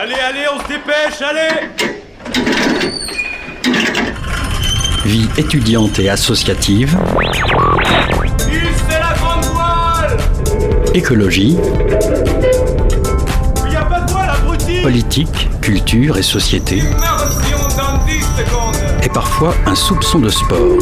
Allez, 0.00 0.14
allez, 0.14 0.44
on 0.54 0.62
se 0.62 0.68
dépêche, 0.68 1.20
allez 1.22 1.70
Vie 5.04 5.28
étudiante 5.36 5.98
et 5.98 6.08
associative. 6.08 6.96
c'est 8.38 9.00
la 9.00 9.14
grande 9.14 9.44
voile 9.46 10.16
Écologie. 10.94 11.56
Il 13.68 13.76
a 13.76 13.84
pas 13.86 14.00
de 14.02 14.12
voile, 14.12 14.30
abruti 14.30 14.82
Politique, 14.82 15.48
culture 15.60 16.16
et 16.16 16.22
société. 16.22 16.76
Immersion 16.76 17.58
dans 17.76 17.98
10 18.06 18.20
secondes 18.20 18.76
Et 19.02 19.08
parfois 19.08 19.52
un 19.66 19.74
soupçon 19.74 20.20
de 20.20 20.28
sport. 20.28 20.78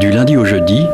Du 0.00 0.10
lundi 0.10 0.34
au 0.38 0.46
jeudi, 0.46 0.86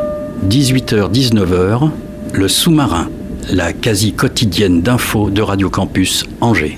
18h-19h, 0.49 1.89
le 2.33 2.47
sous-marin, 2.49 3.07
la 3.49 3.71
quasi 3.71 4.11
quotidienne 4.11 4.81
d'infos 4.81 5.29
de 5.29 5.41
Radio 5.41 5.69
Campus 5.69 6.25
Angers. 6.41 6.77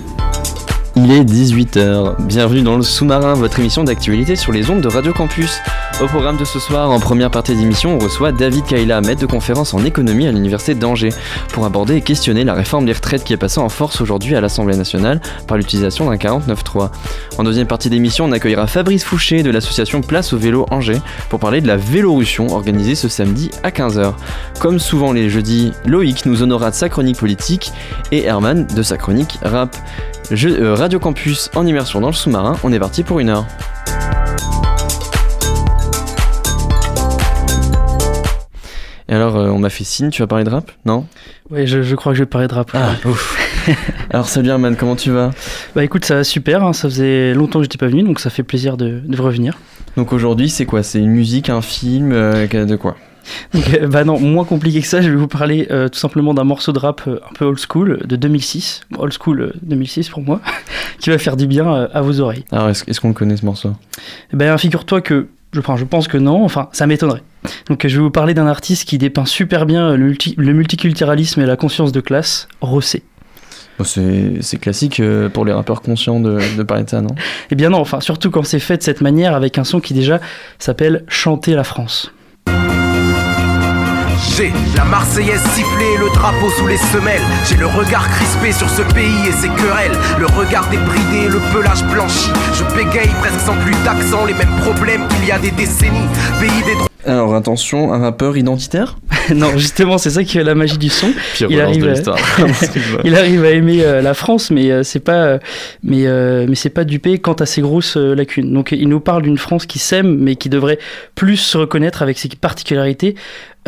Il 0.95 1.11
est 1.11 1.23
18h. 1.23 2.23
Bienvenue 2.27 2.61
dans 2.61 2.77
le 2.77 2.83
sous-marin, 2.83 3.33
votre 3.33 3.59
émission 3.59 3.83
d'actualité 3.83 4.35
sur 4.35 4.51
les 4.51 4.69
ondes 4.69 4.81
de 4.81 4.87
Radio 4.87 5.11
Campus. 5.11 5.59
Au 6.01 6.07
programme 6.07 6.37
de 6.37 6.45
ce 6.45 6.59
soir, 6.59 6.89
en 6.91 6.99
première 7.01 7.29
partie 7.29 7.53
d'émission, 7.53 7.95
on 7.95 7.99
reçoit 7.99 8.31
David 8.31 8.63
Kaila, 8.63 9.01
maître 9.01 9.19
de 9.19 9.25
conférence 9.25 9.73
en 9.73 9.83
économie 9.83 10.27
à 10.27 10.31
l'université 10.31 10.73
d'Angers, 10.73 11.09
pour 11.51 11.65
aborder 11.65 11.95
et 11.95 12.01
questionner 12.01 12.45
la 12.45 12.53
réforme 12.53 12.85
des 12.85 12.93
retraites 12.93 13.25
qui 13.25 13.33
est 13.33 13.37
passée 13.37 13.59
en 13.59 13.67
force 13.67 13.99
aujourd'hui 13.99 14.33
à 14.37 14.39
l'Assemblée 14.39 14.77
nationale 14.77 15.19
par 15.45 15.57
l'utilisation 15.57 16.09
d'un 16.09 16.15
49.3. 16.15 16.91
En 17.37 17.43
deuxième 17.43 17.67
partie 17.67 17.89
d'émission, 17.89 18.25
on 18.25 18.31
accueillera 18.31 18.65
Fabrice 18.65 19.03
Fouché 19.03 19.43
de 19.43 19.51
l'association 19.51 19.99
Place 19.99 20.31
au 20.31 20.37
vélo 20.37 20.65
Angers 20.71 21.01
pour 21.27 21.41
parler 21.41 21.59
de 21.59 21.67
la 21.67 21.75
Vélorussion 21.75 22.47
organisée 22.47 22.95
ce 22.95 23.09
samedi 23.09 23.51
à 23.63 23.69
15h. 23.69 24.13
Comme 24.61 24.79
souvent 24.79 25.11
les 25.11 25.29
jeudis, 25.29 25.73
Loïc 25.85 26.25
nous 26.25 26.43
honorera 26.43 26.69
de 26.69 26.75
sa 26.75 26.87
chronique 26.87 27.17
politique 27.17 27.73
et 28.13 28.23
Herman 28.23 28.65
de 28.67 28.83
sa 28.83 28.95
chronique 28.95 29.37
rap. 29.41 29.75
Euh, 30.31 30.75
Radio 30.75 30.97
Campus 30.97 31.49
en 31.55 31.67
immersion 31.67 31.99
dans 31.99 32.07
le 32.07 32.13
sous-marin, 32.13 32.55
on 32.63 32.71
est 32.71 32.79
parti 32.79 33.03
pour 33.03 33.19
une 33.19 33.29
heure. 33.29 33.45
Et 39.09 39.13
alors, 39.13 39.35
euh, 39.37 39.49
on 39.49 39.57
m'a 39.57 39.69
fait 39.69 39.83
signe, 39.83 40.11
tu 40.11 40.21
vas 40.21 40.27
parler 40.27 40.43
de 40.43 40.51
rap 40.51 40.71
Non? 40.85 41.07
Ouais, 41.49 41.65
je, 41.65 41.81
je 41.81 41.95
crois 41.95 42.11
que 42.11 42.17
je 42.17 42.23
vais 42.23 42.27
parler 42.27 42.47
de 42.47 42.53
rap. 42.53 42.69
Ah, 42.75 42.91
ouf. 43.05 43.37
Alors 44.11 44.27
salut 44.29 44.49
Herman, 44.49 44.75
comment 44.75 44.95
tu 44.95 45.09
vas? 45.09 45.31
Bah 45.75 45.83
écoute, 45.83 46.05
ça 46.05 46.15
va 46.15 46.23
super, 46.23 46.63
hein, 46.63 46.73
ça 46.73 46.87
faisait 46.87 47.33
longtemps 47.33 47.59
que 47.59 47.63
j'étais 47.63 47.77
pas 47.79 47.87
venu, 47.87 48.03
donc 48.03 48.19
ça 48.19 48.29
fait 48.29 48.43
plaisir 48.43 48.77
de, 48.77 49.01
de 49.03 49.21
revenir. 49.21 49.57
Donc 49.97 50.13
aujourd'hui, 50.13 50.49
c'est 50.49 50.65
quoi? 50.65 50.83
C'est 50.83 50.99
une 50.99 51.09
musique, 51.09 51.49
un 51.49 51.61
film 51.61 52.11
euh, 52.11 52.47
De 52.47 52.75
quoi? 52.75 52.95
Donc, 53.53 53.73
euh, 53.73 53.87
bah 53.87 54.03
non, 54.03 54.19
moins 54.19 54.45
compliqué 54.45 54.79
que 54.81 54.87
ça, 54.87 55.01
je 55.01 55.09
vais 55.09 55.15
vous 55.15 55.27
parler 55.27 55.67
euh, 55.71 55.87
tout 55.87 55.99
simplement 55.99 56.33
d'un 56.33 56.43
morceau 56.43 56.71
de 56.71 56.79
rap 56.79 57.01
euh, 57.07 57.19
un 57.29 57.33
peu 57.33 57.45
old 57.45 57.59
school 57.59 57.99
de 58.05 58.15
2006, 58.15 58.81
old 58.97 59.13
school 59.19 59.41
euh, 59.41 59.53
2006 59.63 60.09
pour 60.09 60.21
moi, 60.21 60.39
qui 60.99 61.09
va 61.09 61.17
faire 61.17 61.35
du 61.35 61.47
bien 61.47 61.67
à 61.91 62.01
vos 62.01 62.19
oreilles. 62.19 62.45
Alors, 62.51 62.69
est-ce 62.69 62.83
est-ce 62.87 63.01
qu'on 63.01 63.13
connaît 63.13 63.37
ce 63.37 63.45
morceau? 63.45 63.73
Eh 64.33 64.35
Ben 64.35 64.55
figure-toi 64.57 65.01
que, 65.01 65.27
je, 65.51 65.59
enfin, 65.59 65.75
je 65.77 65.83
pense 65.85 66.07
que 66.07 66.17
non, 66.17 66.43
enfin 66.43 66.69
ça 66.71 66.87
m'étonnerait. 66.87 67.23
Donc 67.67 67.87
je 67.87 67.95
vais 67.95 68.01
vous 68.03 68.11
parler 68.11 68.33
d'un 68.33 68.47
artiste 68.47 68.87
qui 68.87 68.97
dépeint 68.97 69.25
super 69.25 69.65
bien 69.65 69.91
euh, 69.91 69.97
le, 69.97 70.05
multi- 70.07 70.35
le 70.37 70.53
multiculturalisme 70.53 71.41
et 71.41 71.45
la 71.45 71.55
conscience 71.55 71.91
de 71.91 72.01
classe, 72.01 72.47
Rossé. 72.61 73.03
C'est 73.83 74.41
c'est 74.41 74.57
classique 74.57 74.99
euh, 74.99 75.29
pour 75.29 75.45
les 75.45 75.53
rappeurs 75.53 75.81
conscients 75.81 76.19
de, 76.19 76.37
de 76.57 76.63
parler 76.63 76.83
de 76.83 76.89
ça, 76.89 76.99
non? 76.99 77.15
Eh 77.49 77.55
bien 77.55 77.69
non, 77.69 77.79
enfin 77.79 78.01
surtout 78.01 78.29
quand 78.29 78.43
c'est 78.43 78.59
fait 78.59 78.75
de 78.75 78.83
cette 78.83 78.99
manière 78.99 79.33
avec 79.35 79.57
un 79.57 79.63
son 79.63 79.79
qui 79.79 79.93
déjà 79.93 80.19
s'appelle 80.59 81.05
Chanter 81.07 81.55
la 81.55 81.63
France. 81.63 82.11
J'ai 84.21 84.51
la 84.75 84.83
Marseillaise 84.83 85.41
sifflée, 85.53 85.97
le 85.97 86.09
drapeau 86.13 86.49
sous 86.49 86.67
les 86.67 86.77
semelles. 86.77 87.21
J'ai 87.47 87.55
le 87.55 87.67
regard 87.67 88.07
crispé 88.09 88.51
sur 88.51 88.69
ce 88.69 88.81
pays 88.93 89.27
et 89.27 89.31
ses 89.31 89.47
querelles. 89.49 89.97
Le 90.19 90.25
regard 90.25 90.69
débridé, 90.69 91.27
le 91.29 91.39
pelage 91.53 91.83
blanchi. 91.85 92.29
Je 92.53 92.63
bégaye 92.75 93.09
presque 93.19 93.39
sans 93.39 93.55
plus 93.55 93.75
d'accent, 93.85 94.25
les 94.25 94.33
mêmes 94.33 94.55
problèmes 94.61 95.07
qu'il 95.07 95.25
y 95.27 95.31
a 95.31 95.39
des 95.39 95.51
décennies. 95.51 96.07
Pays 96.39 96.63
des 96.65 96.73
droits. 96.73 96.87
Alors 97.05 97.33
attention, 97.33 97.93
un 97.93 97.99
rappeur 97.99 98.37
identitaire? 98.37 98.97
Non, 99.35 99.57
justement, 99.57 99.99
c'est 99.99 100.09
ça 100.09 100.23
qui 100.23 100.39
est 100.39 100.43
la 100.43 100.55
magie 100.55 100.79
du 100.79 100.89
son. 100.89 101.11
Pire 101.35 101.47
Il 101.51 101.61
arrive 101.61 101.83
de 101.83 102.09
à-. 102.09 102.15
Il 103.03 103.15
arrive 103.15 103.45
à 103.45 103.51
aimer 103.51 103.83
euh, 103.83 104.01
la 104.01 104.15
France, 104.15 104.49
mais 104.49 104.71
euh, 104.71 104.81
c'est 104.81 104.99
pas, 104.99 105.23
euh, 105.23 105.39
mais 105.83 106.07
euh, 106.07 106.47
mais 106.49 106.55
c'est 106.55 106.71
pas 106.71 106.83
dupé 106.83 107.19
quant 107.19 107.33
à 107.33 107.45
ses 107.45 107.61
grosses 107.61 107.95
euh, 107.95 108.15
lacunes. 108.15 108.51
Donc 108.51 108.71
il 108.71 108.89
nous 108.89 108.99
parle 108.99 109.21
d'une 109.21 109.37
France 109.37 109.67
qui 109.67 109.77
s'aime, 109.77 110.17
mais 110.17 110.35
qui 110.35 110.49
devrait 110.49 110.79
plus 111.13 111.37
se 111.37 111.57
reconnaître 111.59 112.01
avec 112.01 112.17
ses 112.17 112.29
particularités 112.29 113.15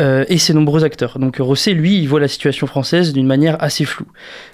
euh, 0.00 0.24
et 0.28 0.38
ses 0.38 0.54
nombreux 0.54 0.84
acteurs. 0.84 1.18
Donc 1.18 1.36
Rosset, 1.38 1.74
lui, 1.74 1.98
il 1.98 2.08
voit 2.08 2.18
la 2.18 2.26
situation 2.26 2.66
française 2.66 3.12
d'une 3.12 3.26
manière 3.26 3.62
assez 3.62 3.84
floue. 3.84 4.06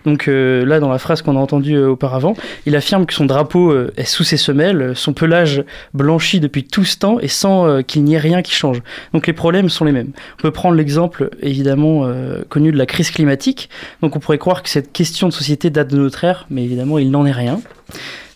Donc 0.04 0.26
euh, 0.26 0.66
là, 0.66 0.80
dans 0.80 0.88
la 0.88 0.98
phrase 0.98 1.22
qu'on 1.22 1.36
a 1.36 1.38
entendue 1.38 1.76
euh, 1.76 1.90
auparavant, 1.90 2.34
il 2.66 2.74
affirme 2.74 3.06
que 3.06 3.14
son 3.14 3.24
drapeau 3.24 3.72
est 3.96 4.04
sous 4.04 4.24
ses 4.24 4.36
semelles, 4.36 4.96
son 4.96 5.12
pelage 5.12 5.62
blanchi 5.94 6.40
depuis 6.40 6.64
tout 6.64 6.84
ce 6.84 6.98
temps 6.98 7.20
et 7.20 7.28
sans 7.28 7.82
qu'il 7.84 8.02
n'y 8.02 8.14
ait 8.14 8.18
rien 8.18 8.42
qui 8.42 8.52
change. 8.52 8.82
Donc 9.14 9.28
les 9.28 9.32
problèmes 9.32 9.68
sont 9.68 9.84
les 9.84 9.92
mêmes. 9.92 10.10
On 10.38 10.42
peut 10.42 10.50
prendre 10.50 10.74
l'exemple 10.74 11.30
évidemment 11.40 12.10
connu 12.48 12.72
de 12.72 12.76
la 12.76 12.86
crise 12.86 13.10
climatique. 13.10 13.70
Donc 14.02 14.16
on 14.16 14.18
pourrait 14.18 14.38
croire 14.38 14.62
que 14.62 14.68
cette 14.68 14.92
question 14.92 15.28
de 15.28 15.32
société 15.32 15.70
date 15.70 15.88
de 15.88 15.98
notre 15.98 16.24
ère, 16.24 16.46
mais 16.50 16.64
évidemment 16.64 16.98
il 16.98 17.10
n'en 17.10 17.24
est 17.24 17.32
rien. 17.32 17.60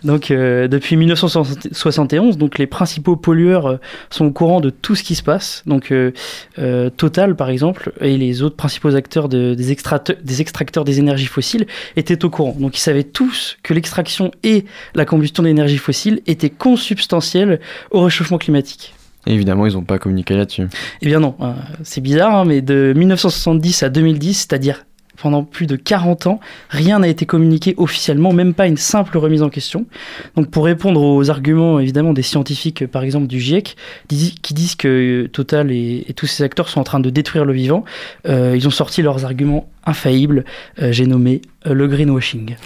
Donc 0.04 0.30
euh, 0.30 0.66
depuis 0.68 0.96
1971, 0.96 2.36
donc 2.38 2.58
les 2.58 2.66
principaux 2.66 3.16
pollueurs 3.16 3.66
euh, 3.66 3.76
sont 4.10 4.26
au 4.26 4.30
courant 4.30 4.60
de 4.60 4.70
tout 4.70 4.94
ce 4.94 5.02
qui 5.02 5.14
se 5.14 5.22
passe. 5.22 5.62
Donc 5.66 5.92
euh, 5.92 6.12
euh, 6.58 6.90
Total 6.90 7.36
par 7.36 7.50
exemple 7.50 7.92
et 8.00 8.16
les 8.18 8.42
autres 8.42 8.56
principaux 8.56 8.94
acteurs 8.96 9.28
de- 9.28 9.54
des, 9.54 9.72
extracte- 9.72 10.16
des 10.22 10.40
extracteurs 10.40 10.84
des 10.84 10.98
énergies 10.98 11.26
fossiles 11.26 11.66
étaient 11.96 12.24
au 12.24 12.30
courant. 12.30 12.56
Donc 12.58 12.76
ils 12.76 12.80
savaient 12.80 13.04
tous 13.04 13.56
que 13.62 13.74
l'extraction 13.74 14.30
et 14.42 14.64
la 14.94 15.04
combustion 15.04 15.42
d'énergie 15.42 15.78
fossile 15.78 16.20
étaient 16.26 16.50
consubstantielles 16.50 17.60
au 17.90 18.00
réchauffement 18.02 18.38
climatique. 18.38 18.94
Et 19.26 19.34
évidemment, 19.34 19.66
ils 19.66 19.76
ont 19.76 19.84
pas 19.84 19.98
communiqué 20.00 20.34
là-dessus. 20.34 20.66
Eh 21.00 21.06
bien 21.06 21.20
non, 21.20 21.36
c'est 21.84 22.00
bizarre, 22.00 22.34
hein, 22.34 22.44
mais 22.44 22.60
de 22.60 22.92
1970 22.96 23.84
à 23.84 23.88
2010, 23.88 24.34
c'est-à-dire 24.34 24.84
pendant 25.22 25.44
plus 25.44 25.66
de 25.66 25.76
40 25.76 26.26
ans, 26.26 26.40
rien 26.68 26.98
n'a 26.98 27.06
été 27.06 27.26
communiqué 27.26 27.74
officiellement, 27.76 28.32
même 28.32 28.54
pas 28.54 28.66
une 28.66 28.76
simple 28.76 29.16
remise 29.18 29.42
en 29.42 29.50
question. 29.50 29.86
Donc 30.34 30.50
pour 30.50 30.64
répondre 30.64 31.00
aux 31.00 31.30
arguments 31.30 31.78
évidemment 31.78 32.12
des 32.12 32.22
scientifiques, 32.22 32.86
par 32.88 33.04
exemple 33.04 33.28
du 33.28 33.38
GIEC, 33.38 33.76
qui 34.08 34.54
disent 34.54 34.74
que 34.74 34.88
euh, 35.24 35.28
Total 35.28 35.70
et, 35.70 36.06
tous 36.16 36.26
ces 36.26 36.42
acteurs 36.42 36.68
sont 36.68 36.80
en 36.80 36.84
train 36.84 36.98
de 36.98 37.08
détruire 37.08 37.44
le 37.44 37.52
vivant, 37.52 37.84
euh, 38.28 38.54
ils 38.56 38.66
ont 38.66 38.72
sorti 38.72 39.00
leurs 39.00 39.24
arguments 39.24 39.70
infaillibles, 39.86 40.44
euh, 40.80 40.90
j'ai 40.90 41.06
nommé 41.06 41.40
le 41.64 41.86
greenwashing. 41.86 42.56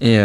Et 0.00 0.18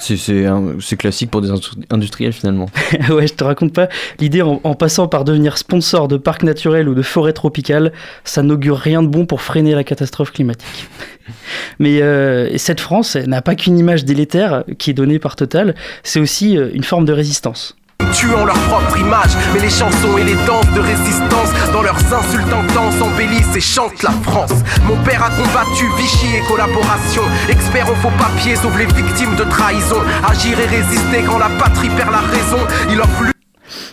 c'est- 0.00 0.96
classique 0.96 1.30
pour 1.30 1.40
des 1.40 1.50
industri- 1.50 1.84
industriels 1.90 2.32
finalement. 2.32 2.66
ouais, 3.10 3.26
je 3.26 3.34
te 3.34 3.44
raconte 3.44 3.72
pas. 3.72 3.88
L'idée, 4.18 4.42
en, 4.42 4.60
en 4.64 4.74
passant 4.74 5.08
par 5.08 5.24
devenir 5.24 5.58
sponsor 5.58 6.08
de 6.08 6.16
parcs 6.16 6.42
naturels 6.42 6.88
ou 6.88 6.94
de 6.94 7.02
forêts 7.02 7.32
tropicales, 7.32 7.92
ça 8.24 8.42
n'augure 8.42 8.76
rien 8.78 9.02
de 9.02 9.08
bon 9.08 9.26
pour 9.26 9.42
freiner 9.42 9.74
la 9.74 9.84
catastrophe 9.84 10.32
climatique. 10.32 10.88
Mais 11.78 12.02
euh, 12.02 12.56
cette 12.58 12.80
France 12.80 13.16
n'a 13.16 13.42
pas 13.42 13.54
qu'une 13.54 13.78
image 13.78 14.04
délétère 14.04 14.64
qui 14.78 14.90
est 14.90 14.94
donnée 14.94 15.18
par 15.18 15.36
Total, 15.36 15.74
c'est 16.02 16.20
aussi 16.20 16.56
euh, 16.56 16.70
une 16.74 16.84
forme 16.84 17.04
de 17.04 17.12
résistance. 17.12 17.76
tuant 18.12 18.44
leur 18.44 18.58
propre 18.68 18.98
image. 18.98 19.30
Mais 19.54 19.60
les 19.60 19.70
chansons 19.70 20.18
et 20.18 20.24
les 20.24 20.34
danses 20.46 20.72
de 20.74 20.80
résistance, 20.80 21.50
dans 21.72 21.82
leurs 21.82 21.98
insultes 22.12 22.52
intenses, 22.52 23.00
embellissent 23.00 23.56
et 23.56 23.60
chantent 23.60 24.02
la 24.02 24.12
France. 24.22 24.52
Mon 24.84 24.96
père 25.04 25.22
a 25.22 25.30
combattu 25.30 25.86
Vichy 25.96 26.36
et 26.36 26.40
collaboration. 26.48 27.22
Expert 27.48 27.90
en 27.90 27.94
faux 27.96 28.12
papiers, 28.18 28.56
sauve 28.56 28.78
les 28.78 28.86
victimes 28.86 29.36
de 29.36 29.44
trahison. 29.44 30.00
Agir 30.28 30.58
et 30.58 30.66
résister 30.66 31.22
quand 31.26 31.38
la 31.38 31.50
patrie 31.58 31.90
perd 31.90 32.10
la 32.10 32.18
raison. 32.18 32.58
Il 32.90 33.00
offre 33.00 33.24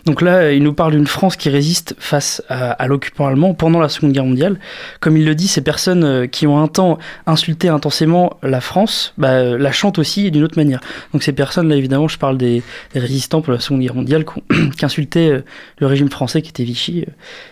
Donc 0.07 0.21
là, 0.21 0.53
il 0.53 0.63
nous 0.63 0.71
parle 0.71 0.93
d'une 0.93 1.05
France 1.05 1.35
qui 1.35 1.49
résiste 1.49 1.93
face 1.99 2.41
à, 2.47 2.87
l'occupant 2.87 3.27
allemand 3.27 3.53
pendant 3.53 3.81
la 3.81 3.89
Seconde 3.89 4.13
Guerre 4.13 4.23
mondiale. 4.23 4.57
Comme 5.01 5.17
il 5.17 5.25
le 5.25 5.35
dit, 5.35 5.49
ces 5.49 5.59
personnes 5.59 6.05
euh, 6.05 6.27
qui 6.27 6.47
ont 6.47 6.59
un 6.59 6.69
temps 6.69 6.97
insulté 7.25 7.67
intensément 7.67 8.37
la 8.41 8.61
France, 8.61 9.13
bah, 9.17 9.31
euh, 9.31 9.57
la 9.57 9.73
chantent 9.73 9.99
aussi 9.99 10.31
d'une 10.31 10.45
autre 10.45 10.57
manière. 10.57 10.79
Donc 11.11 11.23
ces 11.23 11.33
personnes-là, 11.33 11.75
évidemment, 11.75 12.07
je 12.07 12.17
parle 12.17 12.37
des, 12.37 12.63
résistants 12.95 13.41
pour 13.41 13.51
la 13.51 13.59
Seconde 13.59 13.81
Guerre 13.81 13.95
mondiale 13.95 14.23
qui, 14.77 14.85
insultaient 14.85 15.29
euh, 15.29 15.43
le 15.79 15.87
régime 15.87 16.09
français 16.09 16.41
qui 16.41 16.51
était 16.51 16.63
Vichy. 16.63 17.05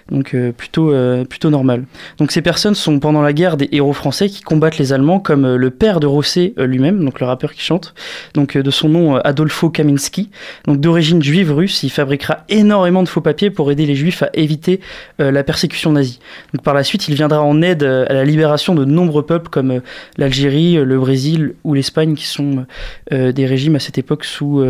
donc 0.10 0.34
plutôt, 0.58 0.94
plutôt 1.30 1.50
normal. 1.50 1.84
Donc 2.20 2.32
ces 2.32 2.42
personnes 2.42 2.74
sont 2.74 3.00
pendant 3.00 3.22
la 3.22 3.34
guerre 3.34 3.58
des 3.58 3.68
héros 3.74 3.94
français 3.94 4.30
qui 4.30 4.42
combattent 4.42 4.78
les 4.78 4.94
Allemands, 4.94 5.20
comme 5.20 5.56
le 5.56 5.70
père 5.72 6.00
de 6.00 6.08
Rosset 6.08 6.54
lui-même, 6.58 7.04
donc 7.04 7.20
le 7.20 7.26
rappeur 7.26 7.54
qui 7.54 7.62
chante, 7.62 7.94
donc 8.34 8.58
de 8.58 8.72
son 8.72 8.90
nom 8.90 9.16
Adolfo 9.18 9.70
Kaminski. 9.70 10.30
Donc 10.66 10.80
d'origine 10.80 11.22
juive 11.22 11.52
russe, 11.52 11.84
il 11.84 11.90
fabriquera 11.90 12.45
énormément 12.50 13.04
de 13.04 13.10
faux 13.10 13.22
papiers 13.22 13.50
pour 13.50 13.72
aider 13.72 13.86
les 13.86 13.96
juifs 13.96 14.24
à 14.24 14.30
éviter 14.34 14.80
euh, 15.20 15.32
la 15.32 15.44
persécution 15.44 15.92
nazie. 15.92 16.20
Donc 16.54 16.64
par 16.64 16.74
la 16.74 16.84
suite, 16.84 17.08
il 17.08 17.16
viendra 17.16 17.42
en 17.42 17.62
aide 17.62 17.84
euh, 17.84 18.06
à 18.10 18.14
la 18.14 18.26
libération 18.26 18.76
de 18.76 18.86
nombreux 18.86 19.26
peuples 19.26 19.50
comme 19.50 19.72
euh, 19.72 19.80
l'Algérie, 20.18 20.76
le 20.76 21.00
Brésil 21.00 21.56
ou 21.64 21.74
l'Espagne, 21.74 22.16
qui 22.16 22.26
sont 22.26 22.66
des 23.12 23.46
régimes 23.46 23.76
à 23.76 23.80
cette 23.80 23.98
époque 23.98 24.26
sous 24.26 24.66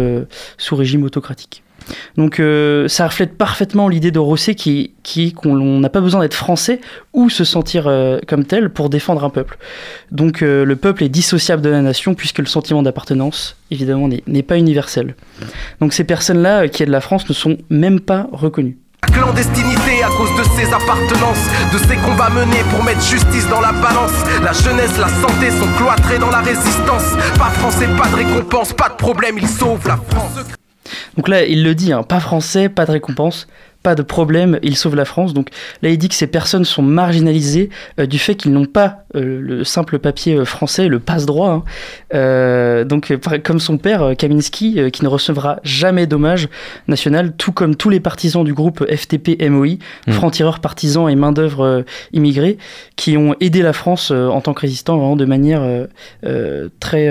régime 0.72 1.04
autocratique. 1.04 1.65
Donc 2.18 2.40
euh, 2.40 2.88
ça 2.88 3.08
reflète 3.08 3.38
parfaitement 3.38 3.88
l'idée 3.88 4.12
de 4.12 4.20
Rosset 4.20 4.56
qui, 4.56 4.92
qui 5.04 5.34
qu'on 5.34 5.80
n'a 5.80 5.90
pas 5.90 6.02
besoin 6.02 6.22
d'être 6.22 6.34
français 6.34 6.82
ou 7.14 7.30
se 7.30 7.44
sentir 7.44 7.86
euh, 7.88 8.20
comme 8.28 8.44
tel 8.46 8.70
pour 8.70 8.90
défendre 8.90 9.24
un 9.24 9.30
peuple. 9.30 9.58
Donc 10.12 10.42
euh, 10.42 10.66
le 10.66 10.76
peuple 10.76 11.04
est 11.04 11.10
dissociable 11.10 11.62
de 11.62 11.70
la 11.70 11.82
nation 11.82 12.16
puisque 12.16 12.40
le 12.40 12.46
sentiment 12.46 12.84
d'appartenance, 12.84 13.58
évidemment, 13.72 14.08
n'est 14.08 14.44
pas 14.44 14.58
universel. 14.58 15.16
Donc 15.80 15.94
ces 15.94 16.04
personnes-là 16.04 16.64
euh, 16.64 16.68
qui 16.68 16.84
aident 16.84 16.90
la 16.90 17.02
France 17.02 17.30
ne 17.30 17.34
sont 17.34 17.58
même 17.70 18.00
pas 18.00 18.28
reconnues. 18.32 18.78
La 19.04 19.14
clandestinité 19.22 20.04
à 20.04 20.10
cause 20.10 20.36
de 20.36 20.44
ses 20.58 20.74
appartenances, 20.74 21.46
de 21.72 21.78
ses 21.78 21.96
combats 21.98 22.30
menés 22.30 22.64
pour 22.72 22.84
mettre 22.84 23.02
justice 23.02 23.48
dans 23.50 23.62
la 23.62 23.72
balance. 23.72 24.12
La 24.44 24.52
jeunesse, 24.52 24.98
la 24.98 25.10
santé 25.10 25.52
sont 25.52 25.72
cloîtrés 25.78 26.18
dans 26.18 26.32
la 26.32 26.42
résistance. 26.42 27.14
Pas 27.38 27.52
français, 27.52 27.88
pas 27.98 28.10
de 28.10 28.16
récompense, 28.16 28.74
pas 28.74 28.90
de 28.90 28.96
problème, 28.96 29.38
ils 29.38 29.48
sauvent 29.48 29.88
la 29.88 29.98
France. 29.98 30.65
Donc 31.16 31.28
là, 31.28 31.46
il 31.46 31.64
le 31.64 31.76
dit, 31.76 31.94
hein, 31.94 32.04
pas 32.04 32.20
français, 32.20 32.70
pas 32.70 32.86
de 32.86 32.92
récompense, 32.92 33.48
pas 33.86 33.94
de 33.96 34.02
problème, 34.02 34.58
il 34.64 34.76
sauve 34.76 34.96
la 34.96 35.06
France. 35.06 35.34
Donc 35.36 35.50
là, 35.84 35.90
il 35.90 35.98
dit 36.00 36.10
que 36.10 36.16
ces 36.16 36.26
personnes 36.28 36.66
sont 36.66 36.82
marginalisées 36.82 37.70
euh, 38.00 38.08
du 38.08 38.18
fait 38.18 38.34
qu'ils 38.36 38.52
n'ont 38.52 38.66
pas 38.66 39.06
euh, 39.16 39.40
le 39.40 39.64
simple 39.64 40.00
papier 40.00 40.34
euh, 40.36 40.44
français, 40.44 40.88
le 40.88 41.00
passe-droit. 41.00 41.50
hein. 41.52 41.64
Euh, 42.16 42.84
donc, 42.84 43.16
par- 43.18 43.42
comme 43.44 43.60
son 43.60 43.78
père, 43.78 44.14
Kaminski, 44.18 44.80
qui 44.92 45.04
ne 45.04 45.08
recevra 45.08 45.60
jamais 45.64 46.08
d'hommage 46.08 46.48
national, 46.88 47.34
tout 47.38 47.52
comme 47.52 47.76
tous 47.76 47.90
les 47.92 48.00
partisans 48.00 48.44
du 48.44 48.54
groupe 48.56 48.84
FTP-MOI, 48.90 49.78
Mm. 50.08 50.12
francs-tireurs 50.14 50.60
partisans 50.60 51.08
et 51.10 51.16
main-d'œuvre 51.16 51.84
immigrés, 52.12 52.58
qui 52.96 53.18
ont 53.18 53.36
aidé 53.40 53.62
la 53.62 53.74
France 53.74 54.10
en 54.12 54.42
tant 54.42 54.54
que 54.56 54.62
résistant 54.62 54.98
vraiment 54.98 55.16
de 55.16 55.26
manière 55.26 55.62
très, 56.80 57.06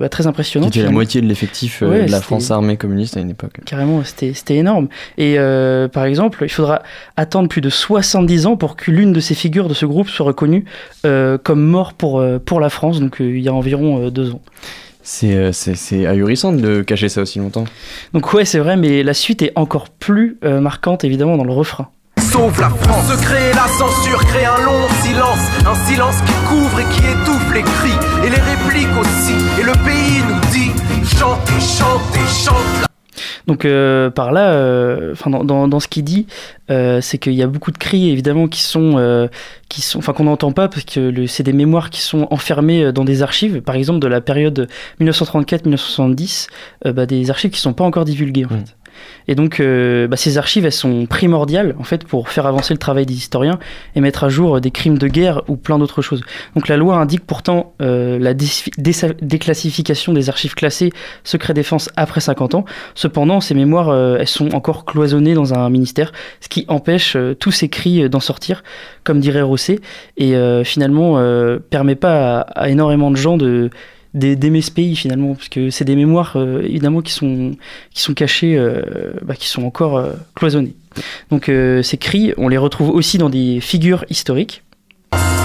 bah, 0.00 0.08
très 0.08 0.26
impressionnante. 0.26 0.74
était 0.74 0.84
la 0.84 0.90
moitié 0.90 1.20
de 1.20 1.26
l'effectif 1.26 1.82
Ouais, 1.82 1.88
de 1.88 2.00
la 2.02 2.06
c'était- 2.08 2.20
France 2.22 2.50
armée 2.50 2.76
communiste 2.76 3.16
à 3.16 3.20
une 3.20 3.30
époque. 3.30 3.58
Carrément, 3.66 4.02
c'était 4.04 4.32
c'était 4.34 4.56
énorme. 4.56 4.88
Et 5.18 5.34
euh, 5.38 5.88
par 5.98 6.04
exemple, 6.06 6.44
il 6.44 6.48
faudra 6.48 6.82
attendre 7.16 7.48
plus 7.48 7.60
de 7.60 7.68
70 7.70 8.46
ans 8.46 8.56
pour 8.56 8.76
que 8.76 8.92
l'une 8.92 9.12
de 9.12 9.18
ces 9.18 9.34
figures 9.34 9.66
de 9.66 9.74
ce 9.74 9.84
groupe 9.84 10.08
soit 10.08 10.26
reconnue 10.26 10.64
euh, 11.04 11.38
comme 11.42 11.60
mort 11.60 11.92
pour, 11.94 12.20
euh, 12.20 12.38
pour 12.38 12.60
la 12.60 12.70
France, 12.70 13.00
donc 13.00 13.20
euh, 13.20 13.36
il 13.36 13.42
y 13.42 13.48
a 13.48 13.52
environ 13.52 14.00
euh, 14.06 14.10
deux 14.12 14.30
ans. 14.30 14.40
C'est 15.02 15.52
c'est- 15.52 15.74
c'est 15.74 16.06
ahurissant 16.06 16.52
de 16.52 16.82
cacher 16.82 17.08
ça 17.08 17.20
aussi 17.22 17.40
longtemps. 17.40 17.64
Donc 18.12 18.32
ouais, 18.32 18.44
c'est 18.44 18.60
vrai, 18.60 18.76
mais 18.76 19.02
la 19.02 19.12
suite 19.12 19.42
est 19.42 19.50
encore 19.56 19.88
plus 19.88 20.36
euh, 20.44 20.60
marquante, 20.60 21.02
évidemment, 21.02 21.36
dans 21.36 21.42
le 21.44 21.52
refrain. 21.52 21.88
Sauve 22.30 22.60
la 22.60 22.68
France. 22.70 23.06
Se 23.12 23.20
créer 23.20 23.52
la 23.54 23.66
censure, 23.66 24.24
crée 24.24 24.44
un 24.44 24.60
long 24.64 24.86
silence. 25.02 25.44
Un 25.66 25.74
silence 25.90 26.16
qui 26.26 26.34
couvre 26.48 26.78
et 26.78 26.84
qui 26.94 27.00
étouffe 27.00 27.54
les 27.54 27.62
cris. 27.62 27.98
Et 28.24 28.30
les 28.30 28.36
répliques 28.52 28.96
aussi. 29.00 29.34
Et 29.60 29.64
le 29.64 29.72
pays 29.84 30.22
nous 30.28 30.40
dit 30.52 30.70
chantez, 31.16 31.60
chantez, 31.60 32.26
chante 32.44 32.82
la 32.82 32.87
Donc 33.48 33.64
euh, 33.64 34.10
par 34.10 34.30
là, 34.30 34.52
euh, 34.52 35.12
enfin 35.12 35.30
dans, 35.30 35.42
dans, 35.42 35.66
dans 35.66 35.80
ce 35.80 35.88
qu'il 35.88 36.04
dit, 36.04 36.26
euh, 36.70 37.00
c'est 37.00 37.18
qu'il 37.18 37.32
y 37.32 37.42
a 37.42 37.46
beaucoup 37.48 37.72
de 37.72 37.78
cris 37.78 38.10
évidemment 38.10 38.46
qui 38.46 38.60
sont, 38.62 38.98
euh, 38.98 39.26
qui 39.70 39.80
sont, 39.82 39.98
enfin 39.98 40.12
qu'on 40.12 40.24
n'entend 40.24 40.52
pas 40.52 40.68
parce 40.68 40.84
que 40.84 41.00
le- 41.00 41.26
c'est 41.26 41.42
des 41.42 41.54
mémoires 41.54 41.88
qui 41.90 42.00
sont 42.02 42.28
enfermées 42.30 42.92
dans 42.92 43.04
des 43.04 43.22
archives, 43.22 43.60
par 43.62 43.74
exemple 43.74 43.98
de 44.00 44.06
la 44.06 44.20
période 44.20 44.68
1934-1970, 45.00 46.48
euh, 46.86 46.92
bah, 46.92 47.06
des 47.06 47.30
archives 47.30 47.50
qui 47.50 47.60
sont 47.60 47.72
pas 47.72 47.84
encore 47.84 48.04
divulguées 48.04 48.44
en 48.44 48.48
Mm. 48.54 48.58
fait. 48.58 48.76
Et 49.26 49.34
donc 49.34 49.60
euh, 49.60 50.08
bah, 50.08 50.16
ces 50.16 50.38
archives 50.38 50.64
elles 50.64 50.72
sont 50.72 51.06
primordiales 51.06 51.74
en 51.78 51.84
fait 51.84 52.04
pour 52.04 52.28
faire 52.28 52.46
avancer 52.46 52.72
le 52.72 52.78
travail 52.78 53.06
des 53.06 53.14
historiens 53.14 53.58
et 53.94 54.00
mettre 54.00 54.24
à 54.24 54.28
jour 54.28 54.56
euh, 54.56 54.60
des 54.60 54.70
crimes 54.70 54.98
de 54.98 55.06
guerre 55.08 55.42
ou 55.48 55.56
plein 55.56 55.78
d'autres 55.78 56.02
choses. 56.02 56.22
Donc 56.54 56.68
la 56.68 56.76
loi 56.76 56.96
indique 56.96 57.26
pourtant 57.26 57.74
euh, 57.82 58.18
la 58.18 58.34
dé- 58.34 58.46
dé- 58.78 58.92
déclassification 59.20 60.12
des 60.12 60.28
archives 60.28 60.54
classées 60.54 60.92
secret 61.24 61.54
défense 61.54 61.90
après 61.96 62.20
50 62.20 62.54
ans. 62.54 62.64
Cependant, 62.94 63.40
ces 63.40 63.54
mémoires, 63.54 63.94
elles 64.18 64.26
sont 64.26 64.54
encore 64.54 64.84
cloisonnées 64.84 65.34
dans 65.34 65.54
un 65.54 65.68
ministère, 65.70 66.12
ce 66.40 66.48
qui 66.48 66.64
empêche 66.68 67.16
tous 67.38 67.50
ces 67.50 67.68
cris 67.68 68.08
d'en 68.08 68.20
sortir, 68.20 68.62
comme 69.04 69.20
dirait 69.20 69.42
Rosset, 69.42 69.80
et 70.16 70.34
finalement 70.64 71.20
permet 71.70 71.94
pas 71.94 72.40
à 72.40 72.68
énormément 72.68 73.10
de 73.10 73.16
gens 73.16 73.36
de 73.36 73.70
d'aimer 74.18 74.62
ce 74.62 74.70
pays 74.70 74.96
finalement 74.96 75.34
parce 75.34 75.48
que 75.48 75.70
c'est 75.70 75.84
des 75.84 75.96
mémoires 75.96 76.34
euh, 76.36 76.62
évidemment 76.62 77.00
qui 77.00 77.12
sont 77.12 77.52
qui 77.94 78.02
sont 78.02 78.14
cachées 78.14 78.56
euh, 78.56 79.12
bah, 79.22 79.34
qui 79.34 79.48
sont 79.48 79.62
encore 79.62 79.96
euh, 79.96 80.12
cloisonnées. 80.34 80.74
Donc 81.30 81.48
euh, 81.48 81.82
ces 81.82 81.96
cris 81.96 82.32
on 82.36 82.48
les 82.48 82.58
retrouve 82.58 82.90
aussi 82.90 83.18
dans 83.18 83.30
des 83.30 83.60
figures 83.60 84.04
historiques. 84.10 84.62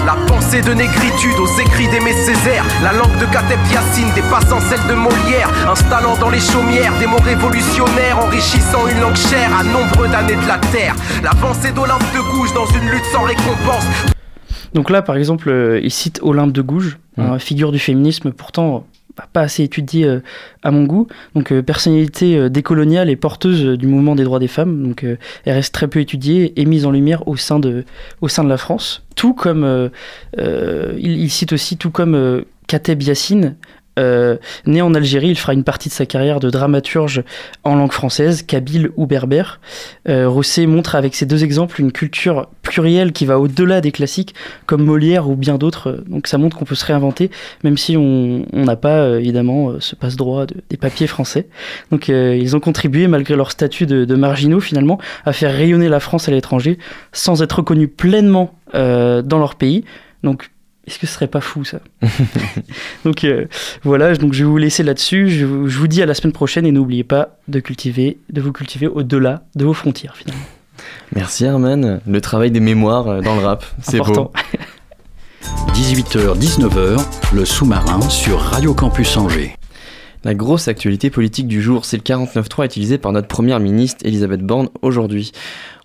La 0.06 0.16
pensée 0.26 0.60
de 0.60 0.74
négritude 0.74 1.38
aux 1.40 1.58
écrits 1.58 1.88
d'Aimé 1.88 2.12
Césaire 2.12 2.66
La 2.82 2.92
langue 2.92 3.18
de 3.18 3.24
Kateb 3.24 3.58
Yassine 3.72 4.12
dépassant 4.14 4.60
celle 4.60 4.86
de 4.86 4.94
Molière 4.94 5.48
Installant 5.66 6.18
dans 6.18 6.28
les 6.28 6.40
chaumières 6.40 6.92
des 6.98 7.06
mots 7.06 7.16
révolutionnaires 7.24 8.18
Enrichissant 8.18 8.86
une 8.86 9.00
langue 9.00 9.16
chère 9.16 9.50
à 9.56 9.64
nombreux 9.64 10.08
d'années 10.08 10.36
de 10.36 10.46
la 10.46 10.58
terre. 10.58 10.94
L'avancée 11.22 11.72
d'Olympe 11.72 12.04
de 12.14 12.20
Gouges 12.20 12.52
dans 12.52 12.66
une 12.66 12.90
lutte 12.90 13.06
sans 13.12 13.22
récompense 13.22 14.13
Donc 14.74 14.90
là, 14.90 15.02
par 15.02 15.16
exemple, 15.16 15.48
euh, 15.48 15.80
il 15.82 15.90
cite 15.90 16.20
Olympe 16.22 16.52
de 16.52 16.62
Gouges, 16.62 16.98
Mm. 17.16 17.22
hein, 17.22 17.38
figure 17.38 17.70
du 17.70 17.78
féminisme 17.78 18.32
pourtant 18.32 18.86
bah, 19.16 19.28
pas 19.32 19.42
assez 19.42 19.62
étudiée 19.62 20.04
euh, 20.04 20.18
à 20.64 20.72
mon 20.72 20.82
goût. 20.82 21.06
Donc 21.36 21.52
euh, 21.52 21.62
personnalité 21.62 22.50
décoloniale 22.50 23.08
et 23.08 23.14
porteuse 23.14 23.78
du 23.78 23.86
mouvement 23.86 24.16
des 24.16 24.24
droits 24.24 24.40
des 24.40 24.48
femmes. 24.48 24.82
Donc 24.82 25.04
elle 25.04 25.54
reste 25.54 25.72
très 25.72 25.86
peu 25.86 26.00
étudiée 26.00 26.60
et 26.60 26.64
mise 26.64 26.86
en 26.86 26.90
lumière 26.90 27.28
au 27.28 27.36
sein 27.36 27.60
de, 27.60 27.84
au 28.20 28.26
sein 28.26 28.42
de 28.42 28.48
la 28.48 28.56
France. 28.56 29.04
Tout 29.14 29.32
comme, 29.32 29.90
il, 30.36 30.98
il 30.98 31.30
cite 31.30 31.52
aussi 31.52 31.76
tout 31.76 31.90
comme 31.90 32.44
Kateb 32.66 33.00
Yassine. 33.02 33.54
Euh, 33.98 34.36
né 34.66 34.82
en 34.82 34.92
Algérie, 34.94 35.28
il 35.28 35.36
fera 35.36 35.52
une 35.52 35.62
partie 35.64 35.88
de 35.88 35.94
sa 35.94 36.04
carrière 36.06 36.40
de 36.40 36.50
dramaturge 36.50 37.22
en 37.62 37.76
langue 37.76 37.92
française, 37.92 38.42
kabyle 38.42 38.90
ou 38.96 39.06
berbère. 39.06 39.60
Euh, 40.08 40.28
Rosset 40.28 40.66
montre 40.66 40.94
avec 40.96 41.14
ces 41.14 41.26
deux 41.26 41.44
exemples 41.44 41.80
une 41.80 41.92
culture 41.92 42.48
plurielle 42.62 43.12
qui 43.12 43.24
va 43.24 43.38
au-delà 43.38 43.80
des 43.80 43.92
classiques 43.92 44.34
comme 44.66 44.84
Molière 44.84 45.28
ou 45.28 45.36
bien 45.36 45.58
d'autres. 45.58 46.02
Donc 46.08 46.26
ça 46.26 46.38
montre 46.38 46.56
qu'on 46.56 46.64
peut 46.64 46.74
se 46.74 46.84
réinventer, 46.84 47.30
même 47.62 47.76
si 47.76 47.96
on 47.96 48.44
n'a 48.52 48.76
pas 48.76 48.98
euh, 48.98 49.18
évidemment 49.20 49.70
euh, 49.70 49.76
ce 49.80 49.94
passe-droit 49.94 50.46
de- 50.46 50.56
des 50.70 50.76
papiers 50.76 51.06
français. 51.06 51.46
Donc 51.90 52.10
euh, 52.10 52.36
ils 52.36 52.56
ont 52.56 52.60
contribué, 52.60 53.06
malgré 53.06 53.36
leur 53.36 53.50
statut 53.50 53.86
de, 53.86 54.04
de 54.04 54.14
marginaux 54.14 54.60
finalement, 54.60 54.98
à 55.24 55.32
faire 55.32 55.52
rayonner 55.54 55.88
la 55.88 56.00
France 56.00 56.28
à 56.28 56.32
l'étranger 56.32 56.78
sans 57.12 57.42
être 57.42 57.52
reconnus 57.58 57.90
pleinement 57.96 58.54
euh, 58.74 59.22
dans 59.22 59.38
leur 59.38 59.54
pays. 59.54 59.84
Donc 60.24 60.50
est-ce 60.86 60.98
que 60.98 61.06
ce 61.06 61.14
serait 61.14 61.26
pas 61.28 61.40
fou 61.40 61.64
ça? 61.64 61.78
Donc 63.04 63.24
euh, 63.24 63.46
voilà, 63.82 64.14
donc 64.16 64.32
je 64.32 64.44
vais 64.44 64.50
vous 64.50 64.56
laisser 64.58 64.82
là-dessus. 64.82 65.28
Je, 65.30 65.44
vous- 65.46 65.68
je 65.68 65.78
vous 65.78 65.88
dis 65.88 66.02
à 66.02 66.06
la 66.06 66.14
semaine 66.14 66.32
prochaine 66.32 66.66
et 66.66 66.72
n'oubliez 66.72 67.04
pas 67.04 67.36
de 67.48 67.60
cultiver, 67.60 68.18
de 68.30 68.40
vous 68.40 68.52
cultiver 68.52 68.86
au-delà 68.86 69.42
de 69.54 69.64
vos 69.64 69.72
frontières 69.74 70.16
finalement. 70.16 70.42
Merci 71.14 71.44
Herman, 71.44 72.00
le 72.06 72.20
travail 72.20 72.50
des 72.50 72.60
mémoires 72.60 73.08
euh, 73.08 73.20
dans 73.20 73.36
le 73.36 73.44
rap, 73.44 73.64
c'est 73.82 73.96
Important. 74.00 74.32
beau. 75.44 75.52
18h-19h, 75.74 77.04
le 77.34 77.44
sous-marin 77.44 78.00
sur 78.08 78.40
Radio 78.40 78.74
Campus 78.74 79.16
Angers. 79.16 79.56
La 80.24 80.32
grosse 80.32 80.68
actualité 80.68 81.10
politique 81.10 81.46
du 81.46 81.60
jour, 81.60 81.84
c'est 81.84 81.98
le 81.98 82.02
49.3 82.02 82.64
utilisé 82.64 82.96
par 82.96 83.12
notre 83.12 83.28
première 83.28 83.60
ministre 83.60 84.06
Elisabeth 84.06 84.40
Borne 84.40 84.70
aujourd'hui. 84.80 85.32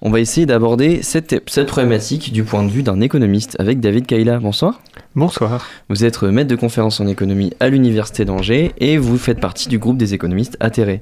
On 0.01 0.09
va 0.09 0.21
essayer 0.21 0.45
d'aborder 0.45 1.03
cette, 1.03 1.43
cette 1.45 1.67
problématique 1.67 2.31
du 2.31 2.45
point 2.45 2.63
de 2.63 2.69
vue 2.69 2.81
d'un 2.81 3.01
économiste 3.01 3.57
avec 3.59 3.81
David 3.81 4.05
Kaila. 4.05 4.39
Bonsoir. 4.39 4.81
Bonsoir. 5.13 5.67
Vous 5.89 6.05
êtes 6.05 6.23
maître 6.23 6.47
de 6.47 6.55
conférence 6.55 7.01
en 7.01 7.07
économie 7.07 7.51
à 7.59 7.67
l'Université 7.67 8.23
d'Angers 8.23 8.71
et 8.77 8.97
vous 8.97 9.17
faites 9.17 9.41
partie 9.41 9.67
du 9.67 9.77
groupe 9.77 9.97
des 9.97 10.13
économistes 10.13 10.55
atterrés. 10.61 11.01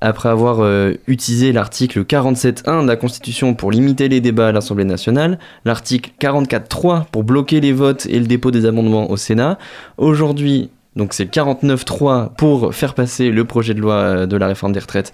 Après 0.00 0.30
avoir 0.30 0.60
euh, 0.60 0.94
utilisé 1.06 1.52
l'article 1.52 2.04
47.1 2.04 2.82
de 2.82 2.88
la 2.88 2.96
Constitution 2.96 3.54
pour 3.54 3.72
limiter 3.72 4.08
les 4.08 4.22
débats 4.22 4.48
à 4.48 4.52
l'Assemblée 4.52 4.84
nationale, 4.84 5.38
l'article 5.66 6.12
44.3 6.18 7.04
pour 7.12 7.24
bloquer 7.24 7.60
les 7.60 7.72
votes 7.72 8.06
et 8.06 8.18
le 8.18 8.26
dépôt 8.26 8.50
des 8.50 8.64
amendements 8.64 9.10
au 9.10 9.18
Sénat, 9.18 9.58
aujourd'hui, 9.98 10.70
donc 10.96 11.12
c'est 11.14 11.24
le 11.24 11.30
49.3 11.30 12.34
pour 12.36 12.74
faire 12.74 12.94
passer 12.94 13.30
le 13.30 13.44
projet 13.44 13.74
de 13.74 13.80
loi 13.80 13.94
euh, 13.94 14.26
de 14.26 14.36
la 14.36 14.46
réforme 14.46 14.72
des 14.72 14.80
retraites. 14.80 15.12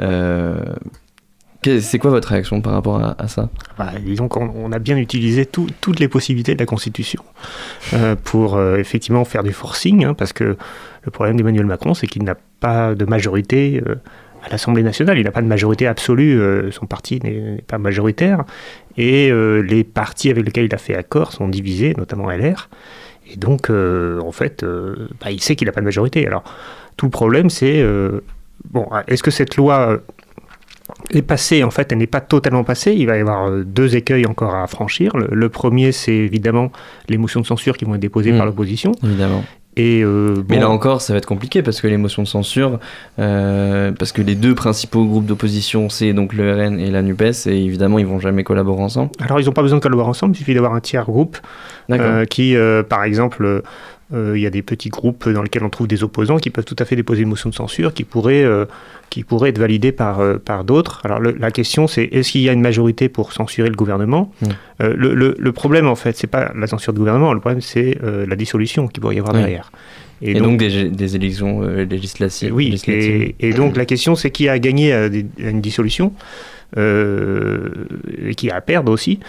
Euh, 0.00 0.56
c'est 1.80 1.98
quoi 2.00 2.10
votre 2.10 2.28
réaction 2.28 2.60
par 2.60 2.72
rapport 2.72 3.00
à, 3.00 3.28
ça? 3.28 3.48
Bah, 3.78 3.92
disons 4.04 4.26
qu'on 4.26 4.52
on 4.56 4.72
a 4.72 4.80
bien 4.80 4.96
utilisé 4.96 5.46
tout- 5.46 5.68
toutes 5.80 6.00
les 6.00 6.08
possibilités 6.08 6.54
de 6.54 6.58
la 6.58 6.66
Constitution 6.66 7.22
euh, 7.94 8.16
pour 8.16 8.60
effectivement 8.60 9.24
faire 9.24 9.44
du 9.44 9.52
forcing, 9.52 10.04
hein, 10.04 10.14
parce 10.14 10.32
que 10.32 10.56
le 11.04 11.10
problème 11.12 11.36
d'Emmanuel 11.36 11.66
Macron, 11.66 11.94
c'est 11.94 12.08
qu'il 12.08 12.24
n'a 12.24 12.34
pas 12.58 12.96
de 12.96 13.04
majorité 13.04 13.80
à 14.44 14.48
l'Assemblée 14.48 14.82
nationale, 14.82 15.18
il 15.18 15.24
n'a 15.24 15.30
pas 15.30 15.40
de 15.42 15.46
majorité 15.46 15.86
absolue, 15.86 16.40
son 16.72 16.86
parti 16.86 17.20
n'est 17.22 17.62
pas 17.64 17.78
majoritaire, 17.78 18.42
et 18.96 19.30
les 19.62 19.84
partis 19.84 20.30
avec 20.30 20.44
lesquels 20.44 20.64
il 20.64 20.74
a 20.74 20.78
fait 20.78 20.96
accord 20.96 21.32
sont 21.32 21.46
divisés, 21.48 21.94
notamment 21.96 22.28
LR, 22.30 22.68
et 23.32 23.36
donc 23.36 23.70
euh, 23.70 24.20
en 24.20 24.32
fait, 24.32 24.62
euh, 24.62 25.08
bah, 25.20 25.30
il 25.30 25.40
sait 25.40 25.56
qu'il 25.56 25.66
n'a 25.66 25.72
pas 25.72 25.80
de 25.80 25.86
majorité. 25.86 26.26
Alors 26.26 26.44
tout 26.96 27.06
le 27.06 27.10
problème, 27.10 27.50
c'est, 27.50 27.80
euh, 27.80 28.20
bon, 28.70 28.86
est-ce 29.08 29.22
que 29.22 29.30
cette 29.30 29.56
loi... 29.56 29.98
est 31.10 31.22
passée, 31.22 31.62
en 31.64 31.70
fait, 31.70 31.90
elle 31.90 31.98
n'est 31.98 32.06
pas 32.06 32.20
totalement 32.20 32.64
passée? 32.64 32.92
Il 32.92 33.06
va 33.06 33.16
y 33.16 33.20
avoir 33.20 33.50
deux 33.64 33.96
écueils 33.96 34.26
encore 34.26 34.54
à 34.54 34.66
franchir. 34.66 35.16
Le, 35.16 35.28
le 35.32 35.48
premier, 35.48 35.90
c'est 35.92 36.12
évidemment 36.12 36.70
les 37.08 37.16
motions 37.18 37.40
de 37.40 37.46
censure 37.46 37.76
qui 37.76 37.84
vont 37.86 37.94
être 37.94 38.00
déposées 38.00 38.32
Mm. 38.32 38.36
par 38.36 38.46
l'opposition. 38.46 38.92
Évidemment. 39.02 39.42
Et 39.76 40.02
euh, 40.04 40.34
Mais 40.50 40.56
bon, 40.56 40.60
là 40.60 40.70
encore, 40.70 41.00
ça 41.00 41.14
va 41.14 41.18
être 41.18 41.26
compliqué 41.26 41.62
parce 41.62 41.80
que 41.80 41.86
les 41.86 41.96
motions 41.96 42.22
de 42.22 42.28
censure, 42.28 42.78
euh, 43.18 43.90
parce 43.92 44.12
que 44.12 44.20
les 44.20 44.34
deux 44.34 44.54
principaux 44.54 45.06
groupes 45.06 45.24
d'opposition, 45.24 45.88
c'est 45.88 46.12
donc 46.12 46.34
le 46.34 46.52
RN 46.52 46.78
et 46.78 46.90
la 46.90 47.00
NUPES, 47.00 47.46
et 47.46 47.64
évidemment, 47.64 47.98
ils 47.98 48.06
vont 48.06 48.20
jamais 48.20 48.44
collaborer 48.44 48.82
ensemble. 48.82 49.12
alors 49.20 49.40
ils 49.40 49.46
n'ont 49.46 49.52
pas 49.52 49.62
besoin 49.62 49.78
de 49.78 49.82
collaborer 49.82 50.08
ensemble, 50.08 50.34
il 50.34 50.38
suffit 50.38 50.52
d'avoir 50.52 50.74
un 50.74 50.80
tiers 50.80 51.04
groupe 51.04 51.38
euh, 51.90 52.26
qui, 52.26 52.54
euh, 52.54 52.82
par 52.82 53.04
exemple, 53.04 53.62
il 54.14 54.40
y 54.40 54.46
a 54.46 54.50
des 54.50 54.62
petits 54.62 54.88
groupes 54.88 55.28
dans 55.28 55.42
lesquels 55.42 55.64
on 55.64 55.70
trouve 55.70 55.86
des 55.88 56.02
opposants 56.02 56.36
qui 56.38 56.50
peuvent 56.50 56.64
tout 56.64 56.76
à 56.78 56.84
fait 56.84 56.96
déposer 56.96 57.22
une 57.22 57.28
motion 57.28 57.48
de 57.50 57.54
censure 57.54 57.94
qui 57.94 58.04
pourrait, 58.04 58.44
euh, 58.44 58.66
qui 59.10 59.24
pourrait 59.24 59.50
être 59.50 59.58
validée 59.58 59.92
par, 59.92 60.20
euh, 60.20 60.38
par 60.38 60.64
d'autres. 60.64 61.00
Alors 61.04 61.18
le- 61.20 61.36
la 61.38 61.50
question 61.50 61.86
c'est 61.86 62.04
est-ce 62.04 62.32
qu'il 62.32 62.40
y 62.42 62.48
a 62.48 62.52
une 62.52 62.60
majorité 62.60 63.08
pour 63.08 63.32
censurer 63.32 63.68
le 63.68 63.74
gouvernement? 63.76 64.32
Mm. 64.40 64.46
Euh, 64.82 64.94
le, 64.96 65.14
le- 65.14 65.36
le 65.38 65.52
problème 65.52 65.86
en 65.86 65.94
fait 65.94 66.16
c'est 66.16 66.26
pas 66.26 66.52
la 66.54 66.66
censure 66.66 66.92
du 66.92 66.98
gouvernement, 66.98 67.32
le 67.32 67.40
problème 67.40 67.60
c'est 67.60 67.98
euh, 68.02 68.26
la 68.26 68.36
dissolution 68.36 68.86
qu'il 68.88 69.00
pourrait 69.00 69.16
y 69.16 69.18
avoir 69.18 69.34
Oui. 69.34 69.40
derrière. 69.40 69.70
et, 70.20 70.34
donc, 70.34 70.58
des, 70.58 70.88
des 70.90 71.16
élections 71.16 71.62
euh, 71.62 71.84
législatives. 71.84 72.54
oui, 72.54 72.66
législatives. 72.66 73.32
et, 73.40 73.48
et 73.48 73.52
donc 73.52 73.76
la 73.76 73.84
question 73.86 74.14
c'est 74.14 74.30
qui 74.30 74.48
a 74.48 74.58
gagné 74.58 74.92
à, 74.92 75.06
une 75.38 75.60
dissolution? 75.60 76.12
euh, 76.14 76.61
et 76.76 78.34
qui 78.34 78.50
a 78.50 78.56
à 78.56 78.60
perdre 78.60 78.92
aussi. 78.92 79.20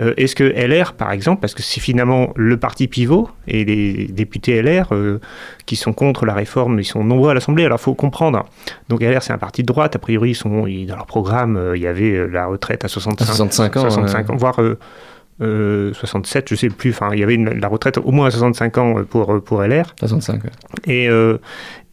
Euh, 0.00 0.14
Est-ce 0.16 0.34
que 0.34 0.44
LR, 0.44 0.92
par 0.94 1.12
exemple, 1.12 1.40
parce 1.40 1.54
que 1.54 1.62
c'est 1.62 1.80
finalement 1.80 2.32
le 2.36 2.56
parti 2.56 2.88
pivot 2.88 3.28
et 3.48 3.64
les 3.64 4.06
députés 4.06 4.60
LR 4.62 4.88
euh, 4.92 5.18
qui 5.66 5.76
sont 5.76 5.92
contre 5.92 6.26
la 6.26 6.34
réforme, 6.34 6.78
ils 6.80 6.84
sont 6.84 7.04
nombreux 7.04 7.30
à 7.30 7.34
l'Assemblée, 7.34 7.64
alors 7.64 7.78
il 7.80 7.82
faut 7.84 7.94
comprendre. 7.94 8.44
Donc 8.88 9.00
LR, 9.02 9.22
c'est 9.22 9.32
un 9.32 9.38
parti 9.38 9.62
de 9.62 9.66
droite, 9.66 9.96
a 9.96 9.98
priori, 9.98 10.30
ils 10.30 10.34
sont, 10.34 10.66
ils- 10.66 10.86
dans 10.86 10.96
leur 10.96 11.06
programme, 11.06 11.56
euh, 11.56 11.76
il 11.76 11.82
y 11.82 11.86
avait 11.86 12.12
euh, 12.12 12.26
la 12.26 12.46
retraite 12.46 12.84
à 12.84 12.88
65, 12.88 13.22
À 13.24 13.26
65 13.26 13.76
ans, 13.76 13.80
65 13.90 14.30
ans, 14.30 14.36
voire 14.36 14.60
euh, 14.60 14.78
euh, 15.40 15.92
67, 15.94 16.50
je 16.50 16.54
sais 16.54 16.68
plus, 16.68 16.90
enfin, 16.90 17.10
il 17.14 17.20
y 17.20 17.22
avait 17.22 17.34
une- 17.34 17.58
la 17.58 17.68
retraite 17.68 17.98
au 17.98 18.10
moins 18.12 18.26
à 18.26 18.30
65 18.30 18.78
ans 18.78 18.98
euh, 18.98 19.02
pour, 19.04 19.42
pour 19.42 19.62
LR. 19.62 19.94
65, 19.98 20.44
ouais. 20.44 20.50
Et, 20.86 21.08
euh, 21.08 21.38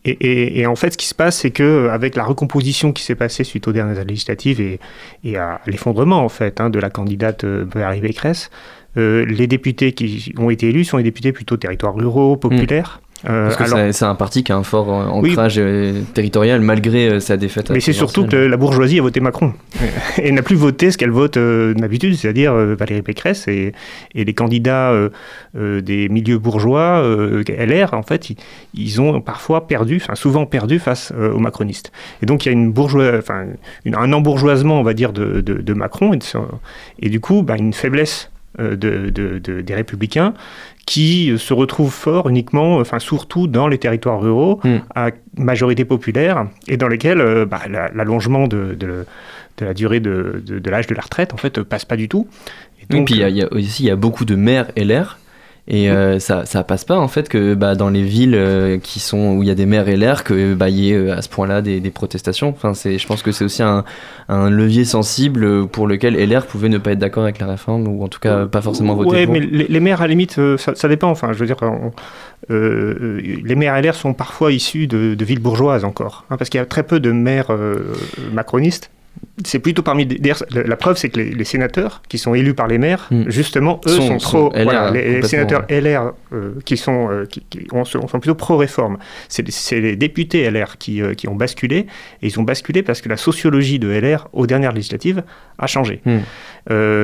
et, 0.06 0.66
en 0.66 0.76
fait, 0.76 0.92
ce 0.92 0.98
qui 0.98 1.08
se 1.08 1.16
passe, 1.16 1.40
c'est 1.40 1.52
que 1.52 1.90
avec 1.90 2.16
la 2.16 2.24
recomposition 2.24 2.94
qui 2.94 3.04
s'est 3.04 3.16
passée 3.16 3.44
suite 3.44 3.68
aux 3.68 3.74
dernières 3.74 4.06
législatives 4.06 4.62
et, 4.62 5.38
à 5.38 5.60
l'effondrement 5.68 6.24
en 6.24 6.30
fait 6.30 6.62
hein, 6.62 6.70
de 6.70 6.80
la 6.80 6.90
candidate 6.90 7.44
euh, 7.44 7.66
Valérie 7.74 8.02
Pécresse, 8.02 8.50
euh, 8.98 9.26
les 9.26 9.46
députés 9.46 9.92
qui 9.92 10.34
ont 10.38 10.50
été 10.50 10.70
élus 10.70 10.86
sont 10.86 10.98
des 10.98 11.04
députés 11.04 11.34
plutôt 11.34 11.58
territoires 11.58 11.96
ruraux, 11.96 12.38
populaires. 12.38 13.02
Parce 13.24 13.56
que 13.58 13.64
alors- 13.64 13.94
c'est- 13.94 14.06
un 14.06 14.16
parti 14.16 14.44
qui 14.44 14.52
a 14.52 14.58
un 14.58 14.64
fort 14.64 14.90
euh, 14.94 15.20
Oui. 15.22 15.32
ancrage 15.32 15.56
euh, 15.58 16.02
territorial 16.14 16.62
malgré 16.62 17.10
euh, 17.10 17.20
sa 17.20 17.36
défaite. 17.38 17.70
mais 17.70 17.80
c'est 17.80 17.92
surtout 17.94 18.26
que 18.28 18.36
la 18.38 18.58
bourgeoisie 18.58 19.00
a 19.00 19.02
voté 19.02 19.20
Macron 19.20 19.54
et 20.22 20.32
n'a 20.32 20.42
plus 20.42 20.56
voté 20.56 20.90
ce 20.92 20.98
qu'elle 20.98 21.12
vote 21.12 21.38
euh, 21.38 21.74
d'habitude, 21.74 22.16
c'est-à-dire 22.16 22.54
euh, 22.54 22.76
Valérie 22.76 23.02
Pécresse 23.02 23.48
et, 23.48 23.74
et 24.16 24.24
les 24.24 24.34
candidats 24.34 24.92
euh, 24.92 25.10
euh, 25.58 25.82
des 25.82 26.08
milieux 26.10 26.38
bourgeois, 26.40 27.02
euh, 27.04 27.44
LR, 27.48 27.94
en 27.94 28.04
fait, 28.04 28.30
ils, 28.30 28.38
ils 28.74 29.02
ont 29.02 29.20
parfois 29.22 29.68
perdu, 29.68 30.00
enfin 30.02 30.16
souvent 30.16 30.46
perdu 30.46 30.80
face 30.80 31.12
euh, 31.18 31.32
aux 31.34 31.40
macronistes. 31.40 31.92
Et 32.22 32.26
donc 32.26 32.46
il 32.46 32.50
y 32.50 32.50
a 32.50 32.54
une 32.54 32.72
bourgeois, 32.72 33.12
enfin 33.18 33.46
une- 33.86 33.96
un 33.96 34.14
embourgeoisement, 34.14 34.80
on 34.80 34.84
va 34.84 34.94
dire, 34.94 35.12
de, 35.12 35.42
de- 35.42 35.62
de 35.62 35.74
Macron 35.74 36.14
et, 36.14 36.18
de 36.18 36.24
son- 36.24 36.48
et 37.02 37.10
du 37.10 37.20
coup 37.20 37.42
bah, 37.44 37.56
une 37.58 37.74
faiblesse 37.74 38.30
euh, 38.32 38.39
de, 38.58 39.10
de- 39.10 39.38
de- 39.40 39.62
des 39.62 39.76
républicains 39.76 40.34
qui 40.86 41.30
euh, 41.32 41.38
se 41.38 41.54
retrouvent 41.54 41.94
forts 41.94 42.30
uniquement, 42.30 42.78
enfin 42.78 42.98
surtout 43.00 43.48
dans 43.48 43.68
les 43.68 43.78
territoires 43.78 44.20
ruraux, 44.20 44.60
Mm. 44.64 44.78
à 44.96 45.12
majorité 45.38 45.86
populaire, 45.86 46.48
et 46.68 46.76
dans 46.78 46.88
lesquels 46.88 47.22
euh, 47.22 47.46
bah, 47.46 47.62
la- 47.70 47.90
l'allongement 47.94 48.48
de, 48.48 48.76
la 49.62 49.74
durée 49.74 50.00
de, 50.00 50.42
l'âge 50.70 50.88
de 50.88 50.96
la 50.96 51.02
retraite, 51.02 51.34
en 51.34 51.38
fait, 51.38 51.58
euh, 51.60 51.64
passe 51.64 51.86
pas 51.86 51.96
du 51.98 52.08
tout. 52.10 52.28
Et 52.82 52.86
Oui, 52.90 52.98
donc, 52.98 53.06
puis 53.08 53.16
il 53.16 53.22
y, 53.22 53.24
a- 53.24 53.30
il 53.30 53.38
y 53.38 53.44
a 53.44 53.54
aussi 53.54 53.84
il 53.84 53.88
y 53.88 53.92
a 53.92 53.96
beaucoup 53.96 54.26
de 54.26 54.36
maires 54.36 54.68
LR. 54.76 55.20
Et 55.72 55.92
euh, 55.92 56.18
ça, 56.18 56.48
ça 56.48 56.64
passe 56.64 56.84
pas 56.84 56.98
en 56.98 57.08
fait 57.08 57.30
que 57.30 57.54
bah, 57.54 57.76
dans 57.76 57.90
les 57.90 58.02
villes 58.02 58.34
euh, 58.34 58.80
qui 58.80 59.00
sont 59.00 59.36
où 59.36 59.44
il 59.44 59.48
y 59.48 59.52
a 59.52 59.56
des 59.56 59.68
maires 59.68 59.86
LR 59.88 60.24
que 60.24 60.56
bah, 60.56 60.68
il 60.70 60.80
y 60.80 60.92
ait 60.92 60.96
euh, 60.96 61.16
à 61.16 61.22
ce 61.22 61.30
point-là 61.30 61.62
des, 61.62 61.80
des 61.80 61.92
protestations. 61.92 62.50
Enfin, 62.50 62.74
c'est, 62.74 62.98
je 62.98 63.06
pense 63.06 63.22
que 63.22 63.32
c'est 63.32 63.46
aussi 63.46 63.62
un, 63.62 63.84
un 64.30 64.50
levier 64.50 64.84
sensible 64.84 65.68
pour 65.68 65.86
lequel 65.86 66.16
LR 66.16 66.48
pouvait 66.48 66.70
ne 66.70 66.80
pas 66.80 66.94
être 66.94 67.00
d'accord 67.00 67.22
avec 67.22 67.38
la 67.38 67.46
réforme 67.46 67.88
ou 67.88 68.04
en 68.04 68.08
tout 68.08 68.20
cas 68.20 68.48
pas 68.48 68.62
forcément 68.62 68.96
voter 68.96 69.12
Ouais, 69.12 69.26
pour. 69.26 69.34
mais 69.34 69.42
les, 69.42 69.68
les 69.68 69.80
maires, 69.80 70.02
à 70.02 70.06
la 70.06 70.10
limite, 70.10 70.40
ça, 70.58 70.74
ça 70.74 70.88
dépend. 70.88 71.12
Enfin, 71.12 71.34
je 71.34 71.38
veux 71.40 71.46
dire, 71.46 71.58
on- 71.62 71.92
euh, 72.50 73.20
les 73.44 73.56
maires 73.56 73.80
LR 73.80 73.94
sont 73.94 74.14
parfois 74.16 74.52
issus 74.52 74.88
de, 74.88 75.14
de 75.14 75.26
villes 75.26 75.40
bourgeoises 75.42 75.84
encore, 75.86 76.26
hein, 76.32 76.38
parce 76.38 76.50
qu'il 76.50 76.58
y 76.58 76.62
a 76.62 76.66
très 76.66 76.82
peu 76.84 77.00
de 77.00 77.12
maires 77.12 77.52
macronistes. 78.34 78.90
C'est 79.46 79.60
plutôt 79.60 79.82
parmi. 79.84 80.06
D'ailleurs, 80.06 80.44
la, 80.52 80.76
preuve, 80.76 80.98
c'est 80.98 81.10
que 81.10 81.20
les, 81.20 81.30
les 81.32 81.44
sénateurs 81.46 82.02
qui 82.10 82.18
sont 82.18 82.34
élus 82.34 82.54
par 82.54 82.68
les 82.68 82.78
maires, 82.78 83.08
Hmm. 83.12 83.24
justement, 83.30 83.80
eux 83.88 83.90
Sont- 83.90 84.02
sont, 84.08 84.20
sont 84.20 84.50
trop. 84.50 84.52
LR, 84.54 84.64
voilà, 84.64 84.92
les, 84.92 85.22
sénateurs 85.24 85.64
LR 85.70 86.12
euh, 86.34 86.52
qui 86.66 86.76
sont 86.78 87.10
euh, 87.10 87.26
qui, 87.26 87.42
qui 87.50 87.66
ont- 87.72 87.86
sont 87.86 88.08
plutôt 88.20 88.36
pro-réforme. 88.36 88.98
C'est 89.30 89.44
les- 89.46 89.52
c'est 89.52 89.80
les 89.80 89.96
députés 89.96 90.44
LR 90.50 90.78
qui, 90.78 91.02
euh, 91.02 91.14
qui 91.14 91.28
ont 91.30 91.36
basculé, 91.36 91.86
et 92.22 92.28
ils 92.28 92.40
ont 92.40 92.44
basculé 92.44 92.84
parce 92.84 93.02
que 93.02 93.10
la 93.10 93.18
sociologie 93.18 93.80
de 93.80 93.90
LR 93.90 94.28
aux 94.34 94.46
dernières 94.48 94.74
législatives 94.74 95.24
a 95.58 95.68
changé. 95.68 96.02
Hmm. 96.06 96.20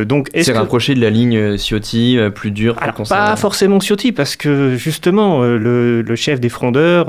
Donc, 0.04 0.30
C'est 0.36 0.51
que- 0.51 0.58
rapproché 0.58 0.94
de 0.94 1.01
la 1.01 1.10
ligne 1.10 1.58
Ciotti, 1.58 2.18
plus 2.36 2.51
dure. 2.51 2.75
plus 2.75 2.84
alors, 2.84 3.08
pas 3.08 3.36
forcément 3.36 3.80
Ciotti, 3.80 4.12
parce 4.12 4.36
que 4.36 4.75
justement, 4.75 5.42
le, 5.44 6.01
le 6.01 6.15
chef 6.15 6.39
des 6.39 6.50
frondeurs, 6.50 7.08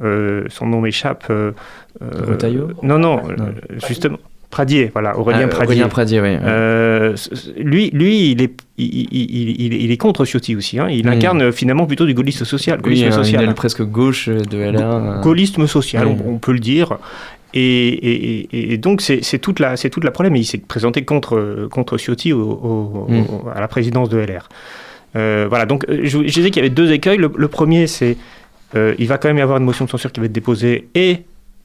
son 0.00 0.66
nom 0.66 0.80
m'échappe. 0.80 1.30
Retailleau? 2.00 2.70
Non, 2.82 2.98
non, 2.98 3.16
Non. 3.36 3.54
justement. 3.86 4.18
Pradier, 4.52 4.90
voilà, 4.92 5.18
Aurélien 5.18 5.44
Ah, 5.46 5.48
Pradier. 5.48 5.66
Aurélien 5.66 5.88
Pradier, 5.88 6.20
oui. 6.20 6.36
Euh, 6.44 7.16
lui, 7.56 7.90
lui, 7.90 8.30
il 8.32 8.42
est, 8.42 8.52
il, 8.76 9.08
il- 9.10 9.90
est 9.90 9.96
contre 9.96 10.24
Ciotti 10.26 10.54
aussi. 10.54 10.78
hein. 10.78 10.88
Il 10.90 11.08
incarne 11.08 11.50
finalement 11.52 11.86
plutôt 11.86 12.04
du 12.06 12.12
gaullisme 12.14 12.44
social. 12.44 12.76
Oui, 12.78 12.82
Gaullisme 13.00 13.04
un- 13.06 13.06
une 13.18 13.24
social. 13.24 13.54
presque 13.54 13.82
gauche 13.82 14.28
de 14.28 14.58
LR. 14.58 14.80
euh, 14.82 15.20
Gaullisme 15.22 15.66
social, 15.66 16.06
Oui. 16.06 16.16
on, 16.26 16.34
on 16.34 16.38
peut 16.38 16.52
le 16.52 16.58
dire. 16.60 16.98
Et, 17.54 17.60
et- 17.88 18.48
et- 18.56 18.72
et 18.74 18.76
donc, 18.78 19.00
c'est 19.00 19.38
toute 19.38 19.58
la, 19.58 19.76
c'est 19.78 19.88
toute 19.90 20.04
la 20.04 20.10
problème. 20.10 20.36
Il 20.36 20.44
s'est 20.44 20.58
présenté 20.58 21.02
contre, 21.02 21.66
contre 21.70 21.96
Ciotti 21.96 22.32
au- 22.34 22.40
au- 22.42 23.06
Mm. 23.10 23.20
au- 23.20 23.48
à 23.54 23.60
la 23.60 23.68
présidence 23.68 24.10
de 24.10 24.18
LR. 24.18 24.48
Euh, 25.16 25.46
voilà, 25.48 25.64
donc 25.64 25.84
euh, 25.88 26.00
je, 26.04 26.18
je 26.18 26.32
disais 26.32 26.50
qu'il 26.50 26.56
y 26.56 26.64
avait 26.66 26.68
deux 26.74 26.92
écueils. 26.92 27.16
Le, 27.18 27.30
le 27.34 27.48
premier, 27.48 27.86
c'est 27.86 28.18
euh, 28.74 28.94
il 28.98 29.06
va 29.08 29.16
quand 29.18 29.28
même 29.28 29.38
y 29.38 29.42
avoir 29.42 29.56
une 29.58 29.64
motion 29.64 29.84
de 29.86 29.90
censure 29.90 30.12
qui 30.12 30.20
va 30.20 30.26
être 30.26 30.32
déposée 30.32 30.88
et 30.94 31.18